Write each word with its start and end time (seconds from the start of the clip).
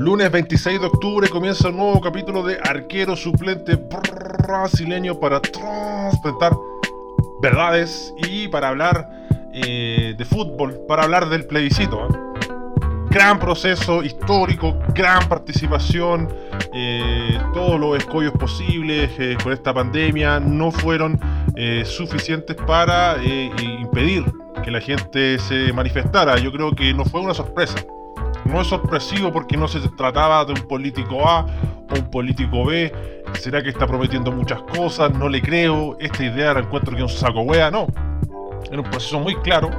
Lunes 0.00 0.32
26 0.32 0.80
de 0.80 0.86
octubre 0.86 1.28
comienza 1.28 1.68
un 1.68 1.76
nuevo 1.76 2.00
capítulo 2.00 2.42
de 2.42 2.58
Arquero 2.64 3.14
Suplente 3.14 3.76
Brasileño 3.76 5.20
para 5.20 5.42
trasplantar 5.42 6.54
verdades 7.42 8.14
y 8.26 8.48
para 8.48 8.68
hablar 8.68 9.06
eh, 9.52 10.14
de 10.16 10.24
fútbol, 10.24 10.86
para 10.88 11.02
hablar 11.02 11.28
del 11.28 11.44
plebiscito. 11.44 12.06
¿eh? 12.06 12.18
Gran 13.10 13.38
proceso 13.38 14.02
histórico, 14.02 14.74
gran 14.94 15.28
participación, 15.28 16.32
eh, 16.72 17.38
todos 17.52 17.78
los 17.78 17.98
escollos 17.98 18.32
posibles 18.32 19.10
con 19.42 19.52
esta 19.52 19.74
pandemia 19.74 20.40
no 20.40 20.70
fueron 20.70 21.20
suficientes 21.84 22.56
para 22.56 23.22
impedir 23.22 24.24
que 24.64 24.70
la 24.70 24.80
gente 24.80 25.38
se 25.38 25.74
manifestara. 25.74 26.38
Yo 26.38 26.50
creo 26.50 26.74
que 26.74 26.94
no 26.94 27.04
fue 27.04 27.20
una 27.20 27.34
sorpresa. 27.34 27.76
No 28.50 28.60
es 28.60 28.66
sorpresivo 28.66 29.32
porque 29.32 29.56
no 29.56 29.68
se 29.68 29.78
trataba 29.90 30.44
de 30.44 30.52
un 30.52 30.62
político 30.62 31.26
A 31.26 31.46
o 31.88 31.94
un 31.94 32.10
político 32.10 32.64
B. 32.64 32.92
¿Será 33.34 33.62
que 33.62 33.68
está 33.68 33.86
prometiendo 33.86 34.32
muchas 34.32 34.60
cosas? 34.62 35.12
No 35.14 35.28
le 35.28 35.40
creo. 35.40 35.96
Esta 36.00 36.24
idea 36.24 36.52
la 36.54 36.60
encuentro 36.60 36.96
que 36.96 37.04
es 37.04 37.12
un 37.12 37.18
saco 37.18 37.42
wea. 37.42 37.70
No. 37.70 37.86
Era 38.68 38.80
un 38.80 38.90
proceso 38.90 39.20
muy 39.20 39.36
claro 39.36 39.70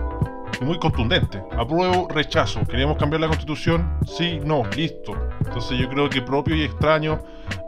y 0.60 0.64
muy 0.64 0.80
contundente. 0.80 1.44
Apruebo, 1.58 2.08
rechazo. 2.10 2.62
¿Queríamos 2.66 2.98
cambiar 2.98 3.20
la 3.20 3.28
constitución? 3.28 3.98
Sí, 4.06 4.40
no, 4.42 4.64
listo. 4.78 5.16
Entonces 5.46 5.78
yo 5.78 5.90
creo 5.90 6.10
que 6.10 6.22
propio 6.22 6.56
y 6.56 6.64
extraño, 6.64 7.20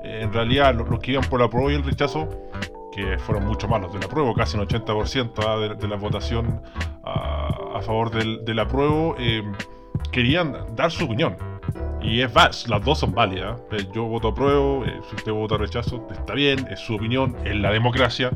eh, 0.06 0.22
en 0.22 0.32
realidad 0.32 0.74
los, 0.74 0.88
que 1.00 1.12
iban 1.12 1.26
por 1.26 1.42
el 1.42 1.48
apruebo 1.48 1.70
y 1.70 1.76
el 1.76 1.84
rechazo, 1.84 2.30
que 2.94 3.18
fueron 3.18 3.46
mucho 3.46 3.68
más 3.68 3.82
los 3.82 3.92
del 3.92 4.06
apruebo, 4.06 4.34
casi 4.34 4.58
un 4.58 4.66
80% 4.66 5.32
¿ah? 5.46 5.76
de, 5.76 5.88
la 5.88 5.98
votación 5.98 6.62
a, 7.04 7.82
favor 7.82 8.10
del, 8.10 8.46
del 8.46 8.60
apruebo. 8.60 9.18
Eh, 9.20 9.44
querían 10.12 10.76
dar 10.76 10.92
su 10.92 11.06
opinión. 11.06 11.36
Y 12.04 12.22
es 12.22 12.34
las 12.68 12.84
dos 12.84 13.00
son 13.00 13.14
válidas. 13.14 13.60
Eh, 13.72 13.88
yo 13.94 14.04
voto 14.04 14.30
apruebo, 14.30 14.84
eh, 14.86 15.00
si 15.10 15.16
usted 15.16 15.32
vota 15.32 15.58
rechazo, 15.58 16.06
está 16.12 16.34
bien, 16.34 16.68
es 16.70 16.82
su 16.82 16.96
opinión, 16.96 17.36
es 17.46 17.56
la 17.56 17.72
democracia. 17.72 18.32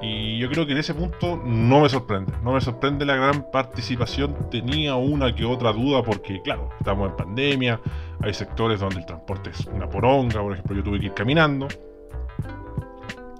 Y 0.00 0.38
yo 0.38 0.48
creo 0.48 0.64
que 0.64 0.72
en 0.72 0.78
ese 0.78 0.94
punto 0.94 1.36
no 1.44 1.80
me 1.82 1.88
sorprende. 1.90 2.32
No 2.42 2.52
me 2.52 2.60
sorprende 2.62 3.04
la 3.04 3.16
gran 3.16 3.50
participación. 3.50 4.48
Tenía 4.50 4.94
una 4.94 5.34
que 5.34 5.44
otra 5.44 5.72
duda 5.72 6.02
porque, 6.02 6.40
claro, 6.40 6.70
estamos 6.78 7.10
en 7.10 7.16
pandemia, 7.16 7.80
hay 8.22 8.32
sectores 8.32 8.80
donde 8.80 9.00
el 9.00 9.06
transporte 9.06 9.50
es 9.50 9.66
una 9.66 9.88
poronga, 9.88 10.40
por 10.40 10.54
ejemplo, 10.54 10.76
yo 10.76 10.82
tuve 10.82 11.00
que 11.00 11.06
ir 11.06 11.14
caminando. 11.14 11.68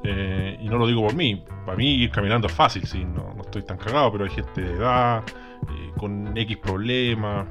Eh, 0.02 0.58
y 0.60 0.68
no 0.68 0.76
lo 0.76 0.86
digo 0.86 1.02
por 1.02 1.14
mí, 1.14 1.44
para 1.64 1.76
mí 1.76 1.94
ir 1.94 2.10
caminando 2.10 2.46
es 2.46 2.52
fácil, 2.54 2.86
sí, 2.86 3.04
no, 3.04 3.34
no 3.34 3.42
estoy 3.42 3.62
tan 3.62 3.76
cagado, 3.76 4.10
pero 4.12 4.24
hay 4.24 4.30
gente 4.30 4.62
de 4.62 4.72
edad, 4.72 5.22
con 5.98 6.34
X 6.36 6.56
problemas, 6.56 7.46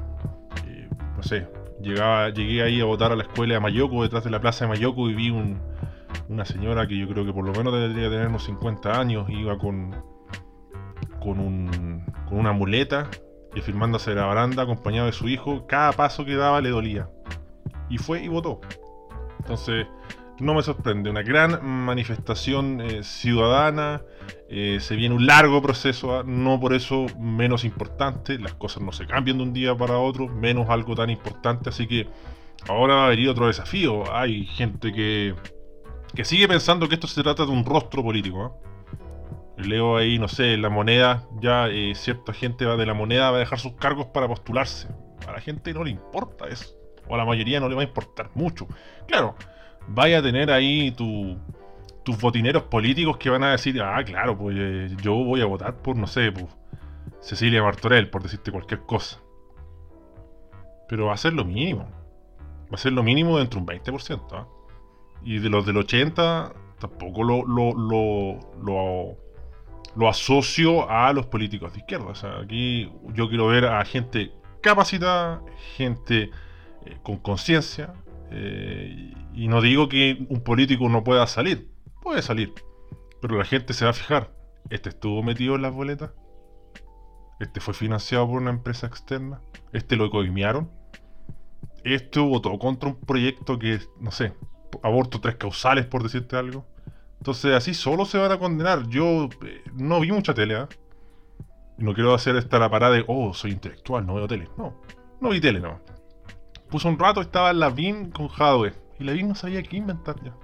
no 1.20 1.24
sé, 1.24 1.46
llegaba, 1.82 2.30
llegué 2.30 2.62
ahí 2.62 2.80
a 2.80 2.86
votar 2.86 3.12
a 3.12 3.16
la 3.16 3.24
escuela 3.24 3.52
de 3.52 3.60
Mayoko, 3.60 4.02
detrás 4.02 4.24
de 4.24 4.30
la 4.30 4.40
plaza 4.40 4.64
de 4.64 4.70
Mayoko, 4.70 5.10
y 5.10 5.14
vi 5.14 5.30
una 6.30 6.46
señora 6.46 6.88
que 6.88 6.96
yo 6.98 7.06
creo 7.06 7.26
que 7.26 7.32
por 7.34 7.44
lo 7.44 7.52
menos 7.52 7.74
debería 7.74 8.08
tener 8.08 8.28
unos 8.28 8.44
50 8.44 8.98
años, 8.98 9.28
iba 9.28 9.58
con, 9.58 9.94
con, 11.20 11.38
un, 11.38 12.06
con 12.26 12.38
una 12.38 12.52
muleta 12.52 13.10
y 13.54 13.60
firmándose 13.60 14.14
la 14.14 14.24
baranda 14.24 14.62
acompañado 14.62 15.08
de 15.08 15.12
su 15.12 15.28
hijo, 15.28 15.66
cada 15.66 15.92
paso 15.92 16.24
que 16.24 16.36
daba 16.36 16.62
le 16.62 16.70
dolía. 16.70 17.10
Y 17.90 17.98
fue 17.98 18.22
y 18.22 18.28
votó. 18.28 18.62
Entonces, 19.40 19.86
no 20.38 20.54
me 20.54 20.62
sorprende, 20.62 21.10
una 21.10 21.22
gran 21.22 21.62
manifestación 21.62 22.80
eh, 22.80 23.02
ciudadana, 23.02 24.00
eh, 24.52 24.78
se 24.80 24.96
viene 24.96 25.14
un 25.14 25.26
largo 25.26 25.62
proceso, 25.62 26.18
¿ah? 26.18 26.24
no 26.26 26.58
por 26.58 26.72
eso 26.72 27.06
menos 27.20 27.64
importante, 27.64 28.36
las 28.36 28.54
cosas 28.54 28.82
no 28.82 28.90
se 28.90 29.06
cambian 29.06 29.38
de 29.38 29.44
un 29.44 29.52
día 29.52 29.76
para 29.76 29.98
otro, 29.98 30.26
menos 30.26 30.68
algo 30.70 30.96
tan 30.96 31.08
importante, 31.08 31.68
así 31.68 31.86
que 31.86 32.08
ahora 32.68 32.96
va 32.96 33.06
a 33.06 33.08
venir 33.10 33.28
otro 33.28 33.46
desafío, 33.46 34.12
hay 34.12 34.46
gente 34.46 34.92
que, 34.92 35.36
que 36.16 36.24
sigue 36.24 36.48
pensando 36.48 36.88
que 36.88 36.94
esto 36.94 37.06
se 37.06 37.22
trata 37.22 37.46
de 37.46 37.52
un 37.52 37.64
rostro 37.64 38.02
político. 38.02 38.42
¿ah? 38.44 38.70
Leo 39.56 39.96
ahí, 39.96 40.18
no 40.18 40.26
sé, 40.26 40.56
la 40.56 40.68
moneda, 40.68 41.28
ya 41.40 41.68
eh, 41.68 41.94
cierta 41.94 42.32
gente 42.32 42.64
va 42.64 42.76
de 42.76 42.86
la 42.86 42.94
moneda 42.94 43.30
va 43.30 43.36
a 43.36 43.40
dejar 43.40 43.60
sus 43.60 43.74
cargos 43.74 44.06
para 44.06 44.26
postularse. 44.26 44.88
A 45.28 45.32
la 45.32 45.40
gente 45.40 45.72
no 45.72 45.84
le 45.84 45.90
importa 45.90 46.48
eso. 46.48 46.76
O 47.06 47.14
a 47.14 47.18
la 47.18 47.24
mayoría 47.24 47.60
no 47.60 47.68
le 47.68 47.76
va 47.76 47.82
a 47.82 47.84
importar 47.84 48.30
mucho. 48.34 48.66
Claro, 49.06 49.36
vaya 49.86 50.18
a 50.18 50.22
tener 50.22 50.50
ahí 50.50 50.90
tus 52.10 52.20
botineros 52.20 52.64
políticos 52.64 53.18
que 53.18 53.30
van 53.30 53.44
a 53.44 53.52
decir, 53.52 53.80
ah, 53.80 54.02
claro, 54.04 54.36
pues 54.36 54.56
eh, 54.58 54.96
yo 55.00 55.14
voy 55.14 55.42
a 55.42 55.46
votar 55.46 55.76
por, 55.76 55.96
no 55.96 56.08
sé, 56.08 56.32
pues, 56.32 56.46
Cecilia 57.20 57.62
Martorell, 57.62 58.10
por 58.10 58.24
decirte 58.24 58.50
cualquier 58.50 58.80
cosa. 58.80 59.20
Pero 60.88 61.06
va 61.06 61.14
a 61.14 61.16
ser 61.16 61.34
lo 61.34 61.44
mínimo. 61.44 61.88
Va 62.62 62.74
a 62.74 62.78
ser 62.78 62.92
lo 62.92 63.04
mínimo 63.04 63.38
dentro 63.38 63.60
de 63.60 63.74
un 63.74 63.84
20%. 63.84 64.22
¿ah? 64.32 64.48
Y 65.22 65.38
de 65.38 65.50
los 65.50 65.64
del 65.64 65.76
80, 65.76 66.52
tampoco 66.80 67.22
lo, 67.22 67.44
lo, 67.46 67.74
lo, 67.74 69.16
lo, 69.94 70.08
asocio 70.08 70.90
a 70.90 71.12
los 71.12 71.26
políticos 71.26 71.72
de 71.74 71.78
izquierda. 71.78 72.06
O 72.06 72.14
sea, 72.16 72.40
aquí 72.40 72.90
yo 73.14 73.28
quiero 73.28 73.46
ver 73.46 73.66
a 73.66 73.84
gente 73.84 74.32
capacitada, 74.62 75.42
gente 75.76 76.30
eh, 76.86 76.96
con 77.04 77.18
conciencia, 77.18 77.94
eh, 78.32 79.14
y 79.32 79.46
no 79.46 79.60
digo 79.60 79.88
que 79.88 80.26
un 80.28 80.40
político 80.40 80.88
no 80.88 81.04
pueda 81.04 81.28
salir, 81.28 81.69
puede 82.02 82.22
salir, 82.22 82.54
pero 83.20 83.38
la 83.38 83.44
gente 83.44 83.72
se 83.72 83.84
va 83.84 83.90
a 83.90 83.94
fijar, 83.94 84.32
¿este 84.70 84.90
estuvo 84.90 85.22
metido 85.22 85.56
en 85.56 85.62
las 85.62 85.72
boletas? 85.72 86.10
¿Este 87.38 87.60
fue 87.60 87.74
financiado 87.74 88.26
por 88.26 88.40
una 88.40 88.50
empresa 88.50 88.86
externa? 88.86 89.40
¿Este 89.72 89.96
lo 89.96 90.10
coimiaron? 90.10 90.70
¿Este 91.84 92.20
votó 92.20 92.58
contra 92.58 92.90
un 92.90 93.00
proyecto 93.00 93.58
que, 93.58 93.80
no 93.98 94.10
sé, 94.10 94.34
aborto 94.82 95.20
tres 95.20 95.36
causales 95.36 95.86
por 95.86 96.02
decirte 96.02 96.36
algo? 96.36 96.66
Entonces 97.18 97.54
así 97.54 97.72
solo 97.72 98.04
se 98.04 98.18
van 98.18 98.32
a 98.32 98.38
condenar. 98.38 98.86
Yo 98.88 99.30
eh, 99.44 99.62
no 99.74 100.00
vi 100.00 100.12
mucha 100.12 100.34
tele, 100.34 100.54
¿eh? 100.54 100.66
No 101.78 101.94
quiero 101.94 102.12
hacer 102.12 102.36
esta 102.36 102.58
la 102.58 102.70
parada 102.70 102.94
de, 102.94 103.04
oh, 103.06 103.32
soy 103.32 103.52
intelectual, 103.52 104.06
no 104.06 104.14
veo 104.14 104.28
tele. 104.28 104.48
No, 104.58 104.82
no 105.20 105.30
vi 105.30 105.40
tele, 105.40 105.60
no 105.60 105.80
puso 106.70 106.88
un 106.88 106.98
rato, 106.98 107.20
estaba 107.20 107.52
Lavín 107.52 108.10
con 108.10 108.28
Hadwe. 108.28 108.72
Y 108.98 109.04
Lavín 109.04 109.28
no 109.28 109.34
sabía 109.34 109.62
qué 109.62 109.76
inventar 109.76 110.16
ya. 110.22 110.34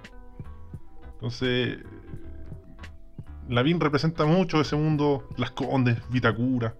Entonces, 1.17 1.79
Lavín 3.49 3.79
representa 3.79 4.25
mucho 4.25 4.61
ese 4.61 4.75
mundo, 4.75 5.27
las 5.35 5.49
condes, 5.51 5.97
Vitacura, 6.09 6.75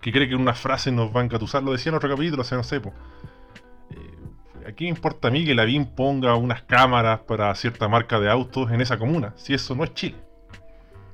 que 0.00 0.10
cree 0.10 0.26
que 0.26 0.34
una 0.34 0.54
frase 0.54 0.90
nos 0.90 1.14
va 1.14 1.20
a 1.20 1.24
encatusar. 1.24 1.62
Lo 1.62 1.72
decía 1.72 1.90
en 1.90 1.96
otro 1.96 2.08
capítulo, 2.08 2.44
sea, 2.44 2.56
no 2.56 2.64
sé. 2.64 2.76
Eh, 2.76 2.82
aquí 4.66 4.84
me 4.84 4.90
importa 4.90 5.28
a 5.28 5.30
mí 5.30 5.44
que 5.44 5.54
Lavín 5.54 5.84
ponga 5.84 6.34
unas 6.34 6.62
cámaras 6.62 7.20
para 7.20 7.54
cierta 7.54 7.88
marca 7.88 8.18
de 8.18 8.30
autos 8.30 8.70
en 8.70 8.80
esa 8.80 8.98
comuna, 8.98 9.34
si 9.36 9.52
eso 9.52 9.74
no 9.74 9.84
es 9.84 9.92
Chile. 9.92 10.16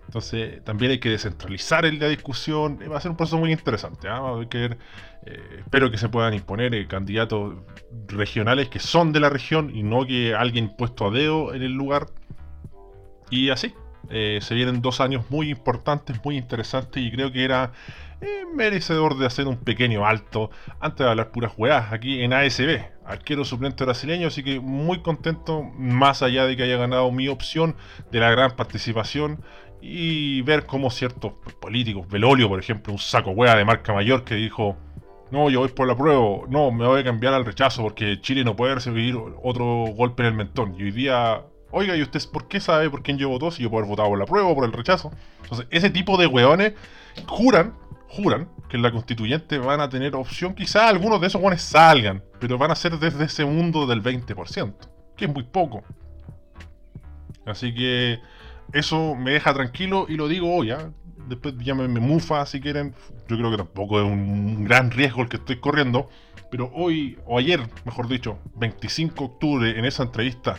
Entonces 0.08 0.64
también 0.64 0.92
hay 0.92 1.00
que 1.00 1.10
descentralizar 1.10 1.84
la 1.84 2.08
discusión. 2.08 2.78
Va 2.90 2.96
a 2.96 3.00
ser 3.00 3.10
un 3.10 3.16
proceso 3.18 3.36
muy 3.36 3.52
interesante. 3.52 4.08
¿ah? 4.08 4.40
Eh, 4.50 4.70
espero 5.58 5.90
que 5.90 5.98
se 5.98 6.08
puedan 6.08 6.32
imponer 6.32 6.74
eh, 6.74 6.86
candidatos 6.88 7.56
regionales 8.06 8.70
que 8.70 8.78
son 8.78 9.12
de 9.12 9.20
la 9.20 9.28
región 9.28 9.70
y 9.74 9.82
no 9.82 10.06
que 10.06 10.34
alguien 10.34 10.74
puesto 10.74 11.08
a 11.08 11.10
dedo 11.10 11.52
en 11.54 11.62
el 11.62 11.72
lugar. 11.72 12.06
Y 13.28 13.50
así. 13.50 13.74
Eh, 14.10 14.38
se 14.40 14.54
vienen 14.54 14.80
dos 14.80 15.02
años 15.02 15.26
muy 15.28 15.50
importantes, 15.50 16.16
muy 16.24 16.38
interesantes 16.38 17.02
y 17.02 17.10
creo 17.10 17.30
que 17.30 17.44
era 17.44 17.72
merecedor 18.54 19.18
de 19.18 19.26
hacer 19.26 19.46
un 19.46 19.58
pequeño 19.58 20.06
alto 20.06 20.50
antes 20.80 21.04
de 21.04 21.10
hablar 21.10 21.30
puras 21.30 21.52
jugadas 21.52 21.92
aquí 21.92 22.22
en 22.22 22.32
ASB, 22.32 22.80
arquero 23.04 23.44
suplente 23.44 23.84
brasileño, 23.84 24.28
así 24.28 24.42
que 24.42 24.60
muy 24.60 25.02
contento, 25.02 25.62
más 25.62 26.22
allá 26.22 26.46
de 26.46 26.56
que 26.56 26.62
haya 26.62 26.78
ganado 26.78 27.10
mi 27.12 27.28
opción 27.28 27.76
de 28.10 28.20
la 28.20 28.30
gran 28.30 28.52
participación 28.52 29.40
y 29.80 30.42
ver 30.42 30.66
cómo 30.66 30.90
ciertos 30.90 31.32
políticos, 31.60 32.08
Belolio 32.08 32.48
por 32.48 32.58
ejemplo, 32.58 32.92
un 32.92 32.98
saco 32.98 33.30
hueá 33.30 33.56
de 33.56 33.64
marca 33.64 33.92
mayor 33.92 34.24
que 34.24 34.34
dijo, 34.34 34.76
no, 35.30 35.50
yo 35.50 35.60
voy 35.60 35.68
por 35.68 35.86
la 35.86 35.96
prueba, 35.96 36.20
no, 36.48 36.70
me 36.70 36.86
voy 36.86 37.00
a 37.00 37.04
cambiar 37.04 37.34
al 37.34 37.44
rechazo 37.44 37.82
porque 37.82 38.20
Chile 38.20 38.44
no 38.44 38.56
puede 38.56 38.74
recibir 38.74 39.16
otro 39.42 39.84
golpe 39.94 40.22
en 40.22 40.28
el 40.28 40.34
mentón. 40.34 40.74
Y 40.78 40.84
hoy 40.84 40.90
día, 40.90 41.42
oiga, 41.70 41.96
¿y 41.96 42.02
usted 42.02 42.20
por 42.32 42.48
qué 42.48 42.60
sabe 42.60 42.90
por 42.90 43.02
quién 43.02 43.18
yo 43.18 43.28
votó 43.28 43.50
si 43.50 43.62
yo 43.62 43.70
puedo 43.70 43.84
haber 43.84 43.90
votado 43.90 44.08
por 44.08 44.18
la 44.18 44.26
prueba 44.26 44.48
o 44.48 44.54
por 44.54 44.64
el 44.64 44.72
rechazo? 44.72 45.12
Entonces, 45.42 45.66
ese 45.70 45.90
tipo 45.90 46.16
de 46.16 46.26
hueones 46.26 46.72
juran, 47.26 47.74
juran 48.08 48.48
que 48.68 48.76
en 48.76 48.82
la 48.82 48.90
constituyente 48.90 49.58
van 49.58 49.80
a 49.80 49.88
tener 49.88 50.14
opción, 50.14 50.54
quizá 50.54 50.88
algunos 50.88 51.20
de 51.20 51.26
esos 51.26 51.40
hueones 51.40 51.62
salgan, 51.62 52.22
pero 52.40 52.58
van 52.58 52.70
a 52.70 52.74
ser 52.74 52.98
desde 52.98 53.24
ese 53.24 53.44
mundo 53.44 53.86
del 53.86 54.02
20%, 54.02 54.74
que 55.16 55.26
es 55.26 55.32
muy 55.32 55.42
poco. 55.42 55.84
Así 57.44 57.74
que 57.74 58.18
eso 58.72 59.14
me 59.14 59.32
deja 59.32 59.54
tranquilo 59.54 60.06
y 60.08 60.16
lo 60.16 60.28
digo 60.28 60.54
hoy, 60.54 60.70
¿ah? 60.70 60.90
Después 61.28 61.54
llámenme 61.58 62.00
mufa 62.00 62.44
si 62.46 62.60
quieren. 62.60 62.94
Yo 63.28 63.36
creo 63.36 63.50
que 63.50 63.58
tampoco 63.58 64.00
es 64.00 64.06
un 64.06 64.64
gran 64.64 64.90
riesgo 64.90 65.22
el 65.22 65.28
que 65.28 65.36
estoy 65.36 65.56
corriendo. 65.56 66.08
Pero 66.50 66.70
hoy, 66.74 67.18
o 67.26 67.38
ayer, 67.38 67.60
mejor 67.84 68.08
dicho, 68.08 68.38
25 68.54 69.14
de 69.14 69.24
octubre, 69.24 69.78
en 69.78 69.84
esa 69.84 70.04
entrevista 70.04 70.58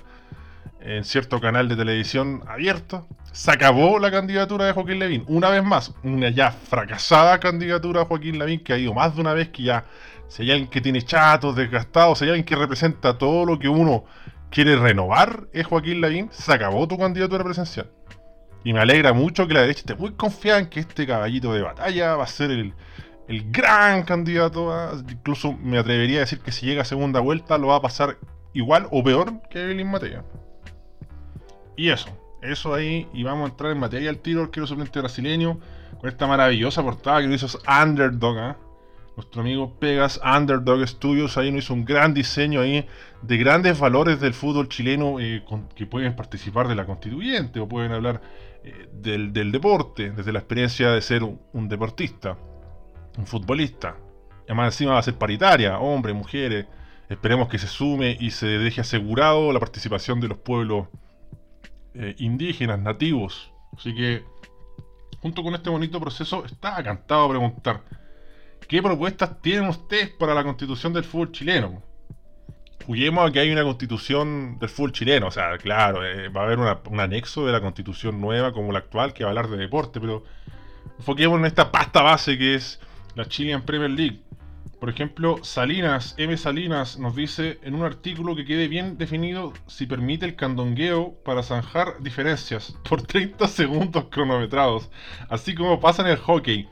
en 0.81 1.03
cierto 1.03 1.41
canal 1.41 1.67
de 1.67 1.75
televisión 1.75 2.43
abierto, 2.47 3.07
se 3.31 3.51
acabó 3.51 3.99
la 3.99 4.11
candidatura 4.11 4.65
de 4.65 4.71
Joaquín 4.71 4.99
Levín. 4.99 5.25
Una 5.27 5.49
vez 5.49 5.63
más, 5.63 5.93
una 6.03 6.29
ya 6.29 6.51
fracasada 6.51 7.39
candidatura 7.39 8.01
de 8.01 8.05
Joaquín 8.05 8.39
Levín 8.39 8.63
que 8.63 8.73
ha 8.73 8.77
ido 8.77 8.93
más 8.93 9.15
de 9.15 9.21
una 9.21 9.33
vez 9.33 9.49
que 9.49 9.63
ya 9.63 9.85
si 10.29 10.43
hay 10.43 10.51
alguien 10.51 10.69
que 10.69 10.79
tiene 10.79 11.01
chatos, 11.01 11.55
desgastados, 11.55 12.19
si 12.19 12.25
hay 12.25 12.31
alguien 12.31 12.45
que 12.45 12.55
representa 12.55 13.17
todo 13.17 13.45
lo 13.45 13.59
que 13.59 13.67
uno 13.67 14.05
quiere 14.49 14.75
renovar, 14.77 15.47
es 15.53 15.65
Joaquín 15.65 16.01
Lavín, 16.01 16.29
se 16.31 16.53
acabó 16.53 16.87
tu 16.87 16.97
candidatura 16.97 17.43
presencial. 17.43 17.89
Y 18.63 18.73
me 18.73 18.79
alegra 18.79 19.13
mucho 19.13 19.47
que 19.47 19.53
la 19.53 19.61
derecha 19.61 19.79
esté 19.79 19.95
muy 19.95 20.11
confiada 20.11 20.59
en 20.59 20.67
que 20.67 20.81
este 20.81 21.07
caballito 21.07 21.53
de 21.53 21.61
batalla 21.61 22.15
va 22.15 22.23
a 22.23 22.27
ser 22.27 22.51
el, 22.51 22.73
gran 23.51 24.03
candidato. 24.03 24.71
incluso 25.09 25.53
me 25.53 25.77
atrevería 25.77 26.17
a 26.17 26.21
decir 26.21 26.39
que 26.39 26.51
si 26.51 26.65
llega 26.65 26.81
a 26.81 26.85
segunda 26.85 27.19
vuelta 27.19 27.57
lo 27.57 27.67
va 27.67 27.77
a 27.77 27.81
pasar 27.81 28.17
igual 28.53 28.87
o 28.91 29.03
peor 29.03 29.41
que 29.49 29.63
Evelyn 29.63 29.89
Mateo. 29.89 30.23
Y 31.77 31.89
eso, 31.89 32.09
eso 32.41 32.73
ahí, 32.73 33.07
y 33.13 33.23
vamos 33.23 33.47
a 33.47 33.51
entrar 33.51 33.71
en 33.71 33.79
materia 33.79 34.09
al 34.09 34.17
tiro, 34.17 34.41
el 34.41 34.49
quiero 34.49 34.67
suplente 34.67 34.99
brasileño, 34.99 35.59
con 35.99 36.09
esta 36.09 36.27
maravillosa 36.27 36.83
portada 36.83 37.21
que 37.21 37.33
hizo 37.33 37.59
Underdog, 37.67 38.37
¿eh? 38.37 38.55
Nuestro 39.19 39.41
amigo 39.41 39.77
Pegas 39.79 40.17
Underdog 40.23 40.87
Studios 40.87 41.37
ahí 41.37 41.51
nos 41.51 41.65
hizo 41.65 41.73
un 41.73 41.83
gran 41.83 42.13
diseño 42.13 42.61
ahí 42.61 42.87
de 43.21 43.37
grandes 43.37 43.77
valores 43.77 44.21
del 44.21 44.33
fútbol 44.33 44.69
chileno 44.69 45.19
eh, 45.19 45.43
que 45.75 45.85
pueden 45.85 46.15
participar 46.15 46.69
de 46.69 46.75
la 46.75 46.85
constituyente 46.85 47.59
o 47.59 47.67
pueden 47.67 47.91
hablar 47.91 48.21
eh, 48.63 48.89
del, 48.91 49.51
deporte, 49.51 50.11
desde 50.11 50.31
la 50.31 50.39
experiencia 50.39 50.91
de 50.91 51.01
ser 51.01 51.23
un, 51.23 51.69
deportista, 51.69 52.37
un 53.17 53.25
futbolista. 53.25 53.97
Además 54.45 54.73
encima 54.73 54.93
va 54.93 54.99
a 54.99 55.03
ser 55.03 55.15
paritaria, 55.15 55.79
hombres, 55.79 56.15
mujeres. 56.15 56.65
Esperemos 57.09 57.49
que 57.49 57.57
se 57.57 57.67
sume 57.67 58.17
y 58.19 58.31
se 58.31 58.47
deje 58.47 58.81
asegurado 58.81 59.51
la 59.51 59.59
participación 59.59 60.19
de 60.19 60.27
los 60.27 60.37
pueblos 60.37 60.87
eh, 61.93 62.15
indígenas, 62.19 62.79
nativos. 62.79 63.51
Así 63.75 63.95
que, 63.95 64.23
junto 65.19 65.43
con 65.43 65.55
este 65.55 65.69
bonito 65.69 65.99
proceso, 65.99 66.45
está 66.45 66.81
cantado 66.83 67.25
a 67.25 67.29
preguntar 67.29 67.83
¿Qué 68.69 68.83
propuestas 68.83 69.41
tienen 69.41 69.67
ustedes 69.67 70.11
para 70.11 70.35
la 70.35 70.43
constitución 70.43 70.93
del 70.93 71.03
fútbol 71.03 71.31
chileno? 71.31 71.81
Juguemos 72.89 73.29
a 73.29 73.31
que 73.31 73.39
hay 73.39 73.51
una 73.51 73.61
constitución 73.61 74.57
del 74.57 74.67
fútbol 74.67 74.91
chileno. 74.91 75.27
O 75.27 75.31
sea, 75.31 75.55
claro, 75.59 76.03
eh, 76.03 76.27
va 76.29 76.41
a 76.41 76.45
haber 76.45 76.57
un 76.57 76.99
anexo 76.99 77.45
de 77.45 77.51
la 77.51 77.61
constitución 77.61 78.19
nueva 78.19 78.51
como 78.51 78.71
la 78.71 78.79
actual 78.79 79.13
que 79.13 79.23
va 79.23 79.29
a 79.29 79.31
hablar 79.31 79.47
de 79.47 79.57
deporte, 79.57 79.99
pero 80.01 80.23
enfoquemos 80.97 81.37
en 81.37 81.45
esta 81.45 81.71
pasta 81.71 82.01
base 82.01 82.35
que 82.35 82.55
es 82.55 82.79
la 83.13 83.25
Chilean 83.25 83.61
Premier 83.61 83.91
League. 83.91 84.21
Por 84.79 84.89
ejemplo, 84.89 85.37
Salinas, 85.43 86.15
M. 86.17 86.35
Salinas, 86.35 86.97
nos 86.97 87.15
dice 87.15 87.59
en 87.61 87.75
un 87.75 87.83
artículo 87.83 88.35
que 88.35 88.43
quede 88.43 88.67
bien 88.67 88.97
definido 88.97 89.53
si 89.67 89.85
permite 89.85 90.25
el 90.25 90.35
candongueo 90.35 91.13
para 91.23 91.43
zanjar 91.43 92.01
diferencias 92.01 92.75
por 92.89 93.03
30 93.03 93.47
segundos 93.49 94.05
cronometrados, 94.09 94.89
así 95.29 95.53
como 95.53 95.79
pasa 95.79 96.01
en 96.01 96.07
el 96.07 96.17
hockey. 96.17 96.67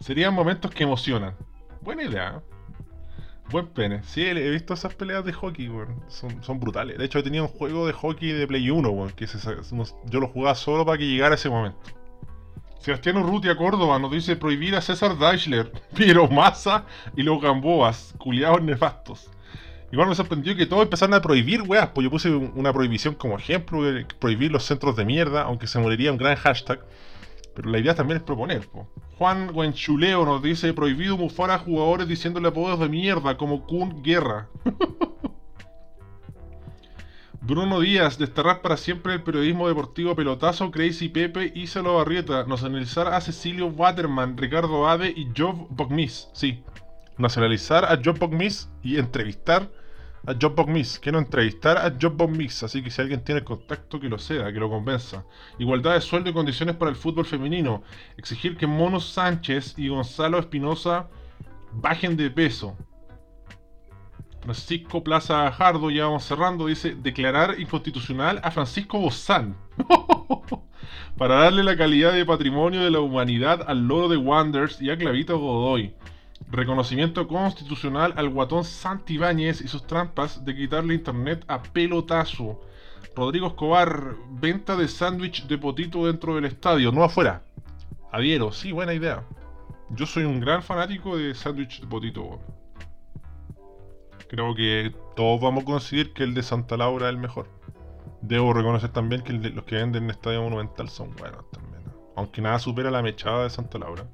Serían 0.00 0.32
momentos 0.32 0.70
que 0.70 0.84
emocionan. 0.84 1.34
Buena 1.82 2.04
idea. 2.04 2.38
¿eh? 2.38 2.57
Buen 3.50 3.66
pene. 3.68 4.02
Sí, 4.02 4.26
he 4.26 4.50
visto 4.50 4.74
esas 4.74 4.94
peleas 4.94 5.24
de 5.24 5.32
hockey, 5.32 5.70
Son, 6.08 6.60
brutales. 6.60 6.98
De 6.98 7.04
hecho, 7.06 7.18
he 7.18 7.22
tenido 7.22 7.44
un 7.44 7.50
juego 7.50 7.86
de 7.86 7.94
hockey 7.94 8.32
de 8.32 8.46
Play 8.46 8.70
1, 8.70 9.12
Que 9.16 9.26
yo 10.06 10.20
lo 10.20 10.28
jugaba 10.28 10.54
solo 10.54 10.84
para 10.84 10.98
que 10.98 11.06
llegara 11.06 11.34
ese 11.34 11.48
momento. 11.48 11.78
Sebastián 12.80 13.16
Urrutia 13.16 13.56
Córdoba 13.56 13.98
nos 13.98 14.12
dice 14.12 14.36
prohibir 14.36 14.76
a 14.76 14.80
César 14.80 15.18
Deichler, 15.18 15.72
Piero 15.94 16.28
Massa 16.28 16.84
y 17.16 17.22
los 17.22 17.40
Gamboas, 17.40 18.14
culiados 18.18 18.62
nefastos. 18.62 19.30
Igual 19.90 20.08
me 20.08 20.14
sorprendió 20.14 20.54
que 20.54 20.66
todos 20.66 20.84
empezaron 20.84 21.14
a 21.14 21.22
prohibir 21.22 21.62
weas, 21.62 21.88
pues 21.88 22.04
yo 22.04 22.10
puse 22.10 22.30
una 22.30 22.72
prohibición 22.72 23.14
como 23.14 23.38
ejemplo, 23.38 23.82
prohibir 24.18 24.52
los 24.52 24.64
centros 24.64 24.96
de 24.96 25.04
mierda, 25.04 25.42
aunque 25.42 25.66
se 25.66 25.78
moriría 25.78 26.12
un 26.12 26.18
gran 26.18 26.36
hashtag. 26.36 26.80
Pero 27.54 27.70
la 27.70 27.78
idea 27.78 27.94
también 27.94 28.18
es 28.18 28.22
proponer. 28.22 28.68
Juan 29.18 29.52
Guenchuleo 29.52 30.24
nos 30.24 30.40
dice 30.40 30.72
prohibido 30.72 31.16
mufar 31.16 31.50
a 31.50 31.58
jugadores 31.58 32.06
diciéndole 32.06 32.48
apodos 32.48 32.78
de 32.78 32.88
mierda 32.88 33.36
como 33.36 33.66
Kun 33.66 34.00
Guerra. 34.00 34.48
Bruno 37.40 37.80
Díaz, 37.80 38.16
desterrar 38.16 38.62
para 38.62 38.76
siempre 38.76 39.14
el 39.14 39.24
periodismo 39.24 39.66
deportivo 39.66 40.14
pelotazo, 40.14 40.70
Crazy 40.70 41.08
Pepe, 41.08 41.50
Isalo 41.56 41.96
Barrieta, 41.96 42.44
nacionalizar 42.44 43.08
a 43.08 43.20
Cecilio 43.20 43.66
Waterman, 43.66 44.36
Ricardo 44.36 44.88
Ade 44.88 45.12
y 45.16 45.26
Job 45.36 45.66
Bogmis. 45.70 46.28
Sí, 46.32 46.62
nacionalizar 47.16 47.86
a 47.86 48.00
Job 48.04 48.18
Bogmis 48.20 48.70
y 48.84 48.98
entrevistar 48.98 49.68
a 50.26 50.34
Job 50.40 50.66
Miss. 50.68 50.98
Quiero 50.98 51.18
entrevistar 51.18 51.78
a 51.78 51.92
Job 52.00 52.28
Miss, 52.28 52.62
así 52.62 52.82
que 52.82 52.90
si 52.90 53.00
alguien 53.00 53.22
tiene 53.22 53.44
contacto, 53.44 54.00
que 54.00 54.08
lo 54.08 54.18
sea, 54.18 54.52
que 54.52 54.60
lo 54.60 54.70
convenza. 54.70 55.24
Igualdad 55.58 55.94
de 55.94 56.00
sueldo 56.00 56.30
y 56.30 56.32
condiciones 56.32 56.76
para 56.76 56.90
el 56.90 56.96
fútbol 56.96 57.24
femenino. 57.24 57.82
Exigir 58.16 58.56
que 58.56 58.66
Mono 58.66 59.00
Sánchez 59.00 59.74
y 59.76 59.88
Gonzalo 59.88 60.38
Espinosa 60.38 61.08
bajen 61.72 62.16
de 62.16 62.30
peso. 62.30 62.76
Francisco 64.42 65.02
Plaza 65.04 65.50
Jardo, 65.52 65.90
ya 65.90 66.04
vamos 66.04 66.24
cerrando, 66.24 66.66
dice 66.66 66.94
declarar 66.94 67.58
inconstitucional 67.58 68.40
a 68.42 68.50
Francisco 68.50 68.98
Bozán. 68.98 69.56
para 71.18 71.34
darle 71.40 71.64
la 71.64 71.76
calidad 71.76 72.12
de 72.12 72.24
patrimonio 72.24 72.82
de 72.82 72.90
la 72.90 73.00
humanidad 73.00 73.64
al 73.66 73.86
loro 73.86 74.08
de 74.08 74.16
Wonders 74.16 74.80
y 74.80 74.90
a 74.90 74.96
Clavito 74.96 75.38
Godoy. 75.38 75.94
Reconocimiento 76.50 77.28
constitucional 77.28 78.14
al 78.16 78.30
guatón 78.30 78.64
Santibáñez 78.64 79.60
y 79.60 79.68
sus 79.68 79.86
trampas 79.86 80.44
de 80.46 80.56
quitarle 80.56 80.94
internet 80.94 81.44
a 81.46 81.62
pelotazo. 81.62 82.60
Rodrigo 83.14 83.48
Escobar, 83.48 84.14
venta 84.30 84.74
de 84.74 84.88
sándwich 84.88 85.46
de 85.46 85.58
potito 85.58 86.06
dentro 86.06 86.34
del 86.34 86.46
estadio, 86.46 86.90
no 86.90 87.04
afuera. 87.04 87.42
Adhiero, 88.12 88.52
sí, 88.52 88.72
buena 88.72 88.94
idea. 88.94 89.24
Yo 89.90 90.06
soy 90.06 90.24
un 90.24 90.40
gran 90.40 90.62
fanático 90.62 91.18
de 91.18 91.34
sándwich 91.34 91.80
de 91.80 91.86
potito. 91.86 92.40
Creo 94.28 94.54
que 94.54 94.94
todos 95.16 95.40
vamos 95.40 95.62
a 95.62 95.66
coincidir 95.66 96.12
que 96.14 96.22
el 96.22 96.32
de 96.32 96.42
Santa 96.42 96.76
Laura 96.76 97.08
es 97.08 97.14
el 97.14 97.20
mejor. 97.20 97.48
Debo 98.22 98.54
reconocer 98.54 98.90
también 98.90 99.22
que 99.22 99.32
los 99.32 99.64
que 99.64 99.76
venden 99.76 100.04
en 100.04 100.10
Estadio 100.10 100.42
Monumental 100.42 100.88
son 100.88 101.14
buenos 101.16 101.50
también. 101.50 101.82
Aunque 102.16 102.40
nada 102.40 102.58
supera 102.58 102.90
la 102.90 103.02
mechada 103.02 103.44
de 103.44 103.50
Santa 103.50 103.78
Laura. 103.78 104.06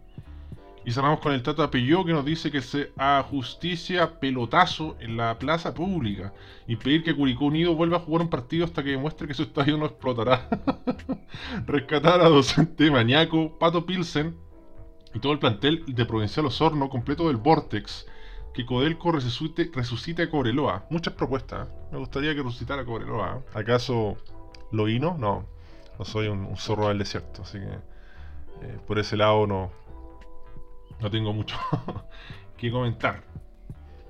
Y 0.86 0.92
cerramos 0.92 1.20
con 1.20 1.32
el 1.32 1.42
Tato 1.42 1.62
Apello 1.62 2.04
que 2.04 2.12
nos 2.12 2.25
dice 2.26 2.50
que 2.50 2.60
se 2.60 2.92
haga 2.96 3.22
justicia 3.22 4.20
pelotazo 4.20 4.96
en 5.00 5.16
la 5.16 5.38
plaza 5.38 5.72
pública 5.72 6.34
y 6.66 6.76
pedir 6.76 7.02
que 7.02 7.14
Curicó 7.14 7.46
Unido 7.46 7.75
vuelva 7.75 7.96
a 7.96 8.00
jugar 8.00 8.22
un 8.22 8.28
partido 8.28 8.66
hasta 8.66 8.82
que 8.82 8.90
demuestre 8.90 9.26
que 9.26 9.32
su 9.32 9.44
estadio 9.44 9.78
no 9.78 9.86
explotará. 9.86 10.48
Rescatar 11.66 12.20
a 12.20 12.28
docente 12.28 12.91
Mañaco, 12.91 13.58
Pato 13.58 13.86
Pilsen 13.86 14.36
y 15.14 15.20
todo 15.20 15.32
el 15.32 15.38
plantel 15.38 15.84
de 15.86 16.05
Provincial 16.05 16.44
Osorno 16.46 16.91
completo 16.91 17.29
del 17.29 17.36
Vortex. 17.38 18.06
Que 18.53 18.67
Codelco 18.67 19.10
resucite, 19.10 19.70
resucite 19.72 20.22
a 20.22 20.31
Cobreloa. 20.31 20.86
Muchas 20.91 21.14
propuestas. 21.14 21.67
¿eh? 21.67 21.72
Me 21.93 21.98
gustaría 21.98 22.34
que 22.34 22.43
resucitara 22.43 22.82
a 22.82 22.84
Cobreloa. 22.84 23.38
¿eh? 23.38 23.58
¿Acaso 23.58 24.17
Loíno? 24.70 25.17
No. 25.19 25.46
No 25.98 26.05
soy 26.05 26.29
un, 26.29 26.56
zorro 26.56 26.88
del 26.88 26.98
desierto. 26.98 27.43
Así 27.43 27.58
que 27.58 27.64
eh, 27.64 28.79
por 28.86 28.98
ese 28.98 29.17
lado 29.17 29.46
no, 29.46 29.72
no 31.01 31.10
tengo 31.10 31.32
mucho 31.32 31.56
que 32.56 32.70
comentar. 32.70 33.22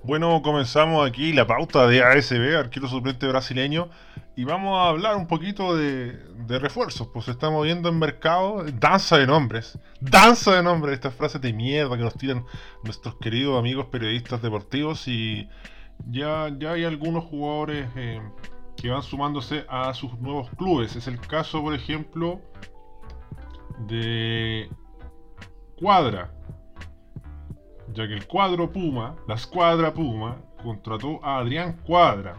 Bueno, 0.03 0.43
comenzamos 0.43 1.09
aquí 1.09 1.33
la 1.33 1.47
pauta 1.47 1.87
de 1.87 2.03
ASB, 2.03 2.59
arquero 2.59 2.89
suplente 2.89 3.27
brasileño, 3.27 3.89
y 4.37 4.45
vamos 4.45 4.79
a 4.79 4.89
hablar 4.89 5.17
un 5.17 5.27
poquito 5.27 5.75
de, 5.77 6.19
refuerzos. 6.47 7.09
Pues 7.09 7.27
estamos 7.29 7.65
viendo 7.65 7.89
en 7.89 7.99
mercado 7.99 8.65
danza 8.79 9.17
de 9.17 9.27
nombres, 9.27 9.79
danza 10.01 10.57
de 10.57 10.63
nombres, 10.63 10.95
estas 10.95 11.15
frases 11.15 11.41
de 11.41 11.55
mierda 11.55 11.97
que 11.97 12.03
nos 12.03 12.15
tiran 12.15 12.45
nuestros 12.83 13.15
queridos 13.17 13.59
amigos 13.59 13.87
periodistas 13.87 14.43
deportivos 14.43 15.09
y 15.09 15.49
ya, 16.11 16.51
ya 16.59 16.73
hay 16.73 16.85
algunos 16.85 17.25
jugadores 17.25 17.89
eh, 17.97 18.21
que 18.77 18.91
van 18.91 19.03
sumándose 19.03 19.65
a 19.71 19.95
sus 19.95 20.19
nuevos 20.19 20.51
clubes. 20.59 20.97
Es 20.97 21.07
el 21.07 21.19
caso, 21.19 21.63
por 21.63 21.73
ejemplo, 21.73 22.43
de 23.87 24.69
Cuadra, 25.77 26.34
ya 27.93 28.07
que 28.09 28.15
el 28.15 28.27
cuadro 28.27 28.73
Puma, 28.73 29.17
la 29.29 29.35
escuadra 29.35 29.93
Puma, 29.93 30.37
contrató 30.63 31.21
a 31.25 31.39
Adrián 31.39 31.79
Cuadra, 31.85 32.35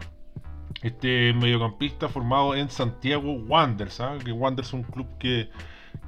este 0.82 1.32
mediocampista 1.32 2.08
formado 2.08 2.54
en 2.54 2.70
Santiago 2.70 3.32
Wanderers, 3.32 4.00
¿ah? 4.00 4.16
que 4.22 4.32
Wanderers 4.32 4.68
es 4.68 4.74
un 4.74 4.82
club 4.82 5.06
que, 5.18 5.48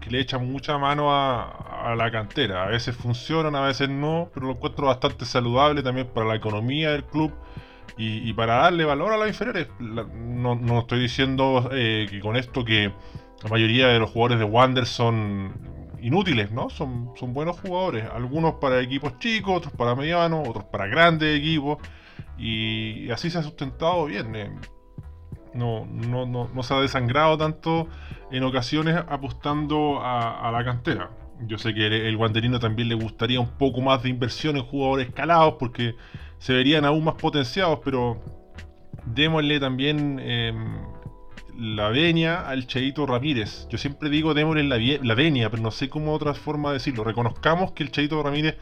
le 0.09 0.21
echa 0.21 0.39
mucha 0.39 0.79
mano 0.79 1.13
a, 1.13 1.95
la 1.97 2.11
cantera. 2.11 2.65
A 2.65 2.69
veces 2.69 2.97
funcionan, 2.97 3.55
a 3.55 3.61
veces 3.63 3.91
no, 3.91 4.31
pero 4.33 4.47
lo 4.47 4.53
encuentro 4.53 4.87
bastante 4.87 5.27
saludable 5.27 5.83
también 5.83 6.07
para 6.07 6.27
la 6.27 6.37
economía 6.37 6.93
del 6.93 7.05
club 7.05 7.31
y, 7.99 8.33
para 8.33 8.55
darle 8.55 8.85
valor 8.85 9.13
a 9.13 9.19
las 9.19 9.29
inferiores. 9.29 9.69
no, 9.81 10.79
estoy 10.79 11.01
diciendo 11.01 11.69
eh, 11.73 12.07
que 12.09 12.21
con 12.21 12.37
esto 12.37 12.65
que 12.65 12.93
la 13.43 13.51
mayoría 13.51 13.89
de 13.89 13.99
los 13.99 14.11
jugadores 14.11 14.39
de 14.39 14.45
Wanderers 14.45 14.89
son 14.89 15.78
inútiles, 16.03 16.51
¿no? 16.51 16.71
Son, 16.71 17.13
son 17.17 17.35
buenos 17.35 17.59
jugadores, 17.61 18.09
algunos 18.13 18.55
para 18.55 18.81
equipos 18.81 19.19
chicos, 19.19 19.59
otros 19.59 19.73
para 19.75 19.95
medianos, 19.95 20.49
otros 20.49 20.65
para 20.65 20.87
grandes 20.87 21.39
equipos, 21.39 21.79
y 22.37 23.11
así 23.11 23.31
se 23.31 23.39
ha 23.39 23.43
sustentado 23.43 24.05
bien. 24.07 24.35
Eh. 24.37 24.51
No, 25.55 25.87
no, 25.87 26.27
no, 26.27 26.63
se 26.63 26.75
ha 26.75 26.81
desangrado 26.81 27.37
tanto 27.39 27.89
en 28.31 28.45
ocasiones 28.45 28.97
apostando 29.09 29.99
a, 30.01 30.51
la 30.53 30.65
cantera. 30.65 31.11
Yo 31.47 31.59
sé 31.59 31.75
que 31.75 31.87
el, 31.87 31.93
el 31.93 32.17
Wanderino 32.17 32.61
también 32.61 32.89
le 32.89 32.95
gustaría 32.95 33.41
un 33.41 33.51
poco 33.59 33.81
más 33.81 34.03
de 34.03 34.11
inversión 34.11 34.57
en 34.57 34.65
jugadores 34.65 35.09
escalados 35.09 35.55
porque 35.59 35.95
se 36.39 36.53
verían 36.53 36.85
aún 36.85 37.05
más 37.05 37.15
potenciados, 37.15 37.81
pero 37.85 38.21
démosle 39.15 39.61
también 39.61 40.19
em, 40.21 40.79
la 41.59 41.89
venia 41.89 42.49
al 42.49 42.69
Cheito 42.69 43.05
Ramírez. 43.05 43.67
Yo 43.69 43.79
siempre 43.79 44.09
digo 44.11 44.33
démosle 44.33 44.63
la, 44.63 44.79
la 44.79 45.15
venia, 45.15 45.51
pero 45.51 45.63
no 45.63 45.73
sé 45.73 45.89
cómo 45.89 46.15
otra 46.15 46.33
forma 46.35 46.71
de 46.71 46.75
decirlo. 46.75 47.03
Reconozcamos 47.03 47.73
que 47.73 47.83
el 47.83 47.91
Cheito 47.91 48.23
Ramírez 48.23 48.57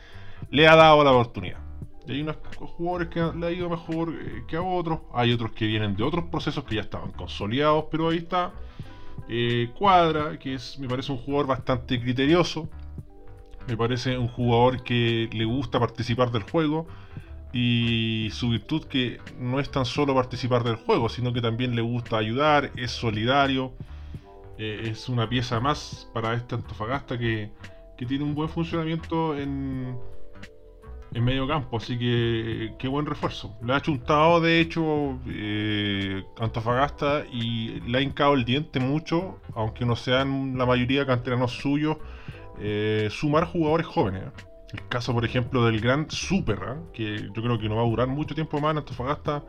le 0.50 0.66
ha 0.66 0.74
dado 0.76 1.04
la 1.04 1.12
oportunidad. 1.12 1.58
Y 2.06 2.12
hay 2.12 2.22
unos 2.22 2.36
jugadores 2.58 3.08
que 3.08 3.20
le 3.20 3.46
ha 3.46 3.50
ido 3.50 3.68
mejor 3.68 4.14
eh, 4.14 4.44
que 4.48 4.56
a 4.56 4.62
otros. 4.62 5.00
Hay 5.12 5.32
otros 5.32 5.52
que 5.52 5.66
vienen 5.66 5.94
de 5.94 6.04
otros 6.04 6.24
procesos 6.30 6.64
que 6.64 6.76
ya 6.76 6.80
estaban 6.80 7.12
consolidados, 7.12 7.86
pero 7.90 8.08
ahí 8.08 8.18
está 8.18 8.52
eh, 9.28 9.70
Cuadra, 9.78 10.38
que 10.38 10.54
es, 10.54 10.78
me 10.78 10.88
parece 10.88 11.12
un 11.12 11.18
jugador 11.18 11.48
bastante 11.48 12.00
criterioso. 12.00 12.68
Me 13.68 13.76
parece 13.76 14.16
un 14.16 14.28
jugador 14.28 14.82
que 14.82 15.28
le 15.32 15.44
gusta 15.44 15.78
participar 15.78 16.30
del 16.30 16.44
juego. 16.44 16.86
Y 17.58 18.28
su 18.32 18.50
virtud 18.50 18.84
que 18.84 19.18
no 19.38 19.60
es 19.60 19.70
tan 19.70 19.86
solo 19.86 20.14
participar 20.14 20.62
del 20.62 20.76
juego, 20.76 21.08
sino 21.08 21.32
que 21.32 21.40
también 21.40 21.74
le 21.74 21.80
gusta 21.80 22.18
ayudar, 22.18 22.70
es 22.76 22.90
solidario. 22.90 23.72
Eh, 24.58 24.90
es 24.90 25.08
una 25.08 25.26
pieza 25.26 25.58
más 25.58 26.06
para 26.12 26.34
este 26.34 26.54
Antofagasta 26.54 27.16
que, 27.16 27.50
que 27.96 28.04
tiene 28.04 28.24
un 28.24 28.34
buen 28.34 28.50
funcionamiento 28.50 29.34
en, 29.38 29.96
en 31.14 31.24
medio 31.24 31.48
campo, 31.48 31.78
así 31.78 31.98
que 31.98 32.74
qué 32.78 32.88
buen 32.88 33.06
refuerzo. 33.06 33.56
Le 33.62 33.72
ha 33.72 33.80
chuntado 33.80 34.42
de 34.42 34.60
hecho 34.60 35.18
eh, 35.26 36.24
Antofagasta 36.38 37.24
y 37.32 37.80
le 37.86 37.96
ha 37.96 38.00
hincado 38.02 38.34
el 38.34 38.44
diente 38.44 38.80
mucho, 38.80 39.40
aunque 39.54 39.86
no 39.86 39.96
sean 39.96 40.58
la 40.58 40.66
mayoría 40.66 41.06
canteranos 41.06 41.52
suyos, 41.52 41.96
eh, 42.60 43.08
sumar 43.10 43.46
jugadores 43.46 43.86
jóvenes. 43.86 44.24
Caso, 44.88 45.12
por 45.12 45.24
ejemplo, 45.24 45.64
del 45.66 45.80
gran 45.80 46.10
Super, 46.10 46.58
¿eh? 46.58 46.76
que 46.92 47.30
yo 47.34 47.42
creo 47.42 47.58
que 47.58 47.68
no 47.68 47.76
va 47.76 47.82
a 47.82 47.86
durar 47.86 48.08
mucho 48.08 48.34
tiempo 48.34 48.60
más 48.60 48.72
en 48.72 48.78
Antofagasta 48.78 49.44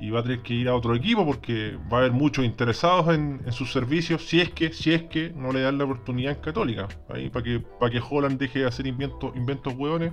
y 0.00 0.10
va 0.10 0.20
a 0.20 0.22
tener 0.22 0.40
que 0.40 0.54
ir 0.54 0.68
a 0.68 0.74
otro 0.74 0.94
equipo 0.94 1.24
porque 1.26 1.78
va 1.92 1.98
a 1.98 2.00
haber 2.00 2.12
muchos 2.12 2.44
interesados 2.44 3.14
en, 3.14 3.40
sus 3.52 3.72
servicios 3.72 4.24
si 4.24 4.40
es 4.40 4.50
que 4.50 4.72
si 4.72 4.92
es 4.92 5.02
que 5.04 5.30
no 5.36 5.52
le 5.52 5.60
dan 5.60 5.76
la 5.76 5.84
oportunidad 5.84 6.32
en 6.32 6.40
Católica 6.40 6.88
ahí 7.10 7.28
para 7.28 7.44
que 7.44 7.60
para 7.60 7.92
que 7.92 8.00
Holland 8.00 8.38
deje 8.38 8.60
de 8.60 8.66
hacer 8.66 8.86
inventos 8.86 9.36
inventos 9.36 9.74
hueones 9.74 10.12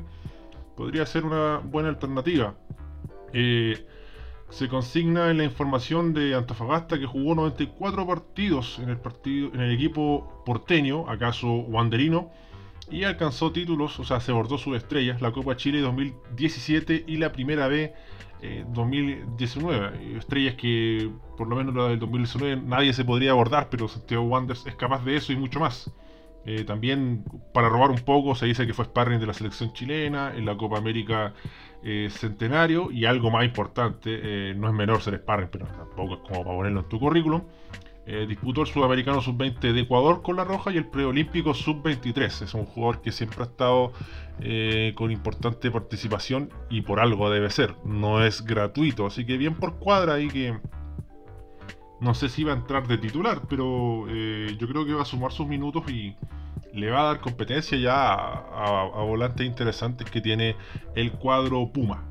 podría 0.76 1.06
ser 1.06 1.26
una 1.26 1.58
buena 1.58 1.90
alternativa. 1.90 2.56
Eh, 3.34 3.86
se 4.50 4.68
consigna 4.68 5.30
en 5.30 5.38
la 5.38 5.44
información 5.44 6.14
de 6.14 6.34
Antofagasta 6.34 6.98
que 6.98 7.06
jugó 7.06 7.36
94 7.36 8.08
partidos 8.08 8.80
en 8.80 8.90
el, 8.90 8.98
partido, 8.98 9.52
en 9.54 9.60
el 9.60 9.74
equipo 9.74 10.42
porteño, 10.46 11.08
acaso 11.10 11.48
wanderino, 11.48 12.32
y 12.92 13.04
alcanzó 13.04 13.52
títulos, 13.52 14.00
o 14.00 14.04
sea, 14.04 14.20
se 14.20 14.32
bordó 14.32 14.58
sus 14.58 14.76
estrellas, 14.78 15.22
la 15.22 15.32
Copa 15.32 15.56
Chile 15.56 15.82
2017 15.82 17.06
y 17.08 17.18
la 17.18 17.32
Primera 17.32 17.68
B 17.68 17.94
2019. 18.74 19.98
Eh, 19.98 20.18
estrellas 20.18 20.56
que, 20.56 21.10
por 21.38 21.48
lo 21.48 21.56
menos 21.56 21.76
la 21.76 21.90
del 21.90 22.00
2019, 22.00 22.62
nadie 22.66 22.94
se 22.94 23.06
podría 23.06 23.32
abordar, 23.32 23.68
pero 23.70 23.88
Santiago 23.88 24.24
Wanderers 24.24 24.66
es 24.66 24.76
capaz 24.76 25.04
de 25.04 25.16
eso 25.16 25.34
y 25.34 25.36
mucho 25.36 25.60
más. 25.60 25.92
Eh, 26.46 26.64
también, 26.64 27.24
para 27.54 27.70
robar 27.70 27.92
un 27.92 28.00
poco, 28.00 28.34
se 28.36 28.46
dice 28.46 28.66
que 28.66 28.74
fue 28.74 28.86
sparring 28.86 29.20
de 29.20 29.28
la 29.28 29.34
selección 29.34 29.74
chilena 29.74 30.34
en 30.36 30.46
la 30.46 30.56
Copa 30.58 30.78
América 30.78 31.34
eh, 31.84 32.08
Centenario. 32.10 32.92
Y 32.92 33.06
algo 33.06 33.30
más 33.30 33.46
importante, 33.46 34.54
no 34.56 34.68
es 34.68 34.74
menor 34.74 35.02
ser 35.02 35.18
sparring, 35.18 35.50
pero 35.52 35.66
tampoco 35.68 36.16
es 36.16 36.20
como 36.22 36.44
para 36.44 36.56
ponerlo 36.56 36.80
en 36.82 36.90
tu 36.90 37.00
currículum. 37.00 37.44
Disputó 38.28 38.62
el 38.62 38.68
Sudamericano 38.68 39.22
Sub-20 39.22 39.74
de 39.74 39.82
Ecuador 39.82 40.22
con 40.22 40.36
la 40.36 40.44
Roja 40.44 40.72
y 40.72 40.78
el 40.78 40.86
Preolímpico 40.86 41.54
Sub-23. 41.54 42.44
Es 42.44 42.54
un 42.54 42.66
jugador 42.66 43.02
que 43.02 43.12
siempre 43.12 43.42
ha 43.42 43.46
estado 43.46 43.92
con 44.96 45.12
importante 45.12 45.70
participación 45.70 46.50
y 46.70 46.82
por 46.82 47.00
algo 47.00 47.30
debe 47.30 47.50
ser. 47.50 47.76
No 47.84 48.24
es 48.24 48.44
gratuito, 48.46 49.06
así 49.06 49.26
que 49.26 49.38
bien 49.38 49.56
por 49.56 49.80
cuadra 49.80 50.16
ahí 50.16 50.28
que 50.28 50.58
no 52.00 52.14
sé 52.14 52.30
si 52.30 52.44
va 52.44 52.54
a 52.54 52.56
entrar 52.56 52.88
de 52.88 52.98
titular, 52.98 53.42
pero 53.50 54.06
eh, 54.10 54.56
yo 54.58 54.68
creo 54.68 54.86
que 54.86 54.94
va 54.94 55.02
a 55.02 55.06
sumar 55.06 55.32
sus 55.32 55.48
minutos 55.48 55.90
y 55.90 56.16
le 56.74 56.90
va 56.92 57.02
a 57.02 57.04
dar 57.06 57.20
competencia 57.20 57.78
ya 57.78 58.14
a, 58.14 59.04
volantes 59.04 59.46
interesantes 59.46 60.10
que 60.10 60.22
tiene 60.22 60.56
el 60.96 61.12
cuadro 61.12 61.72
Puma. 61.72 62.06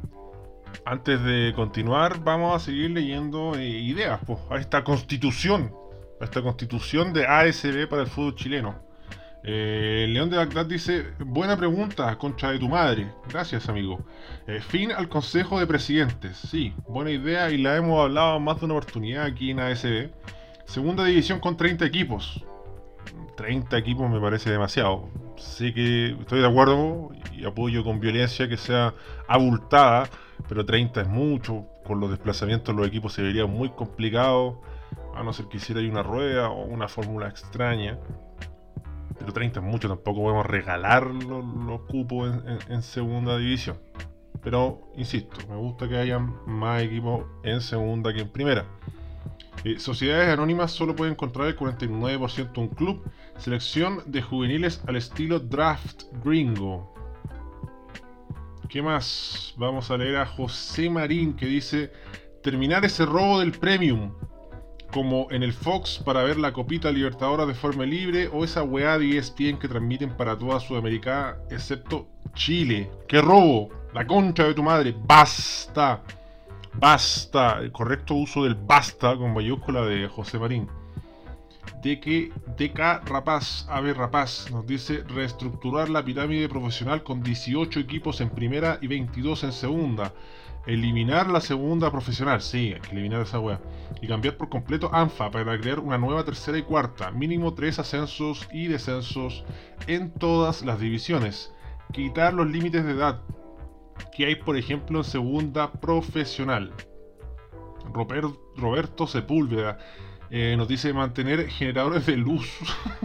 Antes 0.85 1.23
de 1.23 1.53
continuar, 1.57 2.23
vamos 2.23 2.55
a 2.55 2.59
seguir 2.59 2.91
leyendo 2.91 3.55
eh, 3.55 3.67
ideas 3.67 4.21
pues, 4.27 4.39
a 4.51 4.57
esta 4.57 4.85
constitución, 4.85 5.73
esta 6.21 6.43
constitución 6.43 7.13
de 7.13 7.27
ASB 7.27 7.89
para 7.89 8.03
el 8.03 8.09
fútbol 8.09 8.35
chileno. 8.35 8.89
Eh, 9.45 10.07
León 10.09 10.31
de 10.31 10.37
Bagdad 10.37 10.67
dice, 10.67 11.07
buena 11.21 11.57
pregunta, 11.57 12.17
contra 12.19 12.51
de 12.51 12.59
tu 12.59 12.69
madre. 12.69 13.11
Gracias, 13.29 13.69
amigo. 13.69 14.05
Eh, 14.47 14.61
fin 14.61 14.93
al 14.93 15.09
Consejo 15.09 15.59
de 15.61 15.67
Presidentes. 15.67 16.37
Sí, 16.37 16.75
buena 16.89 17.11
idea 17.11 17.51
y 17.51 17.59
la 17.59 17.77
hemos 17.77 18.03
hablado 18.03 18.41
más 18.41 18.59
de 18.59 18.67
una 18.67 18.75
oportunidad 18.75 19.25
aquí 19.25 19.51
en 19.51 19.61
ASB. 19.61 20.11
Segunda 20.67 21.05
división 21.05 21.41
con 21.41 21.57
30 21.57 21.87
equipos. 21.87 22.45
30 23.37 23.79
equipos 23.79 24.11
me 24.11 24.21
parece 24.21 24.51
demasiado. 24.51 25.09
Sé 25.37 25.73
que 25.73 26.17
estoy 26.21 26.41
de 26.41 26.47
acuerdo 26.47 27.11
y 27.33 27.45
apoyo 27.47 27.85
con 27.85 28.01
violencia 28.01 28.49
que 28.49 28.57
sea 28.57 28.93
abultada, 29.29 30.11
pero 30.49 30.67
30 30.67 31.03
es 31.03 31.09
mucho. 31.09 31.65
Con 31.85 32.01
los 32.01 32.11
desplazamientos 32.11 32.75
los 32.75 32.87
equipos 32.87 33.13
se 33.13 33.23
verían 33.23 33.49
muy 33.49 33.71
complicados, 33.71 34.57
a 35.19 35.23
no 35.23 35.33
ser 35.33 35.47
que 35.47 35.57
hiciera 35.57 35.81
una 35.81 36.03
rueda 36.03 36.49
o 36.51 36.65
una 36.65 36.89
fórmula 36.89 37.29
extraña 37.29 37.99
pero 39.19 39.33
30 39.33 39.61
es 39.61 39.67
mucho, 39.67 39.89
tampoco 39.89 40.23
podemos 40.23 40.47
regalar 40.47 41.07
los, 41.07 41.81
cupos 41.83 42.33
en, 42.69 42.83
segunda 42.83 43.37
división. 43.37 43.77
Pero, 44.43 44.93
insisto, 44.97 45.37
me 45.49 45.57
gusta 45.57 45.89
que 45.89 45.97
haya 45.97 46.19
más 46.19 46.83
equipos 46.83 47.25
en 47.43 47.61
segunda 47.61 48.13
que 48.15 48.21
en 48.21 48.29
primera. 48.29 48.65
Eh, 49.65 49.81
sociedades 49.81 50.29
anónimas 50.29 50.71
solo 50.71 50.95
pueden 50.95 51.15
encontrar 51.15 51.49
el 51.49 51.57
49% 51.57 52.59
un 52.59 52.69
club. 52.69 53.03
Selección 53.37 54.01
de 54.07 54.23
juveniles 54.23 54.83
al 54.87 54.95
estilo 54.95 55.41
draft 55.41 56.05
gringo. 56.25 56.95
¿Qué 58.69 58.83
más? 58.83 59.55
Vamos 59.57 59.91
a 59.91 59.97
leer 59.97 60.17
a 60.19 60.27
José 60.27 60.89
Marín 60.89 61.35
que 61.35 61.47
dice: 61.47 61.91
Terminar 62.43 62.85
ese 62.85 63.05
robo 63.05 63.41
del 63.41 63.51
premium 63.53 64.13
como 64.99 65.29
en 65.31 65.45
el 65.45 65.53
Fox 65.53 66.03
para 66.05 66.25
ver 66.25 66.39
la 66.39 66.53
Copita 66.53 66.91
Libertadora 66.91 67.47
de 67.47 67.55
forma 67.55 67.87
libre 67.87 68.29
o 68.33 68.43
esa 68.43 68.65
weá 68.65 68.99
de 68.99 69.17
ESPN 69.17 69.57
que 69.57 69.69
transmiten 69.69 70.11
para 70.11 70.37
toda 70.37 70.59
Sudamérica 70.59 71.39
excepto 71.51 72.09
Chile. 72.35 72.91
¡Qué 73.07 73.21
robo! 73.21 73.69
La 73.95 74.05
concha 74.05 74.43
de 74.43 74.55
tu 74.55 74.63
madre. 74.65 74.93
¡Basta! 75.07 76.03
Basta. 76.75 77.61
El 77.61 77.71
correcto 77.71 78.15
uso 78.15 78.43
del 78.43 78.57
basta 78.57 79.17
con 79.17 79.33
mayúscula 79.33 79.83
de 79.83 80.09
José 80.09 80.37
Marín. 80.37 80.67
De 81.81 82.01
que 82.01 82.33
DK 82.57 83.09
Rapaz, 83.09 83.69
Ave 83.69 83.95
Rapaz, 83.95 84.51
nos 84.51 84.67
dice 84.67 85.05
reestructurar 85.07 85.91
la 85.91 86.05
pirámide 86.05 86.49
profesional 86.49 87.05
con 87.05 87.23
18 87.23 87.79
equipos 87.79 88.21
en 88.21 88.31
primera 88.31 88.81
y 88.83 88.89
22 88.89 89.45
en 89.45 89.53
segunda 89.53 90.13
Eliminar 90.67 91.31
la 91.31 91.41
segunda 91.41 91.91
profesional, 91.91 92.43
sí, 92.43 92.73
hay 92.75 92.81
que 92.81 92.93
eliminar 92.93 93.23
esa 93.23 93.41
wea. 93.41 93.61
Y 94.03 94.07
cambiar 94.07 94.37
por 94.37 94.49
completo 94.49 94.91
ANFA 94.93 95.31
para 95.31 95.59
crear 95.59 95.81
una 95.81 95.99
nueva 95.99 96.25
tercera 96.25 96.59
y 96.59 96.63
cuarta. 96.63 97.11
Mínimo 97.11 97.55
tres 97.55 97.79
ascensos 97.79 98.47
y 98.53 98.67
descensos 98.67 99.45
en 99.87 100.13
todas 100.13 100.65
las 100.65 100.79
divisiones. 100.79 101.53
Quitar 101.93 102.35
los 102.35 102.47
límites 102.47 102.85
de 102.85 102.93
edad 102.93 103.23
que 104.15 104.27
hay, 104.27 104.35
por 104.37 104.57
ejemplo, 104.57 104.99
en 104.99 105.05
segunda 105.05 105.73
profesional. 105.73 106.73
Roberto 108.57 109.07
Sepúlveda 109.07 109.79
eh, 110.31 110.55
nos 110.59 110.69
dice 110.69 110.93
mantener 110.93 111.49
generadores 111.49 112.05
de 112.05 112.17
luz 112.17 112.51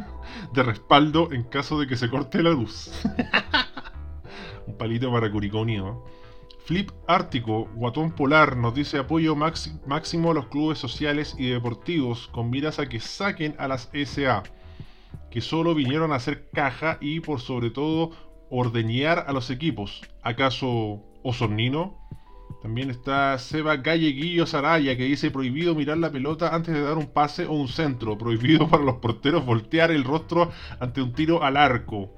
de 0.53 0.63
respaldo 0.63 1.29
en 1.31 1.43
caso 1.43 1.79
de 1.79 1.87
que 1.87 1.95
se 1.95 2.09
corte 2.09 2.43
la 2.43 2.49
luz. 2.49 2.91
Un 4.67 4.77
palito 4.77 5.11
para 5.11 5.31
Curiconi, 5.31 5.77
¿no? 5.77 6.03
Flip 6.65 6.91
Ártico, 7.07 7.65
Guatón 7.75 8.13
Polar, 8.13 8.55
nos 8.55 8.73
dice 8.73 8.97
apoyo 8.97 9.35
máximo 9.35 10.31
a 10.31 10.33
los 10.33 10.47
clubes 10.47 10.79
sociales 10.79 11.35
y 11.37 11.49
deportivos 11.49 12.29
con 12.29 12.49
miras 12.49 12.79
a 12.79 12.87
que 12.87 13.01
saquen 13.01 13.53
a 13.59 13.67
las 13.67 13.89
SA, 13.93 14.43
que 15.29 15.41
solo 15.41 15.75
vinieron 15.75 16.13
a 16.13 16.15
hacer 16.15 16.49
caja 16.51 16.99
y 17.01 17.19
por 17.19 17.41
sobre 17.41 17.69
todo 17.69 18.11
ordeñar 18.49 19.25
a 19.27 19.33
los 19.33 19.49
equipos. 19.49 20.03
¿Acaso 20.21 21.03
Osornino? 21.21 21.97
También 22.61 22.89
está 22.89 23.37
Seba 23.39 23.75
Galleguillo 23.75 24.45
Saraya 24.45 24.95
que 24.95 25.03
dice 25.03 25.31
prohibido 25.31 25.75
mirar 25.75 25.97
la 25.97 26.13
pelota 26.13 26.55
antes 26.55 26.73
de 26.73 26.81
dar 26.81 26.97
un 26.97 27.07
pase 27.07 27.45
o 27.45 27.51
un 27.51 27.67
centro. 27.67 28.17
Prohibido 28.17 28.69
para 28.69 28.85
los 28.85 28.99
porteros 28.99 29.45
voltear 29.45 29.91
el 29.91 30.05
rostro 30.05 30.49
ante 30.79 31.01
un 31.01 31.11
tiro 31.11 31.43
al 31.43 31.57
arco. 31.57 32.09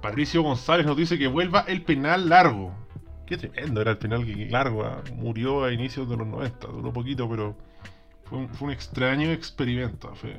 Patricio 0.00 0.42
González 0.42 0.86
nos 0.86 0.96
dice 0.96 1.18
que 1.18 1.26
vuelva 1.26 1.66
el 1.68 1.82
penal 1.82 2.30
largo. 2.30 2.74
Qué 3.32 3.38
tremendo 3.38 3.80
era 3.80 3.92
el 3.92 3.96
penal 3.96 4.26
que 4.26 4.50
ah, 4.54 5.02
murió 5.14 5.64
a 5.64 5.72
inicios 5.72 6.06
de 6.06 6.18
los 6.18 6.26
90, 6.26 6.66
duró 6.66 6.92
poquito, 6.92 7.26
pero 7.30 7.56
fue 8.24 8.66
un, 8.66 8.70
extraño 8.70 9.30
experimento, 9.30 10.14
fue, 10.14 10.36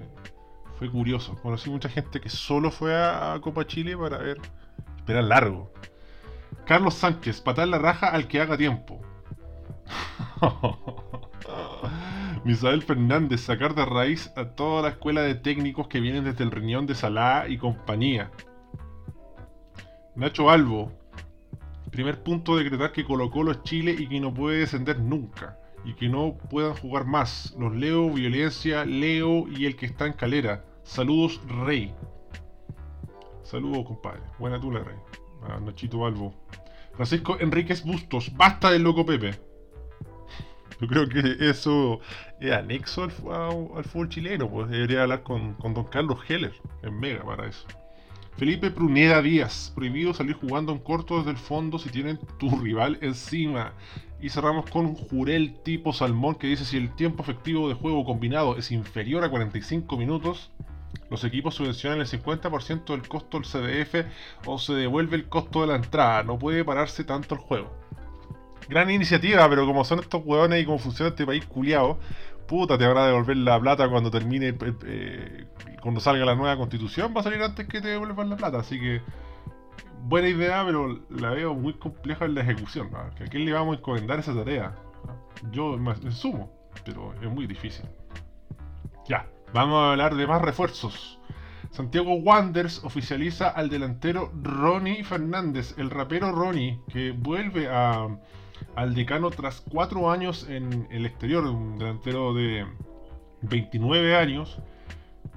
curioso. 0.91 1.35
Conocí 1.41 1.71
mucha 1.71 1.89
gente 1.89 2.21
que 2.21 2.29
solo 2.29 2.69
fue 2.69 2.95
a, 2.95 3.35
Copa 3.41 3.65
Chile 3.65 3.97
para 3.97 4.19
ver 4.19 4.37
penal 5.07 5.27
largo. 5.27 5.73
Carlos 6.67 6.93
Sánchez, 6.93 7.41
patar 7.41 7.67
la 7.67 7.79
raja 7.79 8.09
al 8.09 8.27
que 8.27 8.39
haga 8.39 8.57
tiempo. 8.57 9.01
Misael 12.45 12.83
Fernández, 12.83 13.41
sacar 13.41 13.73
de 13.73 13.85
raíz 13.85 14.31
a 14.37 14.49
toda 14.49 14.83
la 14.83 14.89
escuela 14.89 15.21
de 15.21 15.33
técnicos 15.33 15.87
que 15.87 15.99
vienen 15.99 16.25
desde 16.25 16.43
el 16.43 16.51
riñón 16.51 16.85
de 16.85 16.93
Salah 16.93 17.47
y 17.47 17.57
compañía. 17.57 18.29
Nacho 20.15 20.51
Albo, 20.51 20.91
primer 21.93 22.23
punto 22.23 22.57
decretar 22.57 22.91
que 22.91 23.05
Colo 23.05 23.29
Colo 23.29 23.51
es 23.51 23.63
Chile 23.63 23.95
y 23.97 24.07
que 24.07 24.19
no 24.19 24.33
puede 24.33 24.59
descender 24.59 24.99
nunca. 24.99 25.57
Y 25.85 25.93
que 25.93 26.09
no 26.09 26.37
puedan 26.49 26.75
jugar 26.75 27.05
más. 27.05 27.55
Los 27.57 27.75
leo, 27.75 28.09
violencia, 28.09 28.85
Leo 28.85 29.47
y 29.47 29.65
el 29.65 29.75
que 29.75 29.85
está 29.85 30.05
en 30.05 30.13
calera. 30.13 30.65
Saludos, 30.83 31.41
Rey. 31.65 31.93
Saludos, 33.43 33.85
compadre. 33.85 34.21
Buena 34.39 34.59
tula, 34.59 34.83
Rey. 34.83 34.97
Nachito 35.61 36.05
Albo. 36.05 36.33
Francisco 36.93 37.37
Enríquez 37.39 37.83
Bustos, 37.83 38.31
basta 38.35 38.71
del 38.71 38.83
loco 38.83 39.05
Pepe. 39.05 39.39
Yo 40.79 40.87
creo 40.87 41.07
que 41.07 41.49
eso 41.49 42.01
es 42.39 42.51
anexo 42.51 43.03
al, 43.03 43.11
fútbol 43.11 44.09
chileno, 44.09 44.49
pues 44.49 44.69
debería 44.69 45.03
hablar 45.03 45.23
con, 45.23 45.57
Don 45.57 45.85
Carlos 45.85 46.19
Heller, 46.27 46.53
en 46.81 46.99
Mega 46.99 47.23
para 47.23 47.47
eso. 47.47 47.65
Felipe 48.37 48.71
Pruneda 48.71 49.21
Díaz, 49.21 49.71
prohibido 49.75 50.13
salir 50.13 50.35
jugando 50.35 50.71
en 50.71 50.79
corto 50.79 51.17
desde 51.17 51.31
el 51.31 51.37
fondo 51.37 51.77
si 51.77 51.89
tienen 51.89 52.19
tu 52.39 52.49
rival 52.59 52.97
encima. 53.01 53.73
Y 54.19 54.29
cerramos 54.29 54.69
con 54.69 54.95
Jurel 54.95 55.55
tipo 55.63 55.93
Salmón 55.93 56.35
que 56.35 56.47
dice 56.47 56.65
si 56.65 56.77
el 56.77 56.95
tiempo 56.95 57.23
efectivo 57.23 57.69
de 57.69 57.75
juego 57.75 58.05
combinado 58.05 58.57
es 58.57 58.71
inferior 58.71 59.23
a 59.23 59.29
45 59.29 59.97
minutos, 59.97 60.49
los 61.09 61.23
equipos 61.23 61.55
subvencionan 61.55 61.99
el 61.99 62.07
50% 62.07 62.85
del 62.85 63.07
costo 63.07 63.39
del 63.39 63.45
CDF 63.45 64.07
o 64.47 64.57
se 64.57 64.73
devuelve 64.73 65.15
el 65.15 65.29
costo 65.29 65.61
de 65.61 65.67
la 65.67 65.75
entrada. 65.75 66.23
No 66.23 66.39
puede 66.39 66.65
pararse 66.65 67.03
tanto 67.03 67.35
el 67.35 67.41
juego. 67.41 67.71
Gran 68.67 68.89
iniciativa, 68.89 69.47
pero 69.49 69.65
como 69.65 69.83
son 69.83 69.99
estos 69.99 70.23
hueones 70.25 70.61
y 70.61 70.65
cómo 70.65 70.79
funciona 70.79 71.09
este 71.09 71.25
país 71.25 71.45
culiado, 71.45 71.99
puta, 72.47 72.77
te 72.77 72.85
habrá 72.85 73.03
de 73.03 73.07
devolver 73.07 73.37
la 73.37 73.59
plata 73.59 73.89
cuando 73.89 74.11
termine, 74.11 74.49
eh, 74.49 74.73
eh, 74.85 75.45
cuando 75.81 75.99
salga 75.99 76.25
la 76.25 76.35
nueva 76.35 76.57
constitución, 76.57 77.13
va 77.15 77.21
a 77.21 77.23
salir 77.23 77.41
antes 77.41 77.67
que 77.67 77.81
te 77.81 77.89
devuelvan 77.89 78.29
la 78.29 78.37
plata. 78.37 78.59
Así 78.59 78.79
que, 78.79 79.01
buena 80.03 80.27
idea, 80.27 80.63
pero 80.65 80.99
la 81.09 81.31
veo 81.31 81.53
muy 81.53 81.73
compleja 81.73 82.25
en 82.25 82.35
la 82.35 82.41
ejecución. 82.41 82.89
¿A 82.95 83.09
quién 83.29 83.45
le 83.45 83.53
vamos 83.53 83.75
a 83.75 83.79
encomendar 83.79 84.19
esa 84.19 84.33
tarea? 84.33 84.75
Yo 85.51 85.77
me 85.77 86.11
sumo, 86.11 86.51
pero 86.85 87.13
es 87.21 87.29
muy 87.29 87.47
difícil. 87.47 87.85
Ya, 89.07 89.27
Vamos 89.53 89.83
a 89.83 89.91
hablar 89.91 90.15
de 90.15 90.25
más 90.25 90.41
refuerzos. 90.41 91.19
Santiago 91.69 92.15
Wanderers 92.15 92.83
oficializa 92.83 93.49
al 93.49 93.69
delantero 93.69 94.31
Ronnie 94.41 95.03
Fernández, 95.03 95.75
el 95.77 95.91
rapero 95.91 96.31
Ronnie, 96.31 96.79
que 96.91 97.11
vuelve 97.11 97.69
al 98.75 98.95
decano 98.95 99.29
tras 99.29 99.61
cuatro 99.61 100.11
años 100.11 100.47
en 100.49 100.87
el 100.91 101.05
exterior, 101.05 101.45
un 101.45 101.77
delantero 101.77 102.33
de 102.33 102.65
29 103.41 104.15
años, 104.15 104.59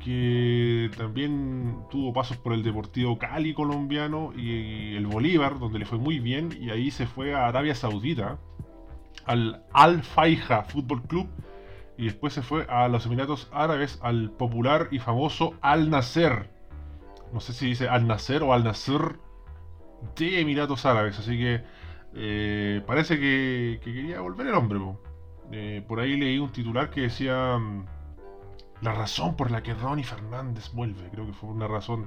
que 0.02 0.90
también 0.96 1.78
tuvo 1.90 2.12
pasos 2.12 2.36
por 2.36 2.52
el 2.52 2.62
Deportivo 2.62 3.18
Cali 3.18 3.54
colombiano 3.54 4.32
y 4.36 4.94
el 4.96 5.06
Bolívar, 5.06 5.58
donde 5.58 5.78
le 5.78 5.84
fue 5.86 5.98
muy 5.98 6.18
bien, 6.18 6.56
y 6.60 6.70
ahí 6.70 6.90
se 6.90 7.06
fue 7.06 7.34
a 7.34 7.46
Arabia 7.46 7.74
Saudita, 7.74 8.38
al 9.24 9.64
Al 9.72 10.02
Faiha 10.02 10.62
Fútbol 10.62 11.02
Club, 11.02 11.28
y 11.98 12.04
después 12.04 12.32
se 12.32 12.42
fue 12.42 12.66
a 12.68 12.88
los 12.88 13.06
Emiratos 13.06 13.48
Árabes 13.52 13.98
al 14.02 14.30
popular 14.30 14.88
y 14.90 14.98
famoso 14.98 15.54
Al 15.60 15.90
Nasser. 15.90 16.50
No 17.32 17.40
sé 17.40 17.52
si 17.52 17.66
dice 17.66 17.88
Al 17.88 18.06
Nasser 18.06 18.42
o 18.42 18.52
Al 18.52 18.64
Nasser 18.64 19.18
de 20.14 20.40
Emiratos 20.40 20.84
Árabes, 20.84 21.18
así 21.18 21.38
que 21.38 21.64
eh, 22.16 22.82
parece 22.86 23.18
que, 23.20 23.78
quería 23.84 24.20
volver 24.20 24.46
el 24.46 24.54
hombre. 24.54 24.80
Eh, 25.52 25.84
por 25.86 26.00
ahí 26.00 26.16
leí 26.16 26.38
un 26.38 26.50
titular 26.50 26.90
que 26.90 27.02
decía 27.02 27.58
mm, 27.58 27.84
la 28.80 28.92
razón 28.92 29.36
por 29.36 29.50
la 29.50 29.62
que 29.62 29.74
Ronnie 29.74 30.04
Fernández 30.04 30.72
vuelve. 30.72 31.08
Creo 31.10 31.26
que 31.26 31.32
fue 31.34 31.50
una 31.50 31.68
razón 31.68 32.06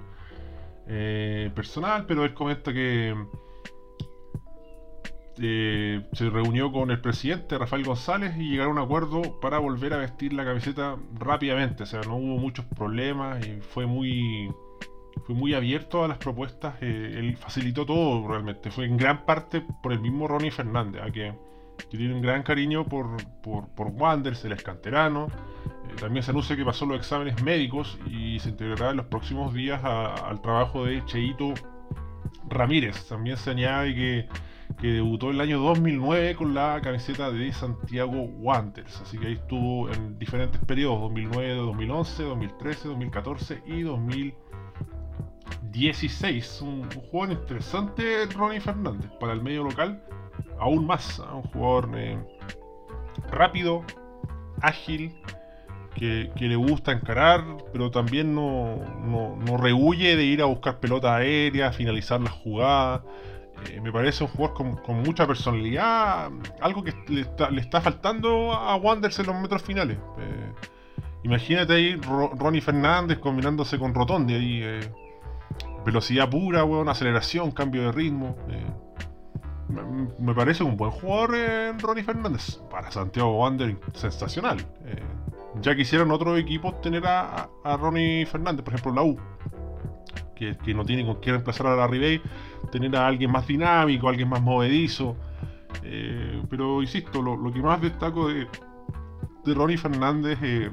eh, 0.88 1.52
personal, 1.54 2.06
pero 2.08 2.26
él 2.26 2.34
comenta 2.34 2.74
que 2.74 3.16
eh, 5.42 6.02
se 6.12 6.30
reunió 6.30 6.72
con 6.72 6.92
el 6.92 7.00
presidente 7.00 7.58
Rafael 7.58 7.86
González 7.86 8.36
y 8.38 8.50
llegaron 8.50 8.78
a 8.78 8.82
un 8.82 8.86
acuerdo 8.88 9.40
para 9.40 9.60
volver 9.60 9.94
a 9.94 9.98
vestir 9.98 10.34
la 10.34 10.44
camiseta 10.44 10.98
rápidamente. 11.18 11.84
O 11.84 11.86
sea, 11.86 12.02
no 12.02 12.16
hubo 12.16 12.38
muchos 12.38 12.66
problemas 12.66 13.46
y 13.46 13.62
fue 13.62 13.86
muy, 13.86 14.52
fue 15.26 15.36
muy 15.36 15.54
abierto 15.54 16.04
a 16.04 16.08
las 16.08 16.18
propuestas. 16.18 16.76
Eh, 16.82 17.16
él 17.18 17.38
facilitó 17.38 17.86
todo 17.86 18.28
realmente. 18.28 18.72
Fue 18.72 18.86
en 18.86 18.98
gran 18.98 19.26
parte 19.26 19.64
por 19.82 19.94
el 19.94 20.00
mismo 20.00 20.28
Ronnie 20.28 20.52
Fernández, 20.52 21.02
a 21.02 21.12
que, 21.12 21.34
tiene 21.90 22.14
un 22.14 22.22
gran 22.22 22.44
cariño 22.44 22.86
por, 22.86 23.08
por, 23.42 23.70
por 23.70 23.88
Wanders, 23.88 24.44
el 24.46 24.52
escanterano. 24.52 25.28
Eh, 25.28 25.96
también 26.00 26.24
se 26.24 26.32
anuncia 26.32 26.56
que 26.56 26.66
pasó 26.66 26.86
los 26.86 26.98
exámenes 26.98 27.42
médicos 27.42 27.98
y 28.06 28.40
se 28.40 28.50
integrará 28.50 28.92
en 28.92 28.98
los 28.98 29.06
próximos 29.06 29.54
días 29.54 29.82
al 29.84 30.42
trabajo 30.42 30.86
de 30.86 31.04
Cheito 31.06 31.54
Ramírez. 32.50 33.08
También 33.08 33.38
se 33.38 33.52
añade 33.52 33.96
que 33.96 34.30
que 34.80 34.88
debutó 34.88 35.32
el 35.32 35.42
año 35.42 35.60
2009 35.60 36.36
con 36.36 36.54
la 36.54 36.80
camiseta 36.82 37.32
de 37.32 37.52
Santiago 37.52 38.12
Wanderers. 38.12 39.02
Así 39.02 39.18
que 39.18 39.28
ahí 39.28 39.34
estuvo 39.34 39.90
en 39.90 40.18
diferentes 40.18 40.62
periodos, 40.64 41.02
2009, 41.02 41.56
2011, 41.56 42.24
2013, 42.24 42.88
2014 42.88 43.64
y 43.66 43.82
2016. 45.64 46.62
Un, 46.62 46.90
jugador 47.12 47.32
interesante, 47.32 48.26
Ronnie 48.36 48.60
Fernández, 48.60 49.10
para 49.20 49.34
el 49.34 49.42
medio 49.42 49.64
local, 49.64 50.04
aún 50.60 50.86
más, 50.86 51.20
un 51.20 51.44
jugador 51.44 51.90
eh, 51.96 52.18
rápido, 53.32 53.84
ágil, 54.62 55.16
que, 55.96 56.32
le 56.38 56.56
gusta 56.56 56.92
encarar, 56.92 57.44
pero 57.74 57.92
también 57.92 58.34
no, 58.34 58.78
no, 59.06 59.36
no 59.36 59.58
rehuye 59.58 60.16
de 60.16 60.24
ir 60.24 60.42
a 60.42 60.46
buscar 60.46 60.80
pelota 60.80 61.16
aérea, 61.16 61.72
finalizar 61.72 62.22
las 62.22 62.34
jugadas. 62.34 63.02
Eh, 63.68 63.82
me 63.82 63.92
parece 63.92 64.24
un 64.24 64.30
jugador 64.30 64.82
con, 64.82 65.04
mucha 65.04 65.28
personalidad, 65.28 66.30
algo 66.62 66.84
que 66.84 66.94
le 67.08 67.62
está, 67.62 67.82
faltando 67.82 68.54
a 68.54 68.76
Wanderers 68.78 69.20
en 69.20 69.28
los 69.28 69.36
metros 69.36 69.62
finales. 69.62 69.98
Eh, 70.20 70.54
imagínate 71.24 71.74
ahí 71.74 71.96
Ronnie 71.96 72.62
Fernández 72.62 73.20
combinándose 73.20 73.78
con 73.78 73.94
Rotondi, 73.94 74.34
ahí, 74.34 74.62
eh, 74.64 74.92
velocidad 75.92 76.30
pura, 76.30 76.64
weón, 76.64 76.90
aceleración, 76.90 77.52
cambio 77.52 77.84
de 77.84 77.92
ritmo. 77.92 78.36
Me, 80.20 80.34
parece 80.34 80.64
un 80.64 80.78
buen 80.78 80.92
jugador 80.92 81.36
Ronnie 81.80 82.04
Fernández. 82.04 82.60
Para 82.70 82.92
Santiago 82.92 83.38
Wander, 83.38 83.78
sensacional. 83.94 84.58
ya 85.62 85.76
quisieran 85.76 86.12
otros 86.12 86.40
equipos 86.40 86.80
tener 86.82 87.06
a, 87.06 87.50
Ronnie 87.78 88.26
Fernández, 88.26 88.64
por 88.64 88.74
ejemplo 88.74 88.94
la 88.94 89.04
U 89.04 89.18
que, 90.64 90.74
no 90.74 90.86
tiene 90.86 91.06
con 91.06 91.20
qué 91.20 91.32
reemplazar 91.32 91.68
a 91.68 91.76
la 91.76 91.88
Ribey, 91.88 92.22
tener 92.72 92.96
a 92.96 93.08
alguien 93.08 93.32
más 93.32 93.46
dinámico, 93.48 94.08
alguien 94.08 94.30
más 94.30 94.42
movedizo. 94.42 95.16
Eh, 95.84 96.42
pero 96.50 96.82
insisto, 96.82 97.22
lo, 97.22 97.52
que 97.52 97.62
más 97.62 97.82
destaco 97.82 98.30
de, 98.30 98.48
Ronnie 99.46 99.78
Fernández 99.78 100.38
eh, 100.42 100.70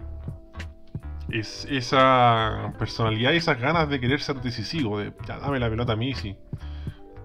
es 1.31 1.67
esa 1.71 2.73
personalidad 2.79 3.33
y 3.33 3.37
esas 3.37 3.61
ganas 3.61 3.89
de 3.89 4.01
querer 4.01 4.21
ser 4.21 4.41
decisivo, 4.41 4.99
de 4.99 5.13
ya 5.27 5.39
dame 5.39 5.59
la 5.59 5.69
pelota 5.69 5.93
a 5.95 5.97
mí, 5.97 6.15
sí. 6.15 6.37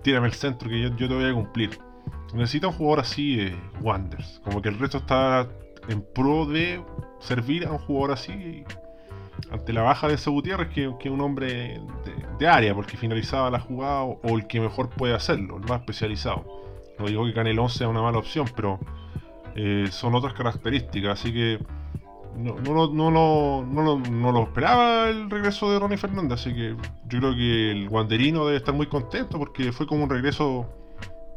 Tírame 0.04 0.28
el 0.28 0.34
centro 0.34 0.70
que 0.70 0.82
yo, 0.82 0.96
te 0.96 1.08
voy 1.08 1.30
a 1.30 1.34
cumplir. 1.34 1.78
Necesita 2.34 2.68
un 2.68 2.74
jugador 2.74 3.02
así 3.02 3.36
de 3.36 3.56
como 4.44 4.62
que 4.62 4.70
el 4.70 4.80
resto 4.80 5.00
está 5.00 5.48
en 5.90 6.02
pro 6.14 6.46
de 6.46 6.84
servir 7.20 7.68
a 7.68 7.72
un 7.72 7.78
jugador 7.80 8.14
así 8.14 8.64
ante 9.52 9.74
la 9.74 9.82
baja 9.82 10.08
de 10.08 10.16
ese 10.16 10.30
Gutiérrez 10.30 10.70
que, 10.70 10.94
que 11.00 11.10
un 11.10 11.22
hombre 11.22 11.82
de, 12.40 12.48
área, 12.48 12.74
porque 12.74 12.98
finalizaba 12.98 13.50
la 13.50 13.60
jugada 13.60 14.04
o, 14.04 14.38
el 14.38 14.48
que 14.48 14.60
mejor 14.60 14.90
puede 14.90 15.14
hacerlo, 15.14 15.58
el 15.58 15.64
más 15.64 15.82
especializado. 15.82 16.46
No 16.98 17.08
digo 17.08 17.26
que 17.26 17.34
Canelón 17.34 17.70
sea 17.70 17.88
una 17.88 18.02
mala 18.02 18.18
opción, 18.18 18.48
pero 18.56 18.80
eh, 19.56 19.88
son 19.92 20.16
otras 20.16 20.34
características, 20.34 21.20
así 21.20 21.34
que 21.34 21.60
no, 22.38 22.88
no, 22.88 23.12
no, 23.12 24.00
no, 24.00 24.32
lo 24.32 24.44
esperaba 24.44 25.10
el 25.10 25.30
regreso 25.30 25.72
de 25.72 25.80
Ronnie 25.80 25.98
Fernández, 25.98 26.40
así 26.40 26.54
que 26.54 26.76
yo 27.08 27.20
creo 27.20 27.36
que 27.36 27.72
el 27.72 27.90
guanderino 27.90 28.46
debe 28.46 28.58
estar 28.58 28.74
muy 28.74 28.88
contento 28.88 29.38
porque 29.38 29.72
fue 29.72 29.86
como 29.86 30.04
un 30.04 30.10
regreso 30.10 30.68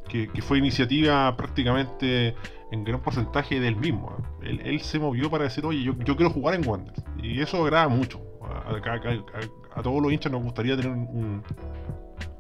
que, 0.08 0.42
fue 0.42 0.58
iniciativa 0.58 1.36
prácticamente 1.36 2.34
en 2.70 2.84
gran 2.84 3.00
porcentaje 3.00 3.60
del 3.60 3.76
mismo. 3.76 4.16
¿eh? 4.42 4.60
Él, 4.64 4.80
se 4.80 4.98
movió 4.98 5.30
para 5.30 5.44
decir, 5.44 5.64
oye, 5.66 5.82
yo, 5.82 5.96
quiero 5.96 6.30
jugar 6.30 6.54
en 6.54 6.66
Wander. 6.66 6.94
Y 7.22 7.40
eso 7.40 7.62
agrada 7.64 7.88
mucho. 7.88 8.20
A, 8.42 9.82
todos 9.82 10.02
los 10.02 10.12
hinchas 10.12 10.30
nos 10.30 10.42
gustaría 10.42 10.76
tener 10.76 10.92
un, 10.92 11.42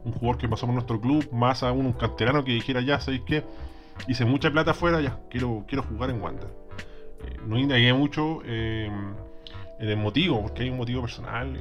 jugador 0.04 0.38
que 0.38 0.48
pasó 0.48 0.66
por 0.66 0.74
nuestro 0.74 1.00
club, 1.00 1.28
más 1.32 1.62
aún 1.62 1.86
un 1.86 1.92
canterano 1.92 2.44
que 2.44 2.52
dijera, 2.52 2.80
ya, 2.80 3.00
¿sabéis 3.00 3.22
qué? 3.26 3.44
Hice 4.06 4.24
mucha 4.24 4.50
plata 4.50 4.72
afuera, 4.72 5.00
ya, 5.00 5.18
quiero, 5.30 5.64
quiero 5.66 5.82
jugar 5.82 6.10
en 6.10 6.20
Wander. 6.20 6.63
Eh, 7.26 7.36
no 7.46 7.58
indagué 7.58 7.92
mucho 7.92 8.40
eh, 8.44 8.90
en 9.78 9.88
el 9.88 9.96
motivo, 9.96 10.42
porque 10.42 10.62
hay 10.62 10.70
un 10.70 10.76
motivo 10.76 11.02
personal 11.02 11.58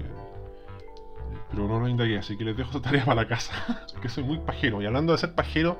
Pero 1.51 1.67
no 1.67 1.79
lo 1.79 1.87
indagué, 1.87 2.17
así 2.17 2.37
que 2.37 2.43
les 2.43 2.57
dejo 2.57 2.71
esa 2.71 2.81
tarea 2.81 3.05
para 3.05 3.21
la 3.21 3.27
casa. 3.27 3.85
que 4.01 4.09
soy 4.09 4.23
muy 4.23 4.39
pajero. 4.39 4.81
Y 4.81 4.85
hablando 4.85 5.13
de 5.13 5.19
ser 5.19 5.33
pajero, 5.33 5.77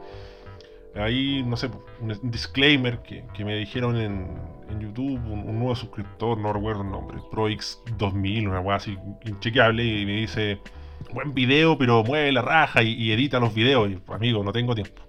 ahí, 0.96 1.44
no 1.46 1.58
sé, 1.58 1.70
un 2.00 2.18
disclaimer 2.32 3.00
que, 3.02 3.24
me 3.44 3.56
dijeron 3.56 3.98
en, 3.98 4.54
YouTube, 4.80 5.20
un, 5.26 5.60
nuevo 5.60 5.76
suscriptor, 5.76 6.38
no 6.40 6.52
recuerdo 6.52 6.82
el 6.82 6.90
nombre, 6.90 7.20
ProX2000, 7.20 8.48
una 8.48 8.60
weá 8.60 8.78
así 8.78 8.98
inchequeable, 9.24 9.84
y 9.84 10.06
me 10.06 10.14
dice, 10.14 10.60
buen 11.14 11.34
video, 11.34 11.78
pero 11.78 12.04
mueve 12.04 12.32
la 12.32 12.42
raja 12.42 12.82
y, 12.84 13.12
edita 13.12 13.40
los 13.40 13.54
videos. 13.54 13.90
Y 13.90 14.02
amigo, 14.12 14.44
no 14.44 14.52
tengo 14.52 14.76
tiempo. 14.76 15.02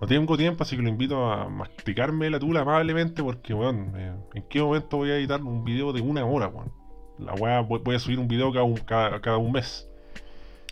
No 0.00 0.06
tengo 0.06 0.36
tiempo, 0.36 0.62
así 0.62 0.76
que 0.76 0.82
lo 0.82 0.88
invito 0.88 1.30
a 1.30 1.48
masticarme 1.48 2.30
la 2.30 2.38
tula 2.38 2.60
amablemente, 2.60 3.22
porque, 3.22 3.52
weón, 3.52 3.92
¿en 4.34 4.42
qué 4.48 4.62
momento 4.62 4.98
voy 4.98 5.10
a 5.10 5.16
editar 5.16 5.42
un 5.42 5.64
video 5.64 5.92
de 5.92 6.00
una 6.00 6.24
hora, 6.24 6.48
weón? 6.48 6.72
La 7.18 7.34
weá, 7.34 7.60
voy 7.60 7.96
a 7.96 7.98
subir 7.98 8.20
un 8.20 8.28
video 8.28 8.52
cada 8.52 8.64
un, 8.64 8.76
cada, 8.76 9.36
un 9.38 9.50
mes. 9.50 9.88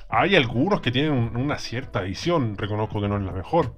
Hay 0.09 0.37
algunos 0.37 0.81
que 0.81 0.93
tienen 0.93 1.37
una 1.37 1.59
cierta 1.59 2.05
edición, 2.05 2.57
reconozco 2.57 3.01
que 3.01 3.09
no 3.09 3.17
es 3.17 3.23
la 3.25 3.33
mejor 3.33 3.75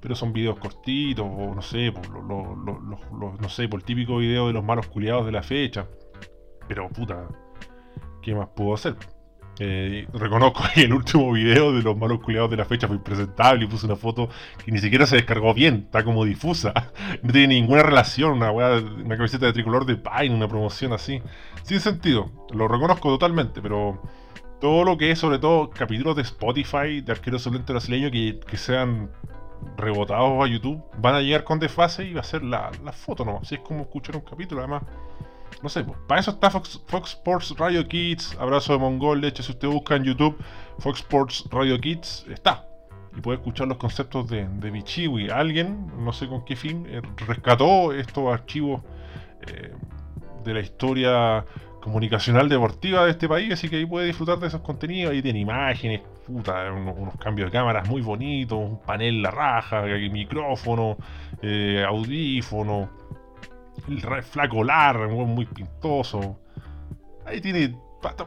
pero 0.00 0.14
son 0.14 0.32
videos 0.32 0.58
cortitos, 0.58 1.26
o 1.26 1.54
no 1.54 1.62
sé, 1.62 1.92
por 1.92 2.08
no 2.08 3.48
sé, 3.48 3.68
por 3.68 3.80
el 3.80 3.84
típico 3.84 4.18
video 4.18 4.46
de 4.46 4.52
los 4.52 4.64
malos 4.64 4.86
culiados 4.86 5.26
de 5.26 5.32
la 5.32 5.42
fecha. 5.42 5.86
Pero 6.68 6.88
puta, 6.88 7.26
¿qué 8.22 8.34
más 8.34 8.48
puedo 8.54 8.74
hacer? 8.74 8.96
Eh, 9.60 10.06
reconozco 10.12 10.62
que 10.72 10.82
el 10.82 10.92
último 10.92 11.32
video 11.32 11.72
de 11.72 11.82
los 11.82 11.96
malos 11.96 12.20
culiados 12.20 12.50
de 12.50 12.56
la 12.56 12.64
fecha 12.64 12.86
fue 12.86 12.96
impresentable 12.96 13.64
y 13.64 13.68
puse 13.68 13.86
una 13.86 13.96
foto 13.96 14.28
que 14.64 14.70
ni 14.70 14.78
siquiera 14.78 15.06
se 15.06 15.16
descargó 15.16 15.52
bien, 15.52 15.84
está 15.86 16.04
como 16.04 16.24
difusa, 16.24 16.72
no 17.22 17.32
tiene 17.32 17.54
ninguna 17.54 17.82
relación, 17.82 18.32
una 18.32 18.52
weá, 18.52 18.78
una 18.78 19.16
camiseta 19.16 19.46
de 19.46 19.52
tricolor 19.52 19.84
de 19.84 19.96
Pine, 19.96 20.34
una 20.34 20.46
promoción 20.46 20.92
así, 20.92 21.20
sin 21.64 21.80
sentido, 21.80 22.30
lo 22.52 22.68
reconozco 22.68 23.08
totalmente, 23.08 23.60
pero 23.60 24.00
todo 24.60 24.84
lo 24.84 24.98
que 24.98 25.10
es 25.10 25.18
sobre 25.18 25.38
todo 25.38 25.70
capítulos 25.70 26.16
de 26.16 26.22
Spotify 26.22 27.00
de 27.00 27.12
arquero 27.12 27.38
solente 27.38 27.72
brasileño 27.72 28.10
que, 28.10 28.56
sean 28.56 29.10
rebotados 29.76 30.44
a 30.44 30.48
YouTube 30.48 30.82
van 30.98 31.14
a 31.14 31.20
llegar 31.20 31.44
con 31.44 31.58
desfase 31.58 32.04
y 32.04 32.14
va 32.14 32.20
a 32.20 32.24
ser 32.24 32.42
la, 32.42 32.70
foto 32.92 33.24
nomás. 33.24 33.42
Así 33.42 33.56
es 33.56 33.60
como 33.60 33.82
escuchar 33.82 34.16
un 34.16 34.22
capítulo, 34.22 34.60
además. 34.60 34.82
No 35.62 35.68
sé, 35.68 35.84
para 36.06 36.20
eso 36.20 36.30
está 36.30 36.50
Fox, 36.50 36.80
Sports 36.86 37.54
Radio 37.58 37.86
Kids, 37.86 38.36
Abrazo 38.38 38.74
de 38.74 38.78
Mongol. 38.78 39.20
De 39.20 39.28
hecho, 39.28 39.42
si 39.42 39.52
usted 39.52 39.68
busca 39.68 39.96
en 39.96 40.04
YouTube 40.04 40.36
Fox 40.78 41.00
Sports 41.00 41.44
Radio 41.50 41.80
Kids, 41.80 42.26
está. 42.30 42.64
Y 43.16 43.20
puede 43.20 43.38
escuchar 43.38 43.66
los 43.66 43.78
conceptos 43.78 44.28
de, 44.28 44.46
de 44.48 44.70
Bichiwi. 44.70 45.30
Alguien, 45.30 45.90
no 45.98 46.12
sé 46.12 46.28
con 46.28 46.44
qué 46.44 46.54
fin, 46.54 46.86
eh, 46.88 47.02
rescató 47.26 47.92
estos 47.92 48.32
archivos 48.32 48.82
eh, 49.46 49.72
de 50.44 50.54
la 50.54 50.60
historia 50.60 51.44
comunicacional 51.80 52.48
deportiva 52.48 53.04
de 53.04 53.12
este 53.12 53.28
país, 53.28 53.52
así 53.52 53.68
que 53.68 53.76
ahí 53.76 53.86
puede 53.86 54.06
disfrutar 54.06 54.38
de 54.38 54.48
esos 54.48 54.60
contenidos. 54.60 55.12
Ahí 55.12 55.22
tiene 55.22 55.40
imágenes, 55.40 56.02
puta, 56.26 56.70
unos, 56.72 57.16
cambios 57.16 57.50
de 57.50 57.58
cámaras 57.58 57.88
muy 57.88 58.02
bonitos, 58.02 58.58
un 58.58 58.80
panel 58.80 59.22
la 59.22 59.30
raja, 59.30 59.82
micrófono, 60.10 60.96
eh, 61.42 61.84
audífono, 61.86 62.90
el 63.88 64.22
flaco 64.22 64.62
largo, 64.62 65.26
muy 65.26 65.46
pintoso. 65.46 66.38
Ahí 67.26 67.40
tiene 67.40 67.76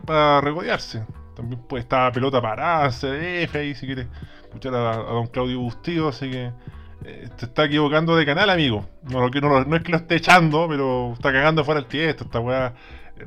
para 0.05 0.41
regodearse. 0.41 1.05
También 1.35 1.61
puede 1.63 1.83
estar 1.83 2.11
pelota 2.11 2.41
parada, 2.41 2.89
CDF 2.89 3.55
ahí 3.55 3.73
si 3.73 3.85
quiere 3.85 4.07
escuchar 4.43 4.75
a, 4.75 4.95
don 4.97 5.27
Claudio 5.27 5.59
Bustillo, 5.59 6.09
así 6.09 6.29
que 6.29 6.51
eh, 7.05 7.29
te 7.37 7.45
está 7.45 7.65
equivocando 7.65 8.15
de 8.15 8.25
canal, 8.25 8.49
amigo. 8.49 8.85
No, 9.09 9.25
es 9.25 9.31
que 9.31 9.91
lo 9.91 9.97
esté 9.97 10.15
echando, 10.15 10.67
pero 10.67 11.13
está 11.13 11.31
cagando 11.31 11.63
fuera 11.63 11.79
el 11.79 11.87
tiesto. 11.87 12.25
Esta 12.25 12.39
weá 12.39 12.73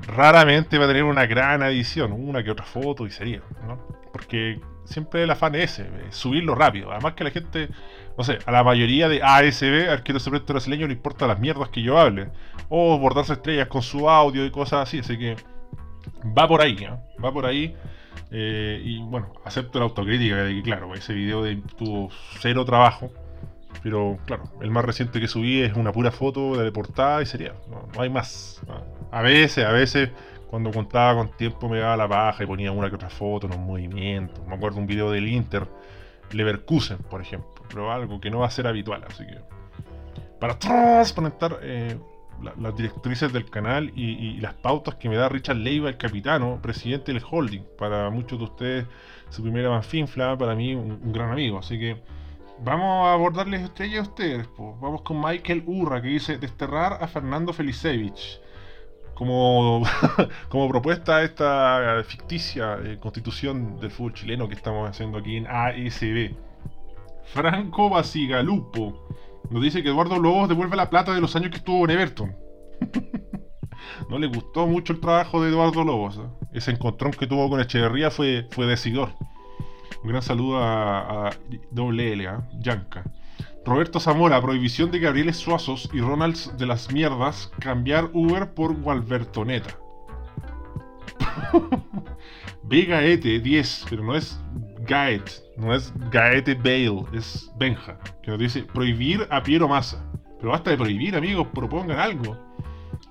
raramente 0.06 0.78
va 0.78 0.84
a 0.84 0.88
tener 0.88 1.04
una 1.04 1.26
gran 1.26 1.62
edición, 1.62 2.12
una 2.12 2.42
que 2.42 2.50
otra 2.50 2.66
foto 2.66 3.06
y 3.06 3.10
sería, 3.10 3.40
¿no? 3.66 3.78
Porque 4.12 4.60
siempre 4.84 5.22
el 5.22 5.30
afán 5.30 5.54
es 5.54 5.78
ese, 5.78 5.88
subirlo 6.10 6.54
rápido. 6.54 6.92
Además 6.92 7.14
que 7.14 7.24
la 7.24 7.30
gente, 7.30 7.68
no 8.16 8.24
sé, 8.24 8.38
a 8.46 8.52
la 8.52 8.62
mayoría 8.62 9.08
de 9.08 9.22
ASB, 9.22 9.90
arquero 9.90 10.20
suplente 10.20 10.52
brasileño, 10.52 10.86
le 10.86 10.94
importa 10.94 11.26
las 11.26 11.38
mierdas 11.38 11.68
que 11.70 11.82
yo 11.82 11.98
hable. 11.98 12.28
O 12.68 12.98
bordarse 12.98 13.34
estrellas 13.34 13.68
con 13.68 13.82
su 13.82 14.08
audio 14.08 14.44
y 14.44 14.50
cosas 14.50 14.88
así. 14.88 14.98
Así 15.00 15.18
que 15.18 15.36
va 16.36 16.46
por 16.48 16.60
ahí, 16.60 16.76
¿no? 16.76 17.00
Va 17.22 17.32
por 17.32 17.46
ahí. 17.46 17.74
Eh, 18.30 18.80
y 18.84 18.98
bueno, 19.00 19.32
acepto 19.44 19.78
la 19.78 19.84
autocrítica 19.86 20.36
de 20.36 20.54
que, 20.54 20.62
claro, 20.62 20.94
ese 20.94 21.14
video 21.14 21.44
tuvo 21.76 22.10
cero 22.40 22.64
trabajo. 22.64 23.10
Pero 23.82 24.18
claro, 24.24 24.44
el 24.62 24.70
más 24.70 24.84
reciente 24.84 25.20
que 25.20 25.28
subí 25.28 25.60
es 25.60 25.74
una 25.74 25.92
pura 25.92 26.10
foto 26.10 26.56
de 26.56 26.72
portada 26.72 27.22
y 27.22 27.26
sería. 27.26 27.54
No, 27.68 27.88
hay 28.00 28.08
más. 28.08 28.62
A 29.10 29.22
veces, 29.22 29.64
a 29.64 29.72
veces, 29.72 30.10
cuando 30.54 30.70
contaba 30.70 31.16
con 31.16 31.36
tiempo 31.36 31.68
me 31.68 31.80
daba 31.80 31.96
la 31.96 32.06
paja 32.06 32.44
y 32.44 32.46
ponía 32.46 32.70
una 32.70 32.88
que 32.88 32.94
otra 32.94 33.10
foto, 33.10 33.48
unos 33.48 33.58
movimientos. 33.58 34.46
Me 34.46 34.54
acuerdo 34.54 34.78
un 34.78 34.86
video 34.86 35.10
del 35.10 35.26
Inter, 35.26 35.66
Leverkusen, 36.30 36.98
por 36.98 37.20
ejemplo. 37.20 37.64
Pero 37.68 37.90
algo 37.90 38.20
que 38.20 38.30
no 38.30 38.38
va 38.38 38.46
a 38.46 38.50
ser 38.52 38.68
habitual, 38.68 39.02
así 39.04 39.26
que. 39.26 39.40
Para 40.38 40.56
transconectar 40.56 41.58
eh, 41.60 41.98
las 42.56 42.76
directrices 42.76 43.32
del 43.32 43.50
canal 43.50 43.90
y, 43.96 44.38
las 44.38 44.54
pautas 44.54 44.94
que 44.94 45.08
me 45.08 45.16
da 45.16 45.28
Richard 45.28 45.56
Leiva, 45.56 45.88
el 45.88 45.96
capitano, 45.96 46.60
presidente 46.62 47.12
del 47.12 47.20
holding. 47.28 47.64
Para 47.76 48.08
muchos 48.10 48.38
de 48.38 48.44
ustedes, 48.44 48.86
su 49.30 49.42
primera 49.42 49.70
manfinfla, 49.70 50.38
para 50.38 50.54
mí 50.54 50.72
un 50.72 51.12
gran 51.12 51.32
amigo. 51.32 51.58
Así 51.58 51.80
que 51.80 52.00
Vamos 52.60 53.08
a 53.08 53.14
abordarles 53.14 53.62
estrellas 53.62 54.06
a 54.06 54.10
ustedes. 54.10 54.48
Vamos 54.56 55.02
con 55.02 55.20
Michael 55.20 55.64
Urra 55.66 56.00
que 56.00 56.06
dice 56.06 56.38
desterrar 56.38 57.02
a 57.02 57.08
Fernando 57.08 57.52
Felicevich. 57.52 58.40
Como, 59.14 59.84
como 60.48 60.68
propuesta 60.68 61.22
esta 61.22 62.02
ficticia 62.04 62.78
eh, 62.84 62.98
constitución 63.00 63.78
del 63.80 63.90
fútbol 63.90 64.14
chileno 64.14 64.48
que 64.48 64.54
estamos 64.54 64.88
haciendo 64.88 65.18
aquí 65.18 65.36
en 65.36 65.46
ASB. 65.46 66.34
Franco 67.26 67.88
Basigalupo 67.90 69.08
nos 69.50 69.62
dice 69.62 69.82
que 69.82 69.88
Eduardo 69.88 70.18
Lobos 70.18 70.48
devuelve 70.48 70.76
la 70.76 70.90
plata 70.90 71.12
de 71.14 71.20
los 71.20 71.36
años 71.36 71.50
que 71.50 71.58
estuvo 71.58 71.84
en 71.84 71.90
Everton. 71.90 72.34
no 74.10 74.18
le 74.18 74.26
gustó 74.26 74.66
mucho 74.66 74.92
el 74.92 75.00
trabajo 75.00 75.42
de 75.42 75.50
Eduardo 75.50 75.84
Lobos. 75.84 76.18
¿eh? 76.18 76.46
Ese 76.52 76.70
encontrón 76.70 77.12
que 77.12 77.26
tuvo 77.26 77.48
con 77.48 77.60
Echeverría 77.60 78.10
fue, 78.10 78.46
fue 78.50 78.66
decidor. 78.66 79.10
Un 80.02 80.10
gran 80.10 80.22
saludo 80.22 80.58
a, 80.58 81.28
a 81.28 81.30
L, 81.30 82.28
¿ah? 82.28 82.48
Yanka. 82.58 83.04
Roberto 83.64 83.98
Zamora, 83.98 84.40
prohibición 84.42 84.90
de 84.90 84.98
Gabriel 84.98 85.32
Suazos 85.32 85.88
y 85.92 86.00
Ronalds 86.00 86.56
de 86.58 86.66
las 86.66 86.92
mierdas, 86.92 87.50
cambiar 87.60 88.10
Uber 88.12 88.52
por 88.52 88.72
Walbertoneta. 88.72 89.78
Gaete 92.68 93.40
10, 93.40 93.86
pero 93.88 94.04
no 94.04 94.14
es 94.14 94.38
Gaet, 94.80 95.30
no 95.56 95.74
es 95.74 95.92
Gaete 96.10 96.54
Bale, 96.54 97.04
es 97.14 97.50
Benja, 97.58 97.98
que 98.22 98.32
nos 98.32 98.40
dice 98.40 98.62
prohibir 98.64 99.26
a 99.30 99.42
Piero 99.42 99.66
Massa. 99.66 100.04
Pero 100.38 100.52
basta 100.52 100.70
de 100.70 100.76
prohibir, 100.76 101.16
amigos, 101.16 101.48
propongan 101.54 101.98
algo. 101.98 102.36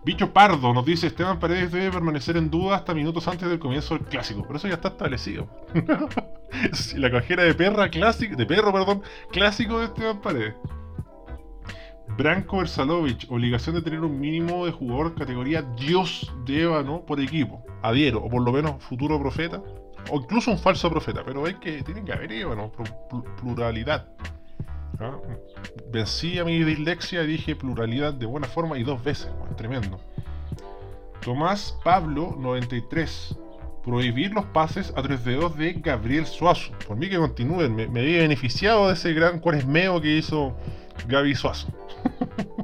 Bicho 0.05 0.33
Pardo 0.33 0.73
nos 0.73 0.85
dice 0.85 1.07
Esteban 1.07 1.39
Paredes 1.39 1.71
debe 1.71 1.89
permanecer 1.89 2.35
en 2.35 2.49
duda 2.49 2.75
hasta 2.75 2.93
minutos 2.93 3.25
antes 3.27 3.47
del 3.47 3.59
comienzo 3.59 3.97
del 3.97 4.05
clásico. 4.05 4.43
Pero 4.43 4.57
eso 4.57 4.67
ya 4.67 4.73
está 4.73 4.89
establecido. 4.89 5.47
la 6.95 7.09
cajera 7.09 7.43
de 7.43 7.53
perra 7.53 7.89
clásico, 7.89 8.35
de 8.35 8.45
perro, 8.45 8.73
perdón, 8.73 9.01
clásico 9.31 9.79
de 9.79 9.85
Esteban 9.85 10.21
Paredes. 10.21 10.55
Branko 12.17 12.57
Versalovic, 12.57 13.31
obligación 13.31 13.75
de 13.75 13.81
tener 13.81 14.01
un 14.01 14.19
mínimo 14.19 14.65
de 14.65 14.71
jugador 14.71 15.15
categoría 15.15 15.61
Dios 15.61 16.31
de 16.45 16.63
ébano 16.63 17.05
por 17.05 17.19
equipo. 17.21 17.65
Adhiero, 17.81 18.19
o 18.19 18.29
por 18.29 18.41
lo 18.41 18.51
menos 18.51 18.83
futuro 18.83 19.17
profeta. 19.19 19.61
O 20.11 20.19
incluso 20.19 20.51
un 20.51 20.59
falso 20.59 20.89
profeta. 20.89 21.23
Pero 21.25 21.45
hay 21.45 21.55
que, 21.55 21.81
tienen 21.81 22.03
que 22.03 22.11
haber 22.11 22.31
ébano, 22.33 22.71
pluralidad. 23.41 24.07
Vencí 25.91 26.39
a 26.39 26.45
mi 26.45 26.63
dislexia 26.63 27.23
y 27.23 27.27
dije 27.27 27.55
pluralidad 27.55 28.13
de 28.13 28.25
buena 28.25 28.47
forma 28.47 28.77
y 28.77 28.83
dos 28.83 29.03
veces, 29.03 29.29
tremendo. 29.57 29.99
Tomás 31.23 31.77
Pablo 31.83 32.35
93. 32.37 33.37
Prohibir 33.83 34.31
los 34.31 34.45
pases 34.45 34.93
a 34.95 35.01
tres 35.01 35.25
dedos 35.25 35.57
de 35.57 35.73
Gabriel 35.73 36.25
Suazo. 36.25 36.71
Por 36.87 36.97
mí 36.97 37.09
que 37.09 37.17
continúen, 37.17 37.75
me, 37.75 37.83
había 37.83 38.21
beneficiado 38.21 38.87
de 38.87 38.93
ese 38.93 39.13
gran 39.13 39.39
cuaresmeo 39.39 40.01
que 40.01 40.17
hizo 40.17 40.55
Gaby 41.07 41.35
Suazo. 41.35 41.67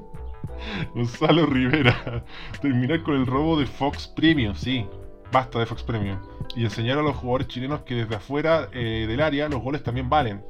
Gonzalo 0.96 1.46
Rivera. 1.46 2.24
Terminar 2.62 3.04
con 3.04 3.16
el 3.16 3.26
robo 3.26 3.60
de 3.60 3.66
Fox 3.66 4.08
Premium, 4.08 4.56
sí. 4.56 4.86
Basta 5.32 5.60
de 5.60 5.66
Fox 5.66 5.84
Premium. 5.84 6.20
Y 6.56 6.64
enseñar 6.64 6.98
a 6.98 7.02
los 7.02 7.16
jugadores 7.18 7.48
chilenos 7.48 7.82
que 7.82 7.96
desde 7.96 8.16
afuera 8.16 8.70
eh, 8.74 9.06
del 9.08 9.22
área 9.22 9.50
los 9.50 9.62
goles 9.62 9.84
también 9.84 10.10
valen. 10.10 10.42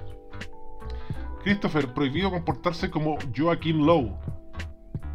Christopher, 1.43 1.93
prohibido 1.93 2.32
comportarse 2.32 2.89
como 2.89 3.17
Joaquim 3.36 3.86
Lowe. 3.86 4.13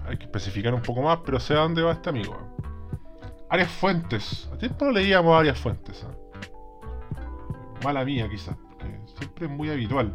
Hay 0.06 0.16
que 0.16 0.24
especificar 0.24 0.74
un 0.74 0.82
poco 0.82 1.02
más, 1.02 1.18
pero 1.24 1.40
sé 1.40 1.54
a 1.54 1.60
dónde 1.60 1.82
va 1.82 1.92
este 1.92 2.10
amigo. 2.10 2.36
Arias 3.48 3.70
Fuentes. 3.70 4.50
A 4.52 4.58
tiempo 4.58 4.84
no 4.84 4.92
leíamos 4.92 5.38
Arias 5.38 5.58
Fuentes. 5.58 6.02
¿eh? 6.02 6.50
Mala 7.84 8.04
mía, 8.04 8.28
quizás, 8.28 8.56
porque 8.68 8.98
siempre 9.16 9.46
es 9.46 9.52
muy 9.52 9.70
habitual. 9.70 10.12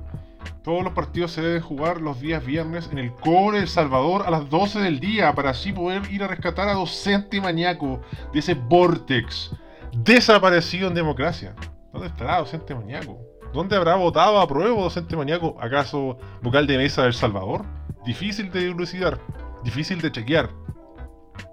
Todos 0.63 0.84
los 0.84 0.93
partidos 0.93 1.32
se 1.32 1.41
deben 1.41 1.62
jugar 1.62 2.02
los 2.02 2.19
días 2.19 2.45
viernes 2.45 2.89
en 2.91 2.98
el 3.00 3.13
Cobre 3.13 3.60
El 3.60 3.67
Salvador 3.67 4.24
a 4.26 4.32
las 4.32 4.50
12 4.50 4.80
del 4.80 5.00
día 5.00 5.34
para 5.34 5.52
así 5.52 5.72
poder 5.72 6.02
ir 6.12 6.24
a 6.24 6.28
rescatar 6.28 6.67
a 6.67 6.74
Docente 6.74 7.41
Mañaco 7.41 8.02
de 8.34 8.39
ese 8.39 8.54
Vortex 8.54 9.52
desaparecido 9.91 10.88
en 10.88 10.93
democracia. 10.93 11.56
¿Dónde 11.91 12.08
estará 12.08 12.38
docente 12.38 12.76
maníaco? 12.76 13.19
¿Dónde 13.53 13.75
habrá 13.75 13.95
votado 13.95 14.39
a 14.39 14.47
prueba 14.47 14.79
docente 14.81 15.15
maníaco? 15.15 15.57
¿Acaso 15.59 16.17
vocal 16.41 16.67
de 16.67 16.77
mesa 16.77 17.03
del 17.03 17.13
Salvador? 17.13 17.65
Difícil 18.05 18.51
de 18.51 18.59
dilucidar, 18.59 19.19
difícil 19.63 19.99
de 20.01 20.12
chequear. 20.12 20.49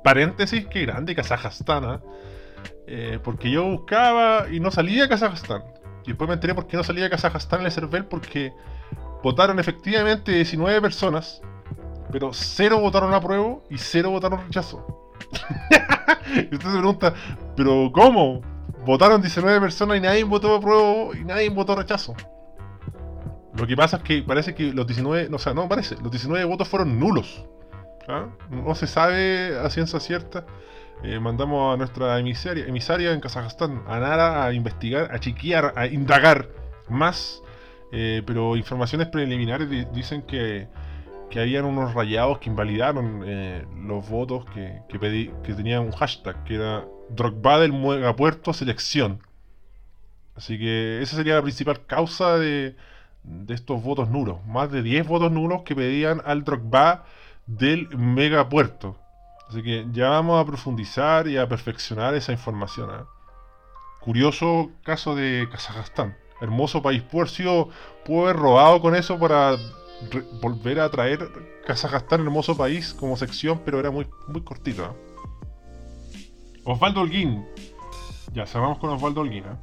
Paréntesis, 0.05 0.67
qué 0.67 0.83
grande 0.83 1.15
Kazajstán, 1.15 1.85
¿ah? 1.85 2.01
eh, 2.87 3.19
porque 3.23 3.51
yo 3.51 3.65
buscaba 3.65 4.47
y 4.51 4.61
no 4.61 4.71
salía 4.71 5.09
Kazajstán. 5.09 5.63
Y 6.05 6.09
después 6.09 6.29
me 6.29 6.35
enteré 6.35 6.55
por 6.55 6.67
qué 6.67 6.77
no 6.77 6.85
salía 6.85 7.09
Kazajstán 7.09 7.61
en 7.61 7.67
el 7.67 7.73
CERVEL, 7.73 8.05
porque 8.05 8.53
votaron 9.23 9.59
efectivamente 9.59 10.33
19 10.33 10.83
personas, 10.83 11.41
pero 12.13 12.33
cero 12.33 12.79
votaron 12.79 13.13
a 13.15 13.21
prueba 13.21 13.57
y 13.71 13.79
cero 13.79 14.11
votaron 14.11 14.41
rechazo. 14.47 14.87
y 16.37 16.55
usted 16.55 16.71
se 16.71 16.79
pregunta, 16.79 17.15
¿pero 17.57 17.91
cómo? 17.93 18.43
Votaron 18.87 19.21
19 19.21 19.61
personas 19.61 19.99
y 19.99 20.01
nadie 20.01 20.23
votó 20.23 20.55
a 20.55 20.61
prueba 20.61 21.19
y 21.19 21.25
nadie 21.25 21.51
votó 21.51 21.75
rechazo. 21.75 22.15
Lo 23.57 23.67
que 23.67 23.77
pasa 23.77 23.97
es 23.97 24.03
que 24.05 24.23
parece 24.23 24.55
que 24.55 24.73
los 24.73 24.87
19, 24.87 25.29
o 25.35 25.39
sea, 25.41 25.55
no 25.55 25.69
parece, 25.69 25.97
los 26.01 26.11
19 26.13 26.45
votos 26.45 26.69
fueron 26.69 27.01
nulos. 27.01 27.45
¿ah? 28.07 28.29
No 28.49 28.77
se 28.77 28.87
sabe 28.87 29.59
a 29.59 29.69
ciencia 29.71 29.99
cierta. 29.99 30.47
Eh, 31.03 31.19
mandamos 31.19 31.75
a 31.75 31.77
nuestra 31.77 32.17
emisaria, 32.21 32.65
emisaria 32.65 33.13
en 33.13 33.21
Kazajstán, 33.21 33.83
a 33.89 33.99
Nara, 33.99 34.45
a 34.45 34.53
investigar, 34.53 35.13
a 35.13 35.19
chiquear, 35.19 35.73
a 35.75 35.89
indagar 35.89 36.49
más. 36.89 37.43
Eh, 37.91 38.23
pero 38.25 38.57
informaciones 38.57 39.09
preliminares 39.09 39.69
dicen 39.93 40.23
que, 40.23 40.69
que 41.31 41.41
habían 41.41 41.65
unos 41.65 41.95
rayados 41.95 42.39
que 42.39 42.51
invalidaron 42.51 43.23
eh, 43.27 43.65
los 43.77 44.09
votos 44.09 44.45
que, 44.55 44.83
que, 44.89 45.33
que 45.43 45.55
tenían 45.55 45.83
un 45.83 45.93
hashtag, 45.93 46.45
que 46.45 46.55
era 46.57 46.87
Drogba 47.11 47.59
del 47.59 47.73
Megapuerto 47.73 48.53
Selección. 48.53 49.21
Así 50.35 50.59
que 50.59 51.01
esa 51.03 51.17
sería 51.17 51.37
la 51.37 51.43
principal 51.43 51.87
causa 51.87 52.39
de, 52.39 52.77
de 53.23 53.55
estos 53.55 53.83
votos 53.83 54.09
nulos. 54.09 54.45
Más 54.47 54.71
de 54.71 54.83
10 54.83 55.07
votos 55.07 55.33
nulos 55.33 55.63
que 55.63 55.75
pedían 55.75 56.23
al 56.25 56.45
Drogba 56.45 57.05
del 57.47 57.89
megapuerto. 57.97 58.97
Así 59.49 59.63
que 59.63 59.87
ya 59.93 60.11
vamos 60.11 60.41
a 60.41 60.47
profundizar 60.47 61.29
y 61.29 61.37
a 61.39 61.49
perfeccionar 61.49 62.15
esa 62.15 62.33
información. 62.33 62.91
¿eh? 62.91 63.05
Curioso 64.01 64.71
caso 64.83 65.15
de 65.15 65.49
Kazajstán. 65.51 66.17
Hermoso 66.41 66.83
país. 66.83 67.03
Pudo 67.03 67.23
haber 67.23 67.31
sido, 67.31 67.69
haber 68.07 68.37
robado 68.37 68.81
con 68.81 68.95
eso 68.95 69.19
para 69.19 69.57
volver 70.41 70.81
a 70.81 70.91
traer 70.91 71.31
Kazajstán, 71.67 72.21
hermoso 72.21 72.57
país, 72.57 72.95
como 72.95 73.17
sección, 73.17 73.61
pero 73.65 73.81
era 73.81 73.91
muy, 73.91 74.07
muy 74.29 74.43
cortito. 74.43 74.85
¿eh? 74.85 75.07
Osvaldo 76.65 77.01
Holguín. 77.01 77.47
Ya, 78.33 78.47
cerramos 78.47 78.79
con 78.79 78.91
Osvaldo 78.91 79.21
Holguín. 79.23 79.45
¿eh? 79.45 79.57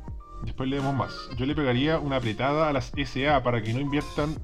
Después 0.44 0.70
leemos 0.70 0.94
más. 0.94 1.14
Yo 1.38 1.46
le 1.46 1.56
pegaría 1.56 2.00
una 2.00 2.18
apretada 2.18 2.70
a 2.70 2.74
las 2.74 2.92
SA 2.96 3.42
para 3.44 3.62
que 3.62 3.74
no 3.74 3.80
inviertan 3.80 4.36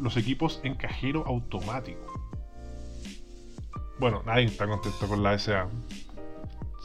los 0.00 0.16
equipos 0.16 0.60
en 0.64 0.74
cajero 0.74 1.24
automático. 1.26 2.00
Bueno, 3.98 4.22
nadie 4.26 4.46
está 4.46 4.66
contento 4.66 5.06
con 5.06 5.22
la 5.22 5.38
SA. 5.38 5.68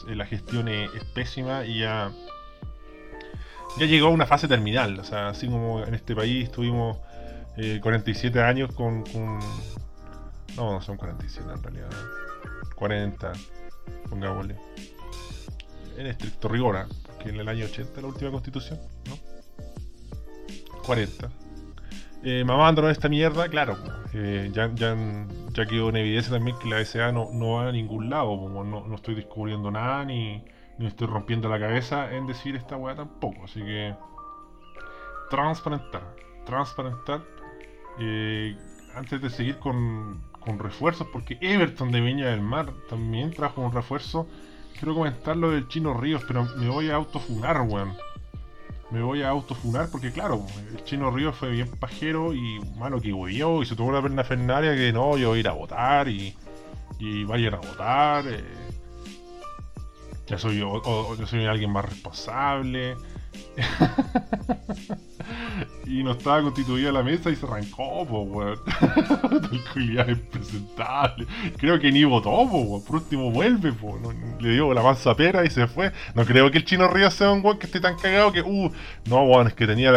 La 0.07 0.25
gestión 0.25 0.67
es, 0.67 0.89
pésima 1.13 1.65
y 1.65 1.79
ya. 1.79 2.11
Ya 3.77 3.85
llegó 3.85 4.07
a 4.07 4.11
una 4.11 4.25
fase 4.25 4.47
terminal. 4.47 4.99
O 4.99 5.03
sea, 5.03 5.29
así 5.29 5.47
como 5.47 5.83
en 5.83 5.93
este 5.93 6.15
país 6.15 6.51
tuvimos 6.51 6.97
47 7.81 8.37
eh, 8.37 8.41
años 8.41 8.73
con, 8.73 9.03
No, 10.55 10.73
no 10.73 10.81
son 10.81 10.97
47 10.97 11.49
en 11.51 11.63
realidad. 11.63 11.89
40, 12.75 13.31
pongámosle. 14.09 14.55
En 15.97 16.07
estricto 16.07 16.47
rigor, 16.47 16.77
¿ah? 16.77 16.87
que 17.21 17.29
en 17.29 17.35
el 17.35 17.49
año 17.49 17.65
80 17.65 18.01
la 18.01 18.07
última 18.07 18.31
constitución, 18.31 18.79
¿no? 19.07 19.17
40. 20.85 21.29
Eh, 22.23 22.41
en 22.41 22.85
esta 22.85 23.07
mierda, 23.07 23.47
claro, 23.47 23.77
eh, 24.13 24.49
ya, 24.51 24.69
ya, 24.73 24.95
ya, 25.53 25.65
quedó 25.65 25.89
en 25.89 25.97
evidencia 25.97 26.33
también 26.33 26.57
que 26.59 26.67
la 26.67 26.83
SA 26.83 27.13
no, 27.13 27.29
no 27.31 27.53
va 27.53 27.69
a 27.69 27.71
ningún 27.71 28.09
lado, 28.09 28.27
como 28.37 28.63
no, 28.65 28.85
no 28.85 28.95
estoy 28.95 29.15
descubriendo 29.15 29.71
nada 29.71 30.03
ni, 30.03 30.43
ni, 30.77 30.87
estoy 30.87 31.07
rompiendo 31.07 31.47
la 31.47 31.59
cabeza 31.59 32.11
en 32.11 32.27
decir 32.27 32.57
esta 32.57 32.75
weá 32.75 32.93
tampoco, 32.93 33.45
así 33.45 33.61
que 33.61 33.95
transparentar, 35.29 36.01
transparentar. 36.45 37.21
Eh, 37.99 38.55
antes 38.95 39.21
de 39.21 39.29
seguir 39.29 39.57
con, 39.57 40.21
con 40.39 40.59
refuerzos, 40.59 41.07
porque 41.11 41.37
Everton 41.41 41.91
de 41.91 42.01
Viña 42.01 42.27
del 42.27 42.41
Mar 42.41 42.73
también 42.89 43.31
trajo 43.31 43.61
un 43.61 43.71
refuerzo. 43.71 44.27
Quiero 44.73 44.95
comentar 44.95 45.35
lo 45.35 45.51
del 45.51 45.67
Chino 45.67 45.93
Ríos, 45.93 46.23
pero 46.27 46.45
me 46.57 46.69
voy 46.69 46.89
a 46.89 46.95
autofunar, 46.95 47.61
weón 47.61 47.93
me 48.91 49.01
voy 49.03 49.21
a 49.21 49.29
autofunar 49.29 49.89
porque 49.91 50.11
claro, 50.11 50.45
el 50.71 50.83
Chino 50.83 51.11
Río 51.11 51.31
fue 51.31 51.51
bien 51.51 51.69
pajero 51.79 52.33
y 52.33 52.59
malo 52.77 52.99
que 52.99 53.13
huyó 53.13 53.61
y 53.61 53.65
se 53.65 53.75
tuvo 53.75 53.91
la 53.91 54.01
perna 54.01 54.23
fernaria 54.23 54.75
que 54.75 54.91
no, 54.91 55.17
yo 55.17 55.29
voy 55.29 55.37
a 55.37 55.41
ir 55.41 55.47
a 55.47 55.53
votar 55.53 56.07
y, 56.07 56.35
y 56.97 57.23
vayan 57.23 57.55
a 57.55 57.57
votar. 57.57 58.27
Eh, 58.27 58.43
ya 60.27 60.37
soy 60.37 60.59
yo, 60.59 60.81
yo 61.15 61.27
soy 61.27 61.45
alguien 61.45 61.71
más 61.71 61.85
responsable. 61.85 62.95
y 65.85 66.03
no 66.03 66.11
estaba 66.11 66.41
constituida 66.41 66.91
la 66.91 67.03
mesa 67.03 67.29
y 67.29 67.35
se 67.35 67.45
arrancó, 67.45 68.05
po, 68.05 68.21
weón. 68.21 68.59
Tranquilidad 69.49 70.07
impresentable. 70.07 71.27
Creo 71.57 71.79
que 71.79 71.91
ni 71.91 72.03
votó, 72.03 72.47
po, 72.49 72.83
Por 72.85 72.97
último 72.97 73.31
vuelve, 73.31 73.71
po. 73.73 73.97
le 74.39 74.49
dio 74.51 74.73
la 74.73 74.81
mansa 74.81 75.15
pera 75.15 75.45
y 75.45 75.49
se 75.49 75.67
fue. 75.67 75.91
No 76.15 76.25
creo 76.25 76.51
que 76.51 76.59
el 76.59 76.65
chino 76.65 76.87
Río 76.87 77.09
sea 77.11 77.31
un 77.31 77.43
weón 77.43 77.57
que 77.57 77.65
esté 77.65 77.79
tan 77.79 77.97
cagado 77.97 78.31
que, 78.31 78.41
uh, 78.41 78.71
no, 79.05 79.23
weón, 79.23 79.47
es 79.47 79.53
que 79.53 79.67
tenía 79.67 79.89
el, 79.89 79.95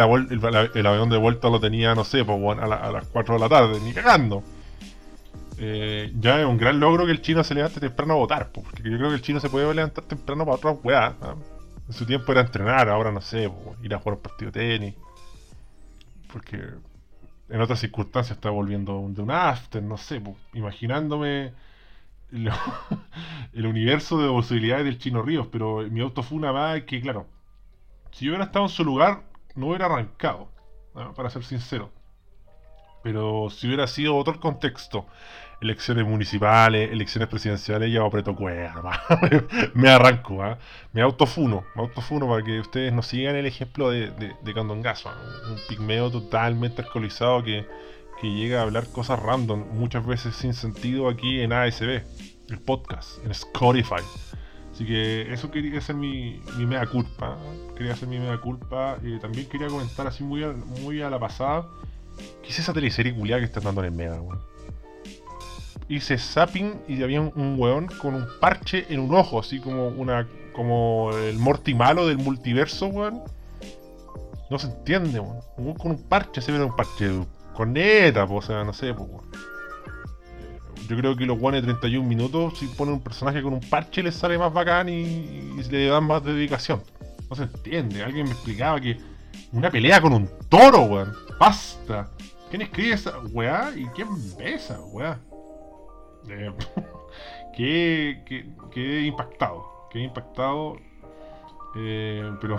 avión 0.87 1.09
de 1.09 1.17
vuelta 1.17 1.49
lo 1.49 1.59
tenía, 1.59 1.95
no 1.95 2.03
sé, 2.03 2.25
po, 2.25 2.35
weón, 2.35 2.59
a, 2.59 2.67
las 2.67 3.07
4 3.07 3.35
de 3.35 3.39
la 3.39 3.49
tarde, 3.49 3.79
ni 3.81 3.93
cagando. 3.93 4.43
Eh, 5.59 6.11
ya 6.19 6.41
es 6.41 6.45
un 6.45 6.57
gran 6.57 6.79
logro 6.79 7.05
que 7.05 7.11
el 7.11 7.21
chino 7.21 7.43
se 7.43 7.53
levante 7.53 7.79
temprano 7.79 8.13
a 8.13 8.17
votar, 8.17 8.51
po, 8.51 8.63
porque 8.63 8.89
yo 8.89 8.97
creo 8.97 9.09
que 9.09 9.15
el 9.15 9.21
chino 9.21 9.39
se 9.39 9.49
puede 9.49 9.73
levantar 9.73 10.03
temprano 10.05 10.45
para 10.45 10.57
otras 10.57 10.75
weas. 10.83 11.13
En 11.87 11.93
su 11.93 12.05
tiempo 12.05 12.31
era 12.31 12.41
entrenar, 12.41 12.89
ahora 12.89 13.11
no 13.11 13.21
sé, 13.21 13.51
ir 13.81 13.93
a 13.93 13.99
jugar 13.99 14.15
un 14.15 14.21
partido 14.21 14.51
de 14.51 14.59
tenis. 14.59 14.95
Porque 16.33 16.57
en 17.47 17.61
otras 17.61 17.79
circunstancias 17.79 18.37
está 18.37 18.49
volviendo 18.49 19.07
de 19.09 19.21
un 19.21 19.29
after, 19.29 19.83
no 19.83 19.97
sé, 19.97 20.19
imaginándome 20.53 21.53
el, 23.53 23.65
universo 23.67 24.17
de 24.17 24.27
posibilidades 24.27 24.85
del 24.85 24.97
Chino 24.97 25.21
Ríos, 25.21 25.47
pero 25.51 25.87
mi 25.91 26.01
auto 26.01 26.23
fue 26.23 26.39
una 26.39 26.51
más 26.51 26.81
que, 26.81 26.99
claro, 27.01 27.27
si 28.11 28.25
yo 28.25 28.31
hubiera 28.31 28.45
estado 28.45 28.65
en 28.65 28.69
su 28.69 28.83
lugar, 28.83 29.21
no 29.53 29.67
hubiera 29.67 29.85
arrancado, 29.85 30.49
para 31.15 31.29
ser 31.29 31.43
sincero. 31.43 31.91
Pero 33.03 33.51
si 33.51 33.67
hubiera 33.67 33.85
sido 33.85 34.15
otro 34.15 34.39
contexto, 34.39 35.05
elecciones 35.63 36.05
municipales, 36.05 36.91
elecciones 36.91 37.29
presidenciales, 37.29 37.91
ya 37.91 38.05
aprieto 38.05 38.35
cuerda. 38.35 39.01
me 39.73 39.89
arranco, 39.89 40.43
¿ah? 40.43 40.59
me 40.91 41.01
autofuno, 41.01 41.63
me 41.75 41.81
autofuno 41.81 42.27
para 42.27 42.43
que 42.43 42.59
ustedes 42.59 42.93
nos 42.93 43.07
sigan 43.07 43.35
el 43.35 43.45
ejemplo 43.45 43.89
de, 43.89 44.11
de, 44.11 44.53
Candongazo, 44.53 45.09
¿ah? 45.09 45.17
un 45.49 45.57
pigmeo 45.67 46.11
totalmente 46.11 46.81
alcoholizado 46.81 47.43
que, 47.43 47.65
que 48.21 48.27
llega 48.27 48.59
a 48.59 48.63
hablar 48.63 48.87
cosas 48.91 49.19
random, 49.19 49.65
muchas 49.73 50.05
veces 50.05 50.35
sin 50.35 50.53
sentido 50.53 51.07
aquí 51.07 51.39
en 51.39 51.53
ASB, 51.53 52.01
el 52.49 52.59
podcast, 52.59 53.23
en 53.23 53.31
Spotify. 53.31 54.03
Así 54.73 54.85
que 54.85 55.31
eso 55.31 55.49
quería 55.49 55.77
hacer 55.77 55.95
mi, 55.95 56.41
mi 56.57 56.65
mea 56.65 56.85
culpa. 56.87 57.37
¿ah? 57.37 57.73
Quería 57.77 57.93
hacer 57.93 58.09
mi 58.09 58.19
mea 58.19 58.37
culpa. 58.39 58.97
y 59.01 59.17
también 59.19 59.47
quería 59.47 59.67
comentar 59.67 60.07
así 60.07 60.23
muy 60.23 60.43
a, 60.43 60.51
muy 60.81 61.01
a 61.01 61.09
la 61.09 61.19
pasada. 61.19 61.67
¿Qué 62.43 62.49
es 62.49 62.59
esa 62.59 62.73
teleserie 62.73 63.15
culiada 63.15 63.39
que 63.39 63.45
está 63.45 63.59
dando 63.59 63.81
en 63.81 63.87
el 63.87 63.93
Mega, 63.93 64.19
weón? 64.19 64.52
Hice 65.89 66.17
zapping 66.17 66.81
y 66.87 67.03
había 67.03 67.21
un, 67.21 67.31
un, 67.35 67.59
weón 67.59 67.87
con 67.87 68.15
un 68.15 68.27
parche 68.39 68.85
en 68.89 68.99
un 68.99 69.13
ojo, 69.15 69.39
así 69.39 69.59
como 69.59 69.87
una 69.89 70.27
como 70.53 71.11
el 71.17 71.37
Morty 71.37 71.73
malo 71.73 72.07
del 72.07 72.17
multiverso, 72.17 72.87
weón. 72.87 73.21
No 74.49 74.59
se 74.59 74.67
entiende, 74.67 75.19
weón. 75.19 75.39
Un 75.57 75.73
con 75.73 75.91
un 75.91 76.03
parche, 76.03 76.41
se 76.41 76.51
ve 76.51 76.63
un 76.63 76.75
parche 76.75 77.11
con 77.53 77.73
neta, 77.73 78.23
o 78.23 78.41
sea, 78.41 78.63
no 78.63 78.73
sé, 78.73 78.91
weón. 78.91 79.25
Yo 80.87 80.97
creo 80.97 81.15
que 81.15 81.25
los 81.25 81.39
weones 81.39 81.61
de 81.61 81.73
31 81.73 82.07
minutos, 82.07 82.59
si 82.59 82.67
ponen 82.67 82.95
un 82.95 83.01
personaje 83.01 83.41
con 83.41 83.53
un 83.53 83.61
parche, 83.61 84.03
les 84.03 84.15
sale 84.15 84.37
más 84.37 84.53
bacán 84.53 84.89
y, 84.89 84.93
y 84.93 85.63
le 85.69 85.87
dan 85.87 86.05
más 86.05 86.23
dedicación. 86.23 86.81
No 87.29 87.35
se 87.35 87.43
entiende. 87.43 88.03
Alguien 88.03 88.25
me 88.25 88.33
explicaba 88.33 88.79
que 88.79 88.97
una 89.51 89.69
pelea 89.71 90.01
con 90.01 90.13
un 90.13 90.29
toro, 90.49 90.81
weón. 90.83 91.13
Basta. 91.39 92.09
¿Quién 92.49 92.63
escribe 92.63 92.93
esa 92.93 93.17
weá? 93.31 93.71
¿Y 93.75 93.85
quién 93.87 94.07
ve 94.37 94.55
esa 94.55 94.79
weá? 94.79 95.19
Eh, 96.29 96.53
que, 98.71 99.05
impactado. 99.05 99.87
Quedé 99.91 100.03
impactado. 100.03 100.77
Eh, 101.75 102.31
pero 102.39 102.57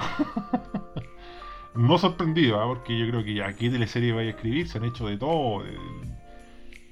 no 1.74 1.98
sorprendido, 1.98 2.60
¿ah? 2.60 2.66
porque 2.66 2.98
yo 2.98 3.08
creo 3.08 3.24
que 3.24 3.34
ya 3.34 3.46
aquí 3.46 3.70
teleserie 3.70 4.12
vaya 4.12 4.28
a 4.28 4.34
escribir, 4.34 4.68
se 4.68 4.78
han 4.78 4.84
hecho 4.84 5.06
de 5.06 5.16
todo. 5.16 5.62
De, 5.62 5.76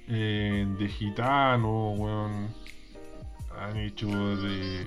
eh, 0.09 0.67
de 0.79 0.89
gitano, 0.89 1.93
weón. 1.93 2.49
han 3.59 3.77
hecho 3.77 4.09
de, 4.09 4.87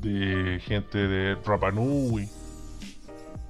de 0.00 0.60
gente 0.60 0.98
de 0.98 1.34
Rapa 1.36 1.70
Nui. 1.70 2.28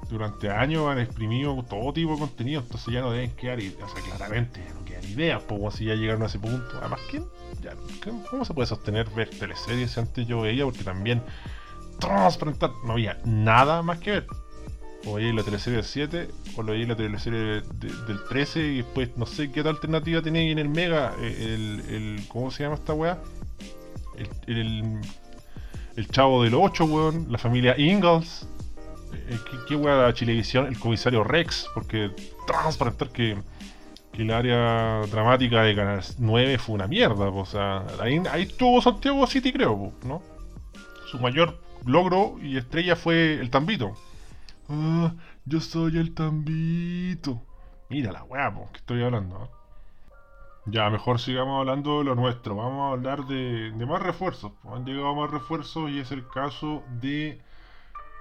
Durante 0.09 0.51
años 0.51 0.87
han 0.89 0.99
exprimido 0.99 1.65
todo 1.69 1.93
tipo 1.93 2.13
de 2.13 2.19
contenido, 2.19 2.61
entonces 2.61 2.93
ya 2.93 3.01
no 3.01 3.11
deben 3.11 3.31
quedar, 3.33 3.59
o 3.59 3.89
sea, 3.89 4.03
claramente 4.05 4.61
no 4.79 4.85
quedan 4.85 5.05
ideas, 5.05 5.43
pues 5.43 5.75
si 5.75 5.87
ya 5.87 5.95
llegaron 5.95 6.23
a 6.23 6.27
ese 6.27 6.39
punto. 6.39 6.79
Además, 6.81 7.01
¿quién? 7.11 7.25
¿cómo 8.31 8.45
se 8.45 8.55
puede 8.55 8.67
sostener 8.67 9.09
ver 9.11 9.31
teleseries 9.31 9.97
antes 9.99 10.27
yo 10.27 10.43
veía? 10.43 10.65
Porque 10.65 10.85
también 10.85 11.23
transparentar, 11.99 12.71
no 12.85 12.93
había 12.93 13.19
nada 13.25 13.83
más 13.83 13.99
que 13.99 14.11
ver. 14.11 14.27
O 15.07 15.15
veía 15.15 15.35
la 15.35 15.43
teleserie 15.43 15.77
del 15.77 15.85
7, 15.85 16.29
o 16.57 16.63
lo 16.63 16.73
veía 16.73 16.87
la 16.87 16.97
teleserie 16.97 17.63
del 17.79 18.25
13, 18.29 18.61
y 18.61 18.77
después 18.79 19.11
no 19.17 19.27
sé 19.27 19.51
qué 19.53 19.61
otra 19.61 19.73
alternativa 19.73 20.23
tenía 20.23 20.41
ahí 20.41 20.51
en 20.51 20.59
el 20.59 20.69
Mega, 20.71 21.15
eh, 21.21 21.55
el, 21.55 21.95
el 21.95 22.29
¿cómo 22.29 22.51
se 22.51 22.63
llama 22.63 22.77
esta 22.77 22.95
weá? 22.95 23.19
El, 24.47 24.57
el, 24.57 25.01
el, 25.97 26.09
chavo 26.09 26.43
del 26.43 26.55
8, 26.55 26.85
weón, 26.87 27.27
la 27.31 27.37
familia 27.37 27.79
Ingalls. 27.79 28.47
Eh, 29.29 29.39
¿Qué, 29.69 29.77
weá 29.77 29.97
la 29.97 30.15
Chilevisión? 30.15 30.67
El 30.67 30.79
comisario 30.79 31.25
Rex, 31.25 31.69
porque 31.75 32.11
transparentar 32.47 33.11
que, 33.11 33.37
que 34.13 34.23
el 34.23 34.31
área 34.31 35.03
dramática 35.11 35.63
de 35.63 35.75
Canal 35.75 36.03
9 36.19 36.59
fue 36.59 36.75
una 36.75 36.87
mierda, 36.87 37.29
o 37.29 37.47
sea, 37.47 37.85
ahí, 38.01 38.21
ahí 38.31 38.43
estuvo 38.43 38.81
Santiago 38.83 39.27
City, 39.27 39.53
creo, 39.53 39.93
¿no? 40.05 40.23
Su 41.07 41.19
mayor 41.19 41.61
logro 41.87 42.37
y 42.43 42.57
estrella 42.57 42.97
fue 42.97 43.35
el 43.35 43.51
tambito. 43.51 43.95
Ah, 44.69 45.13
yo 45.45 45.61
soy 45.61 45.99
el 45.99 46.15
tambito. 46.15 47.43
Mira 47.91 48.13
la 48.13 48.25
weá, 48.25 48.53
que 48.73 48.79
estoy 48.79 49.03
hablando. 49.03 49.51
Ya, 50.67 50.89
mejor 50.89 51.21
sigamos 51.21 51.61
hablando 51.61 51.99
de 51.99 52.05
lo 52.05 52.15
nuestro. 52.15 52.57
Vamos 52.57 52.89
a 52.89 52.93
hablar 52.93 53.27
de, 53.27 53.73
más 53.87 54.03
refuerzos. 54.03 54.53
Han 54.65 54.87
llegado 54.87 55.15
más 55.15 55.31
refuerzos 55.31 55.91
y 55.91 56.01
es 56.01 56.11
el 56.11 56.27
caso 56.27 56.83
de 57.01 57.41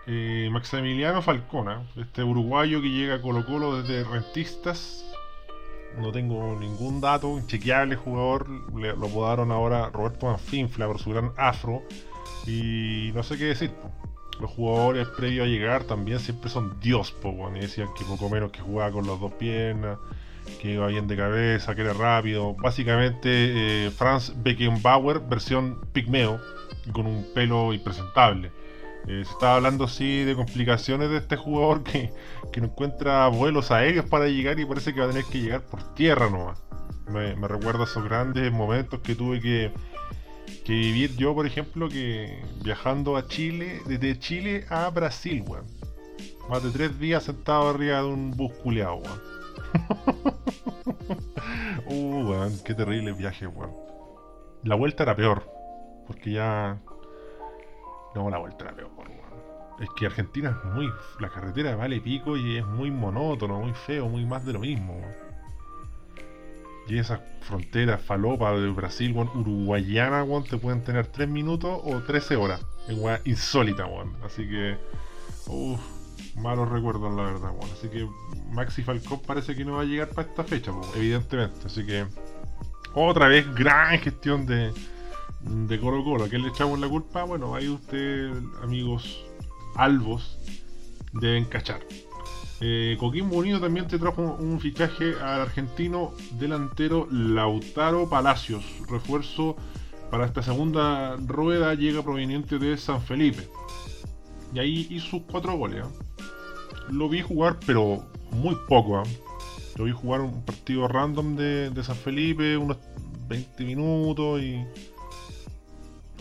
eh, 0.05 0.49
Maximiliano 0.51 1.21
Falcona, 1.21 1.83
este 1.95 2.23
uruguayo 2.23 2.81
que 2.81 2.89
llega 2.89 3.15
a 3.15 3.21
Colo 3.21 3.45
Colo 3.45 3.81
desde 3.81 4.03
Rentistas. 4.03 5.05
No 5.97 6.11
tengo 6.11 6.57
ningún 6.59 6.99
dato, 7.01 7.27
un 7.29 7.45
chequeable 7.45 7.95
jugador. 7.95 8.49
Le, 8.75 8.95
lo 8.95 9.07
apodaron 9.07 9.51
ahora 9.51 9.89
Roberto 9.91 10.25
Manfinfla 10.25 10.87
por 10.87 10.99
su 10.99 11.11
gran 11.11 11.31
afro. 11.37 11.83
Y 12.47 13.11
no 13.13 13.23
sé 13.23 13.37
qué 13.37 13.45
decir. 13.45 13.71
Los 14.41 14.49
jugadores 14.49 15.07
previos 15.09 15.45
a 15.45 15.47
llegar 15.47 15.83
también 15.83 16.19
siempre 16.19 16.49
son 16.49 16.79
Dios, 16.79 17.11
po, 17.11 17.51
y 17.55 17.59
decían 17.59 17.89
que 17.97 18.03
poco 18.03 18.29
menos 18.29 18.51
que 18.51 18.61
jugaba 18.61 18.91
con 18.91 19.05
las 19.05 19.19
dos 19.19 19.31
piernas, 19.33 19.99
que 20.59 20.71
iba 20.71 20.87
bien 20.87 21.07
de 21.07 21.15
cabeza, 21.15 21.75
que 21.75 21.81
era 21.81 21.93
rápido. 21.93 22.55
Básicamente 22.55 23.85
eh, 23.85 23.91
Franz 23.91 24.33
Beckenbauer 24.35 25.19
versión 25.19 25.79
pigmeo 25.93 26.41
con 26.91 27.05
un 27.05 27.31
pelo 27.33 27.73
impresentable. 27.73 28.51
Eh, 29.07 29.23
se 29.25 29.31
estaba 29.31 29.55
hablando 29.55 29.83
así 29.83 30.23
de 30.23 30.35
complicaciones 30.35 31.09
de 31.09 31.17
este 31.17 31.35
jugador 31.35 31.83
que, 31.83 32.11
que, 32.51 32.61
no 32.61 32.67
encuentra 32.67 33.27
vuelos 33.27 33.71
aéreos 33.71 34.05
para 34.05 34.27
llegar 34.27 34.59
y 34.59 34.65
parece 34.65 34.93
que 34.93 35.01
va 35.01 35.07
a 35.07 35.09
tener 35.09 35.25
que 35.25 35.41
llegar 35.41 35.61
por 35.61 35.83
tierra 35.93 36.29
nomás. 36.29 36.61
Me, 37.07 37.35
me 37.35 37.47
recuerda 37.47 37.83
esos 37.83 38.03
grandes 38.03 38.51
momentos 38.51 39.01
que 39.01 39.13
tuve 39.13 39.41
que 39.41 39.71
que 40.63 40.73
vivir 40.73 41.15
yo, 41.17 41.33
por 41.33 41.45
ejemplo, 41.45 41.89
que 41.89 42.41
viajando 42.63 43.17
a 43.17 43.27
Chile, 43.27 43.81
desde 43.85 44.17
Chile 44.19 44.65
a 44.69 44.89
Brasil, 44.89 45.43
weón. 45.45 45.65
Más 46.49 46.63
de 46.63 46.71
tres 46.71 46.99
días 46.99 47.23
sentado 47.23 47.69
arriba 47.69 47.97
de 47.97 48.05
un 48.05 48.31
bus 48.31 48.53
culeado, 48.63 48.95
weón. 48.95 49.21
uh, 51.87 52.29
weón, 52.29 52.53
qué 52.63 52.73
terrible 52.73 53.11
viaje, 53.13 53.47
weón. 53.47 53.71
La 54.63 54.75
vuelta 54.75 55.03
era 55.03 55.15
peor, 55.15 55.43
porque 56.07 56.31
ya... 56.31 56.79
No, 58.15 58.29
la 58.29 58.37
vuelta 58.37 58.65
era 58.65 58.75
peor. 58.75 58.91
Es 59.79 59.89
que 59.97 60.05
Argentina 60.05 60.57
es 60.57 60.71
muy... 60.71 60.91
La 61.19 61.29
carretera 61.29 61.75
vale 61.75 61.99
pico 61.99 62.37
y 62.37 62.57
es 62.57 62.65
muy 62.65 62.91
monótono, 62.91 63.59
muy 63.59 63.73
feo, 63.73 64.07
muy 64.07 64.25
más 64.25 64.45
de 64.45 64.53
lo 64.53 64.59
mismo, 64.59 64.93
weón. 64.93 65.33
Y 66.87 66.97
esas 66.97 67.21
fronteras 67.41 68.01
falopa 68.01 68.51
de 68.51 68.69
Brasil, 68.69 69.13
weón, 69.13 69.29
uruguayana, 69.35 70.23
weón, 70.23 70.43
te 70.43 70.57
pueden 70.57 70.83
tener 70.83 71.07
3 71.07 71.27
minutos 71.27 71.81
o 71.83 72.01
13 72.01 72.35
horas. 72.35 72.65
En 72.87 73.03
weón, 73.03 73.19
insólita, 73.25 73.85
weón. 73.85 74.15
Así 74.23 74.47
que, 74.47 74.77
uff, 75.47 75.81
malos 76.35 76.69
recuerdos, 76.69 77.13
la 77.15 77.23
verdad, 77.23 77.51
weón. 77.51 77.71
Así 77.71 77.89
que 77.89 78.07
Maxi 78.51 78.83
Falcón 78.83 79.21
parece 79.25 79.55
que 79.55 79.65
no 79.65 79.73
va 79.73 79.81
a 79.81 79.85
llegar 79.85 80.09
para 80.09 80.27
esta 80.27 80.43
fecha, 80.43 80.71
weón, 80.71 80.89
evidentemente. 80.95 81.65
Así 81.65 81.85
que, 81.85 82.05
otra 82.93 83.27
vez, 83.27 83.51
gran 83.55 83.97
gestión 83.99 84.45
de, 84.45 84.71
de 85.43 85.79
Colo 85.79 86.03
Colo. 86.03 86.25
¿A 86.25 86.29
quién 86.29 86.41
le 86.41 86.49
echamos 86.49 86.79
la 86.79 86.87
culpa? 86.87 87.23
Bueno, 87.23 87.55
ahí 87.55 87.67
ustedes, 87.67 88.35
amigos 88.61 89.23
albos, 89.75 90.39
deben 91.13 91.45
cachar. 91.45 91.81
Eh, 92.61 92.95
Coquimbo 92.99 93.37
Unido 93.37 93.59
también 93.59 93.87
te 93.87 93.99
trajo 93.99 94.37
un, 94.39 94.59
fichaje 94.59 95.15
al 95.21 95.41
argentino 95.41 96.13
delantero 96.39 97.07
Lautaro 97.11 98.09
Palacios. 98.09 98.63
Refuerzo 98.89 99.57
para 100.09 100.25
esta 100.25 100.41
segunda 100.41 101.17
rueda 101.17 101.73
llega 101.73 102.03
proveniente 102.03 102.59
de 102.59 102.77
San 102.77 103.01
Felipe. 103.01 103.49
Y 104.53 104.59
ahí 104.59 104.87
hizo 104.89 105.07
sus 105.07 105.23
cuatro 105.23 105.57
goles. 105.57 105.85
¿eh? 105.85 105.89
Lo 106.89 107.09
vi 107.09 107.21
jugar, 107.21 107.57
pero 107.65 108.05
muy 108.31 108.55
poco. 108.67 109.01
¿eh? 109.01 109.19
Lo 109.77 109.85
vi 109.85 109.91
jugar 109.91 110.21
un 110.21 110.43
partido 110.45 110.87
random 110.87 111.35
de, 111.35 111.83
San 111.83 111.95
Felipe, 111.95 112.55
unos 112.57 112.77
20 113.27 113.63
minutos 113.65 114.41
y. 114.41 114.63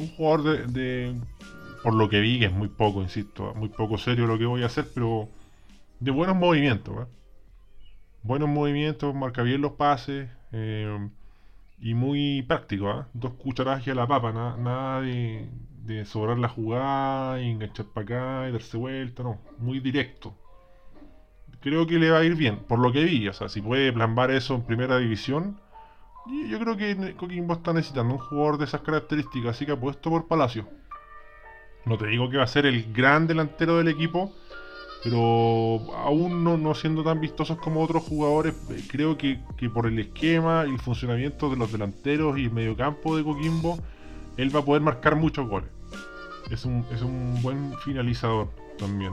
Un 0.03 0.09
jugador 0.17 0.67
de, 0.67 1.15
Por 1.85 1.95
lo 1.95 2.09
que 2.09 2.21
vi, 2.21 2.41
que 2.41 2.47
es 2.47 2.53
muy 2.53 2.67
poco, 2.67 3.03
insisto. 3.03 3.55
Muy 3.55 3.69
poco 3.69 3.99
serio 3.99 4.27
lo 4.27 4.37
que 4.37 4.47
voy 4.47 4.65
a 4.65 4.67
hacer, 4.67 4.89
pero 4.93 5.29
de 6.01 6.11
buenos 6.11 6.35
movimientos. 6.35 7.07
¿eh? 7.07 7.11
Buenos 8.25 8.49
movimientos, 8.49 9.15
marca 9.15 9.43
bien 9.43 9.61
los 9.61 9.73
pases 9.73 10.29
eh, 10.51 11.09
y 11.79 11.95
muy 11.95 12.43
práctico. 12.43 12.91
¿eh? 12.91 13.05
Dos 13.15 13.35
cucharadas 13.35 13.87
a 13.87 13.95
la 13.95 14.09
papa, 14.09 14.33
nada 14.33 15.01
de, 15.01 16.05
sobrar 16.05 16.39
la 16.39 16.49
jugada 16.49 17.41
y 17.41 17.51
enganchar 17.51 17.87
para 17.87 18.05
acá 18.05 18.49
y 18.49 18.53
darse 18.53 18.77
vuelta, 18.77 19.23
no, 19.23 19.39
muy 19.59 19.79
directo. 19.79 20.35
Creo 21.61 21.87
que 21.87 22.01
le 22.01 22.11
va 22.11 22.19
a 22.19 22.25
ir 22.25 22.35
bien, 22.35 22.57
por 22.57 22.81
lo 22.81 22.91
que 22.91 23.05
vi. 23.05 23.29
O 23.29 23.33
sea, 23.33 23.49
si 23.49 23.61
puede 23.61 23.93
plasmar 23.93 24.33
eso 24.33 24.57
en 24.57 24.63
primera 24.63 24.99
división, 24.99 25.61
yo 26.27 26.59
creo 26.59 26.77
que 26.77 27.15
Coquimbo 27.17 27.55
está 27.55 27.73
necesitando 27.73 28.15
un 28.15 28.21
jugador 28.21 28.59
de 28.59 28.65
esas 28.65 28.83
características, 28.83 29.57
así 29.57 29.67
que 29.67 29.73
apuesto 29.73 30.11
por 30.11 30.27
Palacio. 30.27 30.69
No 31.85 31.99
te 31.99 32.07
digo 32.07 32.31
que 32.31 32.37
va 32.37 32.45
a 32.45 32.49
ser 32.49 32.67
el 32.67 32.93
gran 32.93 33.27
delantero 33.27 33.79
del 33.79 33.89
equipo, 33.89 34.33
pero 35.03 35.81
aún 35.97 36.45
no, 36.45 36.75
siendo 36.75 37.03
tan 37.03 37.21
vistosos 37.21 37.59
como 37.59 37.83
otros 37.83 38.05
jugadores, 38.05 38.55
eh, 38.71 38.85
creo 38.89 39.19
que, 39.19 39.41
por 39.75 39.87
el 39.87 39.99
esquema 39.99 40.65
y 40.67 40.71
el 40.71 40.79
funcionamiento 40.79 41.51
de 41.51 41.57
los 41.57 41.73
delanteros 41.73 42.39
y 42.39 42.45
el 42.45 42.53
mediocampo 42.53 43.17
de 43.17 43.25
Coquimbo, 43.25 43.79
él 44.37 44.55
va 44.55 44.61
a 44.61 44.65
poder 44.65 44.83
marcar 44.83 45.17
muchos 45.17 45.49
goles. 45.49 45.71
Es 46.51 46.65
un, 46.65 46.85
es 46.93 47.03
un 47.03 47.43
buen 47.43 47.77
finalizador 47.79 48.49
también. 48.79 49.13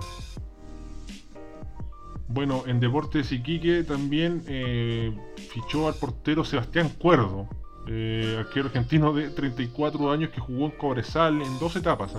Bueno, 2.30 2.64
en 2.68 2.80
Deportes 2.80 3.32
Iquique 3.32 3.84
también 3.84 4.44
eh, 4.48 5.12
fichó 5.52 5.88
al 5.88 5.96
portero 5.96 6.46
Sebastián 6.46 6.90
Cuerdo, 6.90 7.50
eh, 7.88 8.38
arquero 8.40 8.68
argentino 8.68 9.12
de 9.14 9.30
34 9.32 10.12
años 10.12 10.30
que 10.30 10.40
jugó 10.40 10.66
en 10.66 10.72
Cobresal 10.72 11.42
en 11.42 11.60
dos 11.60 11.76
etapas, 11.76 12.14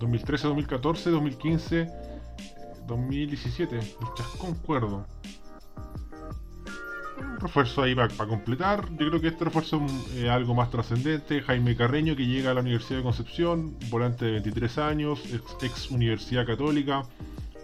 2013, 0.00 0.48
2014, 0.48 1.10
2015 1.10 1.88
2017, 2.90 3.78
el 3.78 3.84
Chascón 4.16 4.54
Cuerdo. 4.56 5.06
Un 7.18 7.38
refuerzo 7.38 7.82
ahí 7.82 7.94
para 7.94 8.08
completar. 8.26 8.88
Yo 8.90 9.08
creo 9.08 9.20
que 9.20 9.28
este 9.28 9.44
refuerzo 9.44 9.80
es 10.16 10.28
algo 10.28 10.54
más 10.54 10.70
trascendente. 10.70 11.40
Jaime 11.42 11.76
Carreño, 11.76 12.16
que 12.16 12.26
llega 12.26 12.50
a 12.50 12.54
la 12.54 12.60
Universidad 12.60 12.98
de 12.98 13.04
Concepción, 13.04 13.76
volante 13.90 14.24
de 14.24 14.32
23 14.32 14.78
años, 14.78 15.22
ex, 15.62 15.90
Universidad 15.90 16.46
Católica, 16.46 17.04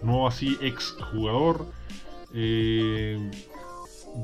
no 0.03 0.27
así 0.27 0.57
ex 0.61 0.95
jugador. 1.11 1.65
Eh, 2.33 3.31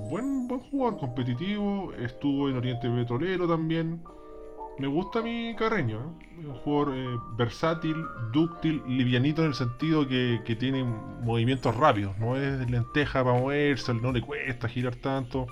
buen, 0.10 0.48
buen 0.48 0.62
jugador 0.62 1.00
competitivo, 1.00 1.94
estuvo 1.94 2.50
en 2.50 2.58
Oriente 2.58 2.90
Petrolero 2.90 3.48
también 3.48 4.02
me 4.80 4.88
gusta 4.88 5.22
mi 5.22 5.56
Carreño, 5.56 6.00
¿eh? 6.00 6.48
un 6.48 6.54
jugador 6.56 6.96
eh, 6.96 7.18
versátil, 7.38 7.96
dúctil, 8.32 8.82
livianito 8.88 9.42
en 9.42 9.50
el 9.50 9.54
sentido 9.54 10.08
que, 10.08 10.58
tiene 10.60 10.84
movimientos 10.84 11.76
rápidos, 11.76 12.18
no 12.18 12.36
es 12.38 12.70
lenteja 12.70 13.24
para 13.24 13.40
moverse, 13.40 13.94
no 13.94 14.12
le 14.12 14.22
cuesta 14.22 14.68
girar 14.68 14.96
tanto. 14.96 15.48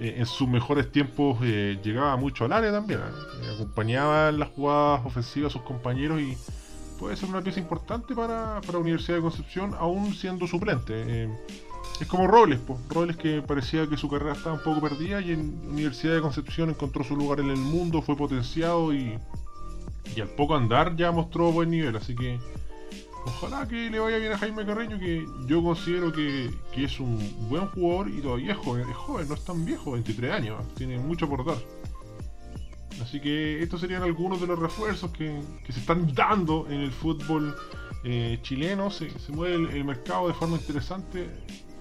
Eh, 0.00 0.16
en 0.18 0.26
sus 0.26 0.48
mejores 0.48 0.90
tiempos 0.92 1.40
llegaba 1.40 2.16
mucho 2.16 2.44
al 2.44 2.52
área 2.52 2.70
también, 2.70 3.00
acompañaba 3.54 4.28
en 4.28 4.38
las 4.38 4.50
jugadas 4.50 5.04
ofensivas 5.04 5.52
a 5.52 5.58
sus 5.58 5.62
compañeros 5.62 6.20
y 6.20 6.36
puede 6.98 7.16
ser 7.16 7.28
una 7.28 7.42
pieza 7.42 7.60
importante 7.60 8.14
para, 8.14 8.60
para 8.64 8.78
Universidad 8.78 9.16
de 9.16 9.22
Concepción, 9.22 9.74
aún 9.78 10.14
siendo 10.14 10.46
suplente. 10.46 11.28
Es 12.00 12.06
como 12.08 12.26
Robles, 12.26 12.60
pues. 12.66 12.78
Robles 12.88 13.16
que 13.16 13.40
parecía 13.42 13.88
que 13.88 13.96
su 13.96 14.08
carrera 14.08 14.32
estaba 14.32 14.56
un 14.56 14.62
poco 14.62 14.80
perdida 14.80 15.20
y 15.20 15.32
en 15.32 15.60
Universidad 15.66 16.14
de 16.14 16.20
Concepción 16.20 16.70
encontró 16.70 17.04
su 17.04 17.16
lugar 17.16 17.40
en 17.40 17.50
el 17.50 17.56
mundo, 17.56 18.02
fue 18.02 18.16
potenciado 18.16 18.92
y 18.92 19.18
Y 20.14 20.20
al 20.20 20.28
poco 20.28 20.56
andar 20.56 20.96
ya 20.96 21.10
mostró 21.10 21.52
buen 21.52 21.70
nivel, 21.70 21.96
así 21.96 22.14
que 22.14 22.38
ojalá 23.26 23.66
que 23.66 23.90
le 23.90 23.98
vaya 23.98 24.18
bien 24.18 24.32
a 24.32 24.38
Jaime 24.38 24.64
Carreño, 24.64 24.98
que 24.98 25.26
yo 25.46 25.62
considero 25.62 26.12
que, 26.12 26.50
es 26.76 27.00
un 27.00 27.18
buen 27.48 27.66
jugador 27.68 28.08
y 28.08 28.20
todavía 28.20 28.52
es 28.52 28.58
joven, 28.58 28.88
es 28.88 28.96
joven, 28.96 29.28
no 29.28 29.34
es 29.34 29.44
tan 29.44 29.64
viejo, 29.64 29.92
23 29.92 30.32
años, 30.32 30.74
tiene 30.74 30.98
mucho 30.98 31.28
por 31.28 31.44
dar. 31.44 31.58
Así 33.00 33.20
que 33.20 33.62
estos 33.62 33.80
serían 33.80 34.02
algunos 34.02 34.40
de 34.40 34.46
los 34.46 34.58
refuerzos 34.58 35.10
que, 35.12 35.40
se 35.68 35.80
están 35.80 36.14
dando 36.14 36.66
en 36.68 36.80
el 36.80 36.90
fútbol 36.90 37.54
eh, 38.04 38.38
chileno. 38.42 38.90
Se, 38.90 39.10
mueve 39.30 39.54
el, 39.76 39.84
mercado 39.84 40.28
de 40.28 40.34
forma 40.34 40.56
interesante. 40.56 41.28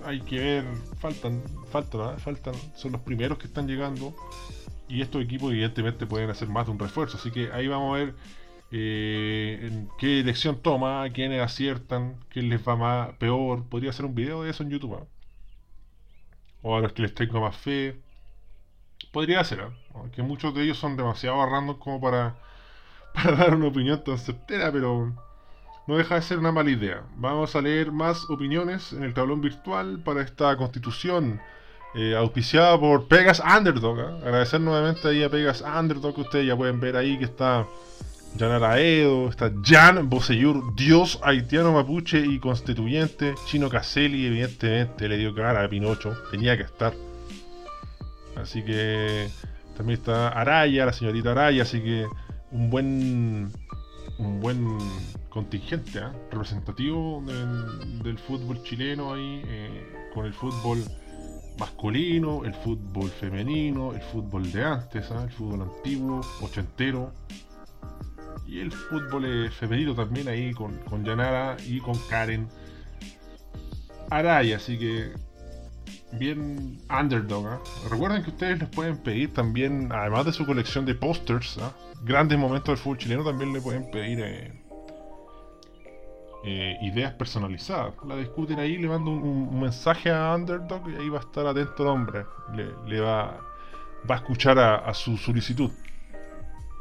Hay 0.03 0.21
que 0.21 0.39
ver, 0.39 0.65
faltan, 0.99 1.41
faltan, 1.71 2.19
faltan, 2.19 2.53
son 2.75 2.91
los 2.91 3.01
primeros 3.01 3.37
que 3.37 3.47
están 3.47 3.67
llegando. 3.67 4.15
Y 4.87 5.01
estos 5.01 5.23
equipos 5.23 5.51
evidentemente 5.51 6.05
pueden 6.05 6.29
hacer 6.29 6.47
más 6.47 6.65
de 6.67 6.73
un 6.73 6.79
refuerzo. 6.79 7.17
Así 7.17 7.31
que 7.31 7.51
ahí 7.51 7.67
vamos 7.67 7.95
a 7.95 7.99
ver 7.99 8.15
eh, 8.71 9.87
qué 9.97 10.07
dirección 10.07 10.61
toma, 10.61 11.09
quiénes 11.13 11.41
aciertan, 11.41 12.17
quién 12.29 12.49
les 12.49 12.67
va 12.67 12.75
más 12.75 13.13
peor. 13.17 13.67
Podría 13.67 13.91
hacer 13.91 14.05
un 14.05 14.15
video 14.15 14.43
de 14.43 14.51
eso 14.51 14.63
en 14.63 14.69
YouTube. 14.69 15.07
O 16.61 16.75
a 16.75 16.81
los 16.81 16.93
que 16.93 17.03
les 17.03 17.13
tengo 17.13 17.41
más 17.41 17.55
fe. 17.55 18.04
Podría 19.11 19.43
ser, 19.43 19.61
¿ah? 19.61 19.69
aunque 19.93 20.21
muchos 20.21 20.53
de 20.53 20.63
ellos 20.63 20.77
son 20.77 20.97
demasiado 20.97 21.45
random 21.45 21.77
como 21.79 22.01
para, 22.01 22.35
dar 23.13 23.55
una 23.55 23.67
opinión 23.67 24.03
tan 24.03 24.17
certera, 24.17 24.71
pero 24.71 25.13
no 25.87 25.97
deja 25.97 26.15
de 26.15 26.21
ser 26.21 26.39
una 26.39 26.51
mala 26.51 26.69
idea. 26.69 27.03
Vamos 27.15 27.55
a 27.55 27.61
leer 27.61 27.91
más 27.91 28.29
opiniones 28.29 28.93
en 28.93 29.03
el 29.03 29.13
tablón 29.13 29.41
virtual 29.41 30.01
para 30.03 30.21
esta 30.21 30.55
constitución 30.57 31.39
eh, 31.93 32.15
auspiciada 32.15 32.77
por 32.79 33.07
Pegas 33.07 33.39
Underdog. 33.39 33.99
¿ah? 33.99 34.17
Agradecer 34.21 34.59
nuevamente 34.59 35.07
ahí 35.07 35.23
a 35.23 35.29
Pegas 35.29 35.61
Underdog, 35.61 36.15
que 36.15 36.21
ustedes 36.21 36.47
ya 36.47 36.55
pueden 36.57 36.79
ver 36.79 36.97
ahí 36.97 37.17
que 37.17 37.25
está 37.25 37.65
Jan 38.37 38.51
Araedo, 38.51 39.29
está 39.29 39.49
Jan 39.63 40.09
Boseyur, 40.09 40.75
Dios 40.75 41.19
haitiano 41.23 41.71
mapuche 41.71 42.19
y 42.19 42.37
constituyente, 42.39 43.33
Chino 43.45 43.69
Caselli, 43.69 44.25
evidentemente 44.25 45.07
le 45.07 45.17
dio 45.17 45.33
cara 45.33 45.63
a 45.63 45.69
Pinocho, 45.69 46.17
tenía 46.31 46.57
que 46.57 46.63
estar. 46.63 46.93
Así 48.45 48.61
que 48.61 49.27
también 49.75 49.97
está 49.97 50.29
Araya, 50.29 50.85
la 50.85 50.93
señorita 50.93 51.31
Araya, 51.31 51.63
así 51.63 51.81
que 51.81 52.05
un 52.51 52.69
buen 52.69 53.51
un 54.19 54.39
buen 54.39 54.77
contingente 55.29 55.97
¿eh? 55.97 56.11
representativo 56.29 57.23
del, 58.03 58.19
fútbol 58.19 58.61
chileno 58.61 59.15
ahí, 59.15 59.41
eh, 59.47 60.09
con 60.13 60.27
el 60.27 60.33
fútbol 60.35 60.77
masculino, 61.57 62.45
el 62.45 62.53
fútbol 62.53 63.09
femenino, 63.09 63.93
el 63.93 64.01
fútbol 64.01 64.51
de 64.51 64.63
antes, 64.63 65.09
¿eh? 65.09 65.15
el 65.23 65.31
fútbol 65.31 65.63
antiguo, 65.63 66.21
ochentero, 66.43 67.13
y 68.45 68.59
el 68.59 68.71
fútbol 68.71 69.25
eh, 69.25 69.49
femenino 69.49 69.95
también 69.95 70.27
ahí 70.27 70.53
con, 70.53 70.77
con 70.83 71.03
Yanara 71.03 71.57
y 71.65 71.79
con 71.79 71.97
Karen 72.11 72.47
Araya, 74.11 74.57
así 74.57 74.77
que 74.77 75.24
bien 76.17 76.79
underdog. 76.89 77.47
¿ah? 77.47 77.59
Recuerden 77.89 78.23
que 78.23 78.29
ustedes 78.29 78.59
les 78.59 78.69
pueden 78.69 78.97
pedir 78.97 79.33
también, 79.33 79.89
además 79.91 80.25
de 80.25 80.33
su 80.33 80.45
colección 80.45 80.85
de 80.85 80.95
posters, 80.95 81.57
¿ah? 81.59 81.73
grandes 82.03 82.37
momentos 82.37 82.67
del 82.67 82.77
fútbol 82.77 82.97
chileno, 82.97 83.23
también 83.23 83.53
le 83.53 83.61
pueden 83.61 83.89
pedir 83.91 84.19
eh, 84.21 84.53
eh, 86.43 86.77
ideas 86.81 87.13
personalizadas. 87.13 87.93
La 88.07 88.15
discuten 88.15 88.59
ahí, 88.59 88.77
le 88.77 88.87
mando 88.87 89.11
un, 89.11 89.59
mensaje 89.59 90.11
a 90.11 90.35
Underdog 90.35 90.89
y 90.89 90.95
ahí 90.95 91.09
va 91.09 91.19
a 91.19 91.21
estar 91.21 91.45
atento 91.45 91.83
el 91.83 91.89
hombre. 91.89 92.25
Le, 92.87 92.99
va, 92.99 93.39
va 94.09 94.15
a 94.15 94.17
escuchar 94.17 94.59
a, 94.59 94.93
su 94.93 95.17
solicitud. 95.17 95.71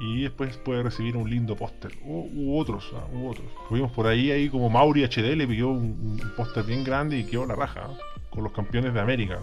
Y 0.01 0.22
después 0.22 0.57
puede 0.59 0.82
recibir 0.82 1.16
un 1.16 1.30
lindo 1.30 1.57
póster. 1.57 1.93
U, 2.05 2.59
otros, 2.59 2.93
¿ah? 2.95 3.07
u 3.12 3.30
otros. 3.30 3.47
Por 3.93 4.07
ahí, 4.07 4.30
ahí 4.30 4.49
como 4.51 4.68
Mauri 4.68 5.05
HD 5.05 5.37
le 5.37 5.47
pidió 5.47 5.68
un, 5.68 6.20
un 6.22 6.32
póster 6.37 6.64
bien 6.64 6.85
grande 6.85 7.18
y 7.18 7.24
quedó 7.24 7.47
la 7.47 7.55
raja 7.55 7.89
con 8.35 8.45
los 8.45 8.53
campeones 8.53 8.93
de 8.93 9.01
América. 9.01 9.39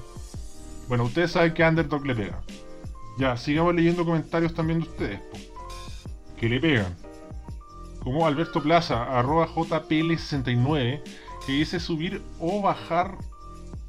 Bueno, 0.88 1.06
ustedes 1.06 1.32
saben 1.32 1.54
que 1.54 1.64
Underdog 1.64 2.06
le 2.06 2.16
pega. 2.16 2.42
Ya, 3.18 3.38
sigamos 3.38 3.74
leyendo 3.74 4.06
comentarios 4.06 4.54
también 4.54 4.80
de 4.82 4.88
ustedes. 4.88 5.20
Que 6.38 6.50
le 6.50 6.60
pegan. 6.60 6.96
Como 8.04 8.26
Alberto 8.26 8.62
Plaza, 8.62 9.04
arroba 9.18 9.48
JPL69, 9.48 11.02
que 11.46 11.52
dice 11.52 11.80
subir 11.80 12.22
o 12.40 12.62
bajar 12.62 13.18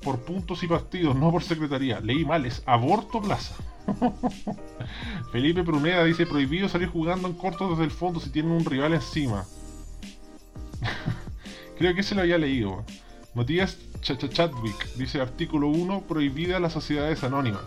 por 0.02 0.20
puntos 0.20 0.62
y 0.62 0.66
partidos, 0.66 1.16
no 1.16 1.30
por 1.30 1.42
secretaría. 1.42 2.00
Leí 2.00 2.24
mal, 2.24 2.44
es 2.44 2.62
Aborto 2.66 3.20
Plaza. 3.20 3.54
Felipe 5.32 5.64
Pruneda 5.64 6.04
dice 6.04 6.26
prohibido 6.26 6.68
salir 6.68 6.88
jugando 6.88 7.26
en 7.26 7.34
corto 7.34 7.70
desde 7.70 7.84
el 7.84 7.90
fondo 7.90 8.20
si 8.20 8.30
tienen 8.30 8.52
un 8.52 8.64
rival 8.64 8.94
encima. 8.94 9.44
Creo 11.78 11.94
que 11.94 12.02
se 12.02 12.14
lo 12.14 12.20
había 12.20 12.38
leído. 12.38 12.84
Matías 13.34 13.78
Chadwick 14.02 14.94
dice 14.96 15.20
artículo 15.20 15.68
1 15.68 16.02
prohibida 16.08 16.58
las 16.58 16.72
sociedades 16.72 17.22
anónimas. 17.22 17.62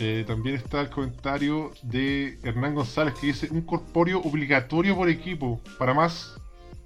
Eh, 0.00 0.24
también 0.26 0.54
está 0.54 0.80
el 0.80 0.90
comentario 0.90 1.72
de 1.82 2.38
Hernán 2.44 2.74
González 2.74 3.14
que 3.14 3.28
dice 3.28 3.48
un 3.50 3.62
corpóreo 3.62 4.20
obligatorio 4.20 4.94
por 4.94 5.08
equipo 5.08 5.60
para 5.78 5.92
más 5.92 6.38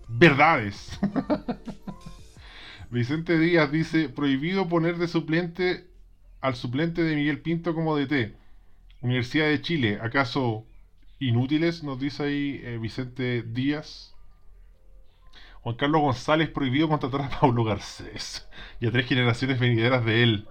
verdades. 0.09 0.99
Vicente 2.91 3.39
Díaz 3.39 3.71
dice 3.71 4.09
prohibido 4.09 4.69
poner 4.69 4.97
de 4.97 5.09
suplente 5.09 5.87
al 6.41 6.57
suplente 6.57 7.03
de 7.03 7.17
Miguel 7.17 7.41
Pinto 7.41 7.75
como 7.75 7.97
DT. 7.97 8.35
Universidad 9.03 9.47
de 9.47 9.61
Chile, 9.61 9.99
¿acaso 10.01 10.65
inútiles? 11.29 11.83
Nos 11.83 11.99
dice 11.99 12.25
ahí 12.25 12.61
eh, 12.65 12.79
Vicente 12.81 13.43
Díaz. 13.43 14.15
Juan 15.63 15.77
Carlos 15.77 16.03
González 16.03 16.49
prohibido 16.51 16.89
contratar 16.89 17.23
a 17.23 17.31
Paulo 17.41 17.65
Garcés 17.65 18.49
y 18.81 18.87
a 18.87 18.93
tres 18.93 19.07
generaciones 19.07 19.61
venideras 19.61 20.05
de 20.05 20.23
él. 20.23 20.49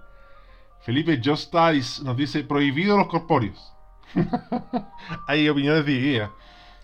Felipe 0.82 1.20
Justais 1.22 2.02
nos 2.02 2.16
dice 2.16 2.42
prohibido 2.44 2.96
los 2.96 3.06
corpóreos. 3.06 3.72
Hay 5.28 5.48
opiniones 5.48 5.88
idea. 5.88 6.30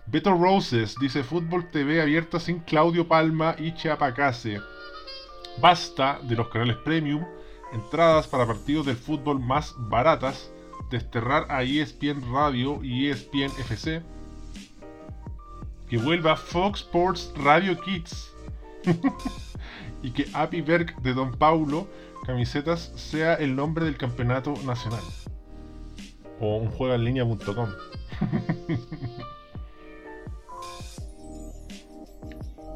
Beto 0.06 0.32
Roses 0.32 0.94
dice 1.00 1.22
Fútbol 1.22 1.70
TV 1.70 2.00
abierta 2.00 2.40
sin 2.40 2.60
Claudio 2.60 3.08
Palma 3.08 3.56
y 3.58 3.74
Chiapacase. 3.74 4.60
Basta 5.60 6.20
de 6.22 6.36
los 6.36 6.48
canales 6.48 6.76
premium, 6.76 7.24
entradas 7.72 8.28
para 8.28 8.46
partidos 8.46 8.86
del 8.86 8.96
fútbol 8.96 9.40
más 9.40 9.74
baratas, 9.76 10.52
desterrar 10.90 11.46
a 11.50 11.62
ESPN 11.62 12.32
Radio 12.32 12.82
y 12.82 13.08
ESPN 13.08 13.50
FC 13.58 14.02
que 15.88 15.98
vuelva 15.98 16.36
Fox 16.36 16.80
Sports 16.80 17.32
Radio 17.36 17.80
Kids 17.80 18.32
y 20.02 20.10
que 20.10 20.26
Happy 20.32 20.60
Berg 20.60 21.00
de 21.02 21.14
Don 21.14 21.32
Paulo 21.32 21.88
Camisetas 22.26 22.92
sea 22.94 23.34
el 23.34 23.56
nombre 23.56 23.86
del 23.86 23.96
campeonato 23.96 24.54
nacional. 24.66 25.00
O 26.40 26.58
un 26.58 26.68
juego 26.68 26.94
en. 26.94 27.16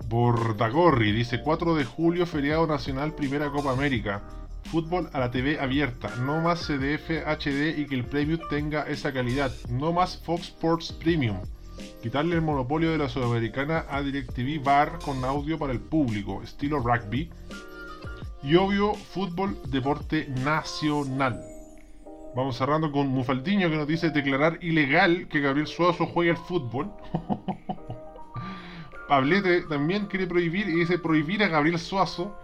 Bordagorri 0.09 1.13
dice 1.13 1.43
4 1.43 1.75
de 1.75 1.85
julio, 1.85 2.25
feriado 2.27 2.67
nacional, 2.67 3.15
primera 3.15 3.51
Copa 3.51 3.73
América. 3.73 4.23
Fútbol 4.65 5.11
a 5.13 5.21
la 5.21 5.31
TV 5.31 5.61
abierta, 5.61 6.15
no 6.17 6.41
más 6.41 6.67
CDF 6.67 7.11
HD 7.27 7.79
y 7.79 7.87
que 7.87 7.95
el 7.95 8.05
premium 8.05 8.41
tenga 8.49 8.83
esa 8.83 9.13
calidad, 9.13 9.53
no 9.69 9.93
más 9.93 10.17
Fox 10.19 10.49
Sports 10.49 10.93
Premium 10.93 11.39
quitarle 12.03 12.35
el 12.35 12.43
monopolio 12.43 12.91
de 12.91 12.99
la 12.99 13.09
Sudamericana 13.09 13.87
a 13.89 14.03
DirecTV 14.03 14.63
Bar 14.63 14.99
con 14.99 15.25
audio 15.25 15.59
para 15.59 15.73
el 15.73 15.81
público, 15.81 16.43
estilo 16.43 16.81
rugby. 16.81 17.31
Y 18.43 18.57
obvio, 18.57 18.95
fútbol, 18.95 19.57
deporte 19.69 20.27
nacional. 20.43 21.41
Vamos 22.35 22.57
cerrando 22.57 22.91
con 22.91 23.09
Mufaldiño 23.09 23.71
que 23.71 23.77
nos 23.77 23.87
dice 23.87 24.11
declarar 24.11 24.59
ilegal 24.63 25.29
que 25.29 25.41
Gabriel 25.41 25.69
Suazo 25.69 26.07
juegue 26.07 26.33
al 26.33 26.39
fútbol. 26.39 26.91
Pablete 29.09 29.63
también 29.63 30.07
quiere 30.07 30.27
prohibir 30.27 30.69
y 30.69 30.81
dice 30.81 30.99
prohibir 30.99 31.45
a 31.45 31.49
Gabriel 31.49 31.79
Suazo. 31.79 32.37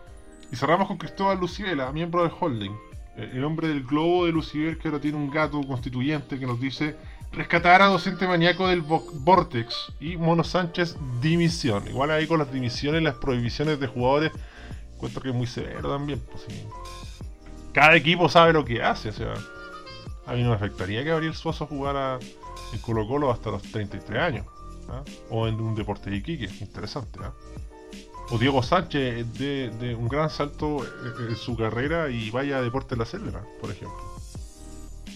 Y 0.51 0.57
cerramos 0.57 0.89
con 0.89 0.97
Cristóbal 0.97 1.39
Lucibela, 1.39 1.93
miembro 1.93 2.23
del 2.23 2.33
holding. 2.39 2.73
El 3.17 3.45
hombre 3.45 3.69
del 3.69 3.83
globo 3.83 4.27
de 4.27 4.33
Lucibel 4.33 4.79
que 4.79 4.89
ahora 4.89 5.01
tiene 5.01 5.17
un 5.17 5.31
gato 5.31 5.61
constituyente 5.63 6.39
que 6.39 6.47
nos 6.47 6.61
dice 6.61 6.97
rescatar 7.33 7.83
a 7.83 7.87
docente 7.87 8.27
maníaco 8.27 8.69
del 8.69 8.81
Vortex 8.83 9.93
y 10.01 10.17
Mono 10.17 10.45
Sánchez 10.45 10.97
dimisión. 11.21 11.87
Igual 11.89 12.11
ahí 12.11 12.27
con 12.27 12.39
las 12.39 12.53
dimisiones, 12.53 13.03
las 13.03 13.17
prohibiciones 13.17 13.81
de 13.81 13.87
jugadores, 13.87 14.33
encuentro 14.95 15.21
que 15.21 15.29
es 15.31 15.35
muy 15.35 15.47
severo 15.47 15.91
también. 15.91 16.21
Pues, 16.31 16.47
Cada 17.73 17.97
equipo 17.97 18.29
sabe 18.29 18.53
lo 18.53 18.65
que 18.65 18.83
hace, 18.83 19.11
o 19.11 19.13
sea, 19.13 19.35
a 20.27 20.33
mí 20.35 20.43
no 20.43 20.51
me 20.51 20.57
afectaría 20.57 21.03
que 21.03 21.11
Gabriel 21.11 21.35
Suazo 21.35 21.67
jugara 21.67 22.19
en 22.73 22.79
Colo 22.81 23.07
Colo 23.07 23.31
hasta 23.31 23.51
los 23.51 23.63
33 23.63 24.21
años, 24.21 24.47
¿ah? 24.89 25.03
o 25.31 25.47
en 25.49 25.55
un 25.57 25.75
deporte 25.75 26.11
de 26.11 26.17
Iquique, 26.17 26.49
interesante. 26.61 27.19
¿ah? 27.23 27.33
O 28.31 28.39
Diego 28.39 28.63
Sánchez 28.63 29.33
de, 29.39 29.97
un 29.99 30.09
gran 30.09 30.29
salto 30.29 30.85
en 31.29 31.37
su 31.37 31.57
carrera 31.57 32.11
y 32.11 32.31
vaya 32.31 32.59
a 32.59 32.63
Deporte 32.63 32.95
de 32.95 32.99
la 32.99 33.07
Selva, 33.07 33.43
por 33.61 33.71
ejemplo. 33.71 33.99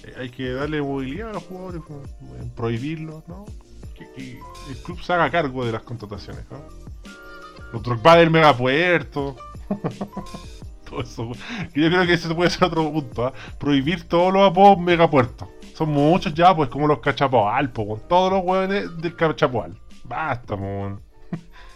Eh, 0.05 0.15
hay 0.19 0.31
que 0.31 0.53
darle 0.53 0.81
movilidad 0.81 1.31
a 1.31 1.33
los 1.35 1.43
jugadores, 1.45 1.83
prohibirlos, 2.57 3.27
¿no? 3.29 3.45
Que, 3.95 4.41
el 4.71 4.77
club 4.83 5.01
se 5.03 5.13
haga 5.13 5.31
cargo 5.31 5.65
de 5.65 5.73
las 5.73 5.83
contrataciones, 5.83 6.45
¿no? 6.51 6.59
Los 7.73 7.83
Drogba 7.83 8.17
del 8.17 8.31
megapuerto. 8.31 9.37
Todo 10.89 11.03
eso. 11.03 11.33
Yo 11.75 11.89
creo 11.89 12.07
que 12.07 12.15
ese 12.15 12.35
puede 12.35 12.51
ser 12.51 12.65
otro 12.65 12.91
punto, 12.91 13.27
¿ah? 13.27 13.33
Prohibir 13.59 14.05
todos 14.05 14.33
los 14.33 14.51
apodos 14.51 14.79
megapuertos. 14.79 15.49
Son 15.75 15.89
muchos 15.91 16.35
ya, 16.35 16.55
pues 16.55 16.69
como 16.69 16.87
los 16.87 16.99
cachapoal, 16.99 17.73
con 17.73 18.01
todos 18.09 18.33
los 18.33 18.43
hueones 18.45 18.97
del 19.01 19.17
cachapoal. 19.17 19.79
Basta, 20.05 20.57
mon. 20.57 21.01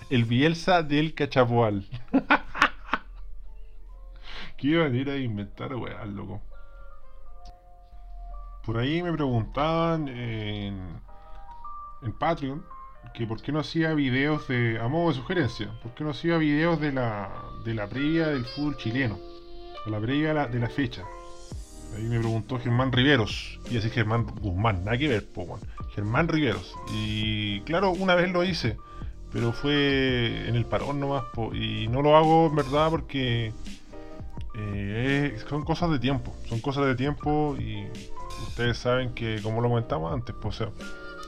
El 0.08 0.24
Bielsa 0.24 0.82
del 0.82 1.14
cachapoal. 1.14 1.86
Qué 4.56 4.78
manera 4.78 5.12
de 5.12 5.20
inventar 5.20 5.74
weá, 5.74 6.04
loco. 6.06 6.40
Por 8.64 8.78
ahí 8.78 9.02
me 9.02 9.12
preguntaban 9.12 10.08
en, 10.08 11.00
en 12.02 12.12
Patreon 12.12 12.64
que 13.14 13.26
por 13.26 13.40
qué 13.40 13.52
no 13.52 13.60
hacía 13.60 13.94
videos 13.94 14.46
de. 14.48 14.78
a 14.80 14.88
modo 14.88 15.08
de 15.10 15.16
sugerencia, 15.16 15.70
por 15.82 15.92
qué 15.94 16.04
no 16.04 16.10
hacía 16.10 16.36
videos 16.38 16.80
de 16.80 16.92
la, 16.92 17.30
de 17.64 17.74
la 17.74 17.88
previa 17.88 18.28
del 18.28 18.44
fútbol 18.44 18.76
chileno, 18.76 19.18
de 19.84 19.90
la 19.90 20.00
previa 20.00 20.28
de 20.28 20.34
la, 20.34 20.46
de 20.48 20.58
la 20.58 20.68
fecha. 20.68 21.02
Ahí 21.96 22.04
me 22.04 22.18
preguntó 22.18 22.58
Germán 22.58 22.92
Riveros. 22.92 23.58
Y 23.70 23.78
así 23.78 23.90
Germán 23.90 24.26
Guzmán, 24.26 24.84
nada 24.84 24.98
que 24.98 25.08
ver, 25.08 25.26
po, 25.32 25.58
Germán 25.94 26.28
Riveros. 26.28 26.74
Y 26.92 27.60
claro, 27.62 27.90
una 27.90 28.14
vez 28.14 28.30
lo 28.32 28.44
hice, 28.44 28.76
pero 29.32 29.52
fue 29.52 30.48
en 30.48 30.56
el 30.56 30.64
parón 30.64 31.00
nomás, 31.00 31.24
po, 31.34 31.54
y 31.54 31.88
no 31.88 32.02
lo 32.02 32.16
hago 32.16 32.46
en 32.46 32.56
verdad 32.56 32.90
porque 32.90 33.52
eh, 34.56 35.38
son 35.48 35.64
cosas 35.64 35.90
de 35.90 35.98
tiempo. 35.98 36.34
Son 36.48 36.60
cosas 36.60 36.86
de 36.86 36.94
tiempo 36.94 37.56
y 37.58 37.86
ustedes 38.48 38.78
saben 38.78 39.14
que, 39.14 39.40
como 39.42 39.60
lo 39.60 39.68
comentamos 39.68 40.12
antes, 40.12 40.34
pues, 40.40 40.62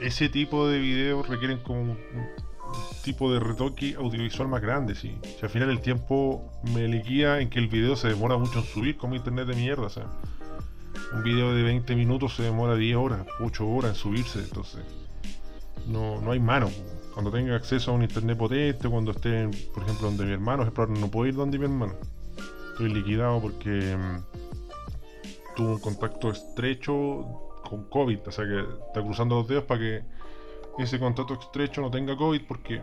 ese 0.00 0.28
tipo 0.28 0.68
de 0.68 0.78
videos 0.78 1.28
requieren 1.28 1.58
como 1.58 1.80
un, 1.80 1.98
tipo 3.02 3.32
de 3.32 3.40
retoque 3.40 3.94
audiovisual 3.98 4.48
más 4.48 4.60
grande, 4.60 4.94
Si 4.94 5.16
al 5.40 5.48
final 5.48 5.70
el 5.70 5.80
tiempo 5.80 6.52
me 6.74 6.86
liquida 6.86 7.40
en 7.40 7.48
que 7.48 7.58
el 7.58 7.68
video 7.68 7.96
se 7.96 8.08
demora 8.08 8.36
mucho 8.36 8.58
en 8.58 8.64
subir 8.66 8.96
como 8.98 9.14
internet 9.14 9.46
de 9.46 9.54
mierda, 9.54 9.86
o 9.86 9.90
sea 9.90 10.06
un 11.12 11.22
video 11.22 11.54
de 11.54 11.62
20 11.62 11.94
minutos 11.96 12.34
se 12.36 12.42
demora 12.42 12.74
10 12.74 12.96
horas, 12.96 13.26
8 13.40 13.66
horas 13.66 13.90
en 13.92 13.96
subirse, 13.96 14.40
entonces 14.40 14.82
no, 15.86 16.20
no 16.20 16.32
hay 16.32 16.40
mano. 16.40 16.70
Cuando 17.18 17.32
tenga 17.32 17.56
acceso 17.56 17.90
a 17.90 17.94
un 17.94 18.02
internet 18.02 18.38
potente, 18.38 18.88
cuando 18.88 19.10
esté, 19.10 19.50
por 19.74 19.82
ejemplo, 19.82 20.06
donde 20.06 20.24
mi 20.24 20.34
hermano, 20.34 20.64
no 20.64 21.10
puedo 21.10 21.26
ir 21.26 21.34
donde 21.34 21.58
mi 21.58 21.64
hermano. 21.64 21.94
Estoy 22.70 22.94
liquidado 22.94 23.40
porque 23.42 23.96
mm, 23.96 25.56
tuvo 25.56 25.72
un 25.72 25.78
contacto 25.80 26.30
estrecho 26.30 27.26
con 27.68 27.88
COVID, 27.90 28.20
o 28.24 28.30
sea 28.30 28.44
que 28.44 28.60
está 28.60 29.02
cruzando 29.02 29.34
los 29.34 29.48
dedos 29.48 29.64
para 29.64 29.80
que 29.80 30.02
ese 30.78 31.00
contacto 31.00 31.34
estrecho 31.34 31.80
no 31.80 31.90
tenga 31.90 32.16
COVID 32.16 32.42
porque 32.46 32.80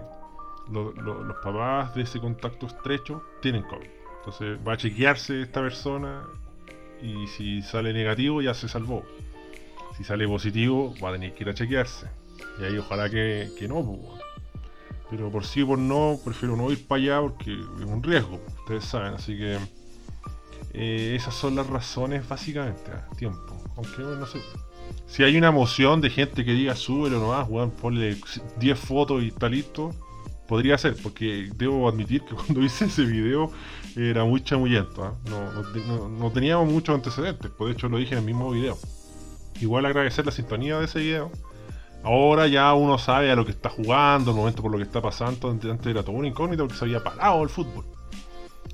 los 0.69 1.37
papás 1.41 1.95
de 1.95 2.01
ese 2.01 2.19
contacto 2.19 2.65
estrecho 2.65 3.23
tienen 3.41 3.63
COVID. 3.63 3.87
Entonces 4.17 4.59
va 4.67 4.73
a 4.73 4.77
chequearse 4.77 5.43
esta 5.43 5.61
persona 5.61 6.25
y 7.01 7.25
si 7.27 7.61
sale 7.61 7.93
negativo 7.93 8.41
ya 8.41 8.53
se 8.53 8.67
salvó. 8.67 9.01
Si 9.95 10.03
sale 10.03 10.27
positivo 10.27 10.93
va 11.01 11.11
a 11.11 11.13
tener 11.13 11.33
que 11.33 11.43
ir 11.45 11.49
a 11.51 11.53
chequearse. 11.53 12.09
Y 12.59 12.63
ahí 12.63 12.77
ojalá 12.77 13.09
que, 13.09 13.49
no, 13.67 13.83
pues, 13.83 14.24
pero 15.09 15.29
por 15.29 15.45
sí 15.45 15.61
o 15.61 15.67
por 15.67 15.79
no, 15.79 16.19
prefiero 16.23 16.55
no 16.55 16.71
ir 16.71 16.85
para 16.87 17.01
allá 17.01 17.21
porque 17.21 17.53
es 17.53 17.85
un 17.85 18.01
riesgo, 18.01 18.39
ustedes 18.59 18.85
saben, 18.85 19.13
así 19.13 19.37
que 19.37 19.57
eh, 20.73 21.15
esas 21.15 21.33
son 21.33 21.55
las 21.55 21.67
razones 21.67 22.27
básicamente, 22.27 22.91
a 22.91 23.07
ah, 23.09 23.15
tiempo. 23.15 23.55
Aunque 23.77 24.01
bueno, 24.01 24.21
no 24.21 24.25
sé. 24.25 24.39
Si 25.07 25.23
hay 25.23 25.37
una 25.37 25.47
emoción 25.47 26.01
de 26.01 26.09
gente 26.09 26.43
que 26.43 26.51
diga 26.51 26.75
súbelo 26.75 27.19
nomás, 27.19 27.47
weón, 27.49 27.71
ponle 27.71 28.17
10 28.59 28.79
fotos 28.79 29.23
y 29.23 29.27
está 29.27 29.47
listo, 29.47 29.93
podría 30.47 30.77
ser, 30.77 30.95
porque 31.01 31.49
debo 31.55 31.87
admitir 31.87 32.21
que 32.23 32.35
cuando 32.35 32.61
hice 32.61 32.85
ese 32.85 33.05
video 33.05 33.51
era 33.95 34.25
muy 34.25 34.43
chamuyento, 34.43 35.03
¿ah? 35.03 35.15
no, 35.29 36.31
teníamos 36.31 36.69
muchos 36.71 36.93
antecedentes, 36.93 37.49
pues, 37.57 37.75
hecho 37.75 37.87
lo 37.87 37.97
dije 37.97 38.13
en 38.13 38.19
el 38.19 38.25
mismo 38.25 38.51
video. 38.51 38.77
Igual 39.61 39.85
agradecer 39.85 40.25
la 40.25 40.33
sintonía 40.33 40.77
de 40.79 40.85
ese 40.85 40.99
video. 40.99 41.31
Ahora 42.05 42.47
ya 42.47 42.73
uno 42.73 42.97
sabe 42.97 43.31
a 43.31 43.35
lo 43.35 43.43
que 43.43 43.51
está 43.51 43.69
jugando, 43.69 44.31
el 44.31 44.37
momento 44.37 44.61
por 44.61 44.71
lo 44.71 44.77
que 44.77 44.83
está 44.83 45.01
pasando, 45.01 45.49
antes 45.49 45.85
era 45.85 46.03
todo 46.03 46.15
un 46.15 46.25
incógnito 46.25 46.63
porque 46.63 46.77
se 46.77 46.85
había 46.85 47.03
parado 47.03 47.41
el 47.41 47.49
fútbol. 47.49 47.83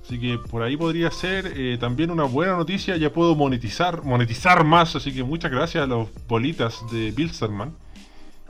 Así 0.03 0.19
que 0.19 0.37
por 0.37 0.61
ahí 0.61 0.75
podría 0.75 1.09
ser 1.11 1.53
eh, 1.55 1.77
también 1.79 2.11
una 2.11 2.25
buena 2.25 2.57
noticia, 2.57 2.97
ya 2.97 3.13
puedo 3.13 3.33
monetizar, 3.33 4.03
monetizar 4.03 4.65
más, 4.65 4.95
así 4.95 5.13
que 5.13 5.23
muchas 5.23 5.49
gracias 5.49 5.85
a 5.85 5.87
los 5.87 6.09
bolitas 6.27 6.83
de 6.91 7.11
Bilsterman 7.11 7.73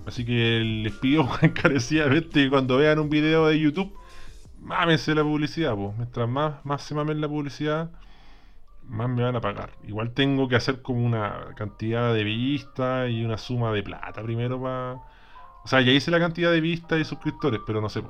Así 0.06 0.26
que 0.26 0.62
les 0.84 0.94
pido 0.94 1.30
encarecidamente 1.42 2.44
que 2.44 2.50
cuando 2.50 2.78
vean 2.78 3.00
un 3.00 3.10
video 3.10 3.48
de 3.48 3.60
YouTube, 3.60 3.94
mámense 4.60 5.14
la 5.14 5.24
publicidad. 5.24 5.76
Mientras 5.76 6.28
más, 6.28 6.66
más 6.66 6.82
se 6.82 6.96
mamen 6.96 7.22
la 7.22 7.28
publicidad, 7.28 7.92
más 8.88 9.10
me 9.10 9.24
van 9.24 9.36
a 9.36 9.42
pagar. 9.42 9.72
Igual 9.88 10.12
tengo 10.12 10.48
que 10.48 10.56
hacer 10.56 10.82
como 10.82 11.06
una 11.06 11.54
cantidad 11.56 12.14
de 12.14 12.24
vistas 12.24 13.10
y 13.10 13.24
una 13.24 13.38
suma 13.38 13.72
de 13.72 13.84
plata 13.84 14.22
primero 14.24 14.62
para. 14.62 14.94
O 15.64 15.68
sea, 15.68 15.82
ya 15.82 15.92
hice 15.92 16.12
la 16.12 16.20
cantidad 16.20 16.52
de 16.52 16.62
vistas 16.62 17.00
y 17.00 17.06
suscriptores, 17.06 17.62
pero 17.66 17.82
no 17.82 17.90
sé. 17.90 18.04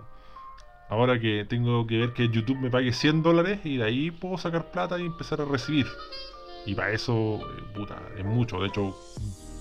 Ahora 0.89 1.19
que 1.19 1.45
tengo 1.47 1.88
que 1.88 1.97
ver 1.99 2.13
que 2.13 2.30
YouTube 2.30 2.57
me 2.57 2.69
pague 2.69 2.91
100 2.91 3.24
dólares 3.24 3.59
y 3.63 3.78
de 3.78 3.84
ahí 3.84 4.11
puedo 4.11 4.38
sacar 4.38 4.72
plata 4.72 4.99
y 4.99 5.05
empezar 5.05 5.41
a 5.41 5.45
recibir. 5.45 5.88
Y 6.65 6.76
para 6.76 6.91
eso, 6.91 7.39
eh, 7.39 7.63
puta, 7.74 7.97
es 8.17 8.26
mucho. 8.26 8.59
De 8.59 8.67
hecho, 8.67 8.95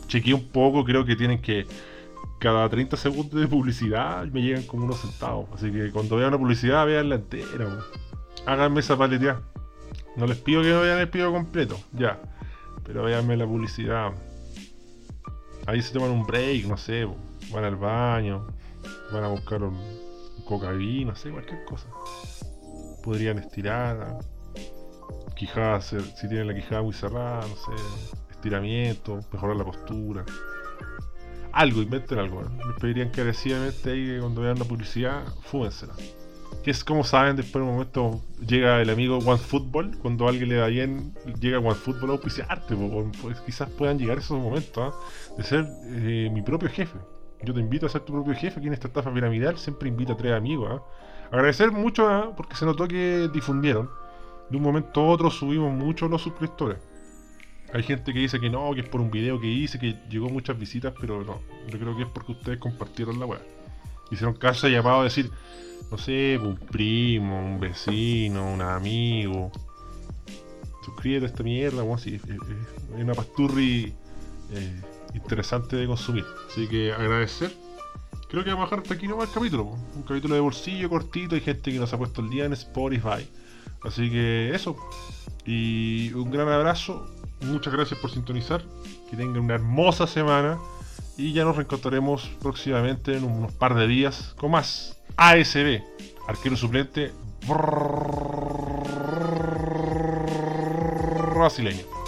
chequeé 0.07 0.35
un 0.35 0.49
poco, 0.49 0.85
creo 0.85 1.05
que 1.05 1.17
tienen 1.17 1.41
que 1.41 1.67
cada 2.41 2.69
30 2.69 2.97
segundos 2.97 3.41
de 3.41 3.47
publicidad 3.47 4.27
me 4.27 4.43
llegan 4.43 4.65
como 4.65 4.85
unos 4.85 5.01
centavos. 5.01 5.49
Así 5.55 5.71
que 5.71 5.91
cuando 5.91 6.17
vean 6.17 6.31
una 6.31 6.39
publicidad, 6.39 6.87
vean 6.87 7.09
la 7.09 7.17
entera. 7.17 7.79
Háganme 8.47 8.81
esa 8.81 8.97
paleteada. 8.97 9.43
No 10.17 10.27
les 10.27 10.39
pido 10.39 10.63
que 10.63 10.71
no 10.71 10.81
vean 10.81 10.99
el 10.99 11.09
pido 11.09 11.33
completo, 11.33 11.79
ya. 11.93 12.21
Pero 12.85 13.05
véanme 13.05 13.37
la 13.37 13.47
publicidad. 13.47 14.13
Ahí 15.67 15.83
se 15.83 15.93
toman 15.93 16.11
un 16.11 16.27
break, 16.27 16.67
no 16.67 16.77
sé. 16.77 17.07
Van 17.53 17.65
al 17.65 17.77
baño. 17.77 18.47
Van 19.13 19.25
a 19.25 19.29
buscar 19.29 19.63
un, 19.63 19.79
cocaína, 20.45 21.13
no 21.13 21.17
sé, 21.17 21.31
cualquier 21.31 21.65
cosa. 21.65 21.89
Podrían 23.03 23.39
estirar. 23.39 24.19
Quijada, 25.37 25.81
si 25.81 25.97
tienen 26.29 26.49
la 26.49 26.55
quijada 26.55 26.83
muy 26.83 26.93
cerrada, 26.93 27.41
no 27.41 27.57
sé. 27.57 27.83
Estiramiento, 28.31 29.21
mejorar 29.33 29.57
la 29.57 29.65
postura 29.65 30.25
algo, 31.53 31.83
inventen 31.83 32.19
algo. 32.19 32.43
Les 32.43 32.81
pediría 32.81 33.05
encarecidamente 33.05 33.91
ahí 33.91 34.07
que 34.07 34.21
cuando 34.21 34.43
vean 34.43 34.59
la 34.59 34.65
publicidad, 34.65 35.25
fúmensela. 35.43 35.95
Que 36.63 36.71
es 36.71 36.85
como 36.85 37.05
saben, 37.05 37.37
después 37.37 37.65
de 37.65 37.69
un 37.69 37.75
momento 37.75 38.21
llega 38.47 38.83
el 38.83 38.91
amigo 38.91 39.19
OneFootball, 39.19 39.97
cuando 39.99 40.29
alguien 40.29 40.51
le 40.51 40.57
da 40.57 40.67
bien, 40.67 41.15
llega 41.41 41.59
OneFootball 41.59 42.11
a 42.11 42.13
auspiciarte, 42.13 42.77
pues, 43.23 43.41
quizás 43.41 43.71
puedan 43.71 43.99
llegar 43.99 44.19
esos 44.19 44.39
momentos 44.39 44.95
¿ah? 44.95 45.37
de 45.39 45.43
ser 45.43 45.67
eh, 45.87 46.29
mi 46.31 46.43
propio 46.43 46.69
jefe. 46.69 46.99
Yo 47.43 47.55
te 47.55 47.61
invito 47.61 47.87
a 47.87 47.89
ser 47.89 48.03
tu 48.03 48.13
propio 48.13 48.35
jefe 48.35 48.59
aquí 48.59 48.67
en 48.67 48.75
esta 48.75 48.89
estafa 48.89 49.13
piramidal, 49.13 49.57
siempre 49.57 49.89
invito 49.89 50.13
a 50.13 50.17
tres 50.17 50.35
amigos. 50.35 50.69
¿ah? 50.71 50.83
Agradecer 51.33 51.73
mucho 51.73 52.07
¿ah? 52.07 52.35
porque 52.37 52.55
se 52.57 52.67
notó 52.67 52.87
que 52.87 53.31
difundieron. 53.33 53.89
De 54.51 54.57
un 54.57 54.63
momento 54.63 55.01
a 55.01 55.07
otro 55.07 55.31
subimos 55.31 55.73
mucho 55.73 56.09
los 56.09 56.21
suscriptores. 56.21 56.79
Hay 57.73 57.85
gente 57.85 58.13
que 58.13 58.19
dice 58.19 58.41
que 58.41 58.51
no, 58.51 58.75
que 58.75 58.81
es 58.81 58.89
por 58.89 59.01
un 59.01 59.11
video 59.11 59.41
que 59.41 59.47
hice, 59.47 59.79
que 59.79 59.97
llegó 60.11 60.29
muchas 60.29 60.59
visitas, 60.59 60.93
pero 61.01 61.23
no. 61.23 61.41
Yo 61.69 61.79
creo 61.79 61.97
que 61.97 62.03
es 62.03 62.09
porque 62.09 62.33
ustedes 62.33 62.59
compartieron 62.59 63.21
la 63.21 63.27
web. 63.27 63.41
Hicieron 64.11 64.35
caso 64.35 64.67
llamado 64.69 65.01
a 65.01 65.05
decir, 65.05 65.31
no 65.91 65.99
sé, 65.99 66.39
un 66.39 66.57
primo, 66.57 67.41
un 67.41 67.61
vecino, 67.61 68.53
un 68.53 68.63
amigo. 68.63 69.51
Suscríbete 70.85 71.27
a 71.27 71.29
esta 71.29 71.43
mierda, 71.43 71.83
es, 71.95 72.21
una 72.95 73.15
pasturri 73.15 73.93
eh, 74.53 74.81
interesante 75.15 75.77
de 75.77 75.87
consumir. 75.87 76.25
Así 76.49 76.67
que 76.69 76.93
agradecer. 76.93 77.53
Creo 78.29 78.45
que 78.45 78.51
vamos 78.51 78.63
a 78.63 78.67
bajar 78.67 78.79
hasta 78.81 78.95
aquí 78.95 79.09
nomás 79.09 79.29
el 79.29 79.35
capítulo. 79.35 79.65
Un 79.97 80.03
capítulo 80.03 80.35
de 80.35 80.41
bolsillo 80.41 80.89
cortito. 80.89 81.35
Hay 81.35 81.41
gente 81.41 81.73
que 81.73 81.79
nos 81.79 81.93
ha 81.93 81.99
puesto 81.99 82.21
el 82.21 82.31
día 82.31 82.45
en 82.45 82.53
Spotify. 82.53 83.29
Así 83.83 84.09
que 84.11 84.55
eso. 84.55 84.77
Y 85.45 86.13
un 86.13 86.31
gran 86.31 86.49
abrazo 86.49 87.07
Muchas 87.43 87.73
gracias 87.73 87.99
por 87.99 88.11
sintonizar. 88.11 88.63
Que 89.11 89.17
tengan 89.17 89.43
una 89.43 89.55
hermosa 89.55 90.07
semana. 90.07 90.59
Y 91.17 91.33
ya 91.33 91.45
nos 91.45 91.57
reencontraremos 91.57 92.31
próximamente 92.41 93.17
en 93.17 93.25
unos 93.25 93.53
par 93.53 93.75
de 93.75 93.87
días 93.87 94.35
con 94.39 94.53
más 94.53 95.00
ASB, 95.17 95.83
arquero 96.27 96.57
suplente 96.57 97.13
brasileño. 101.35 102.00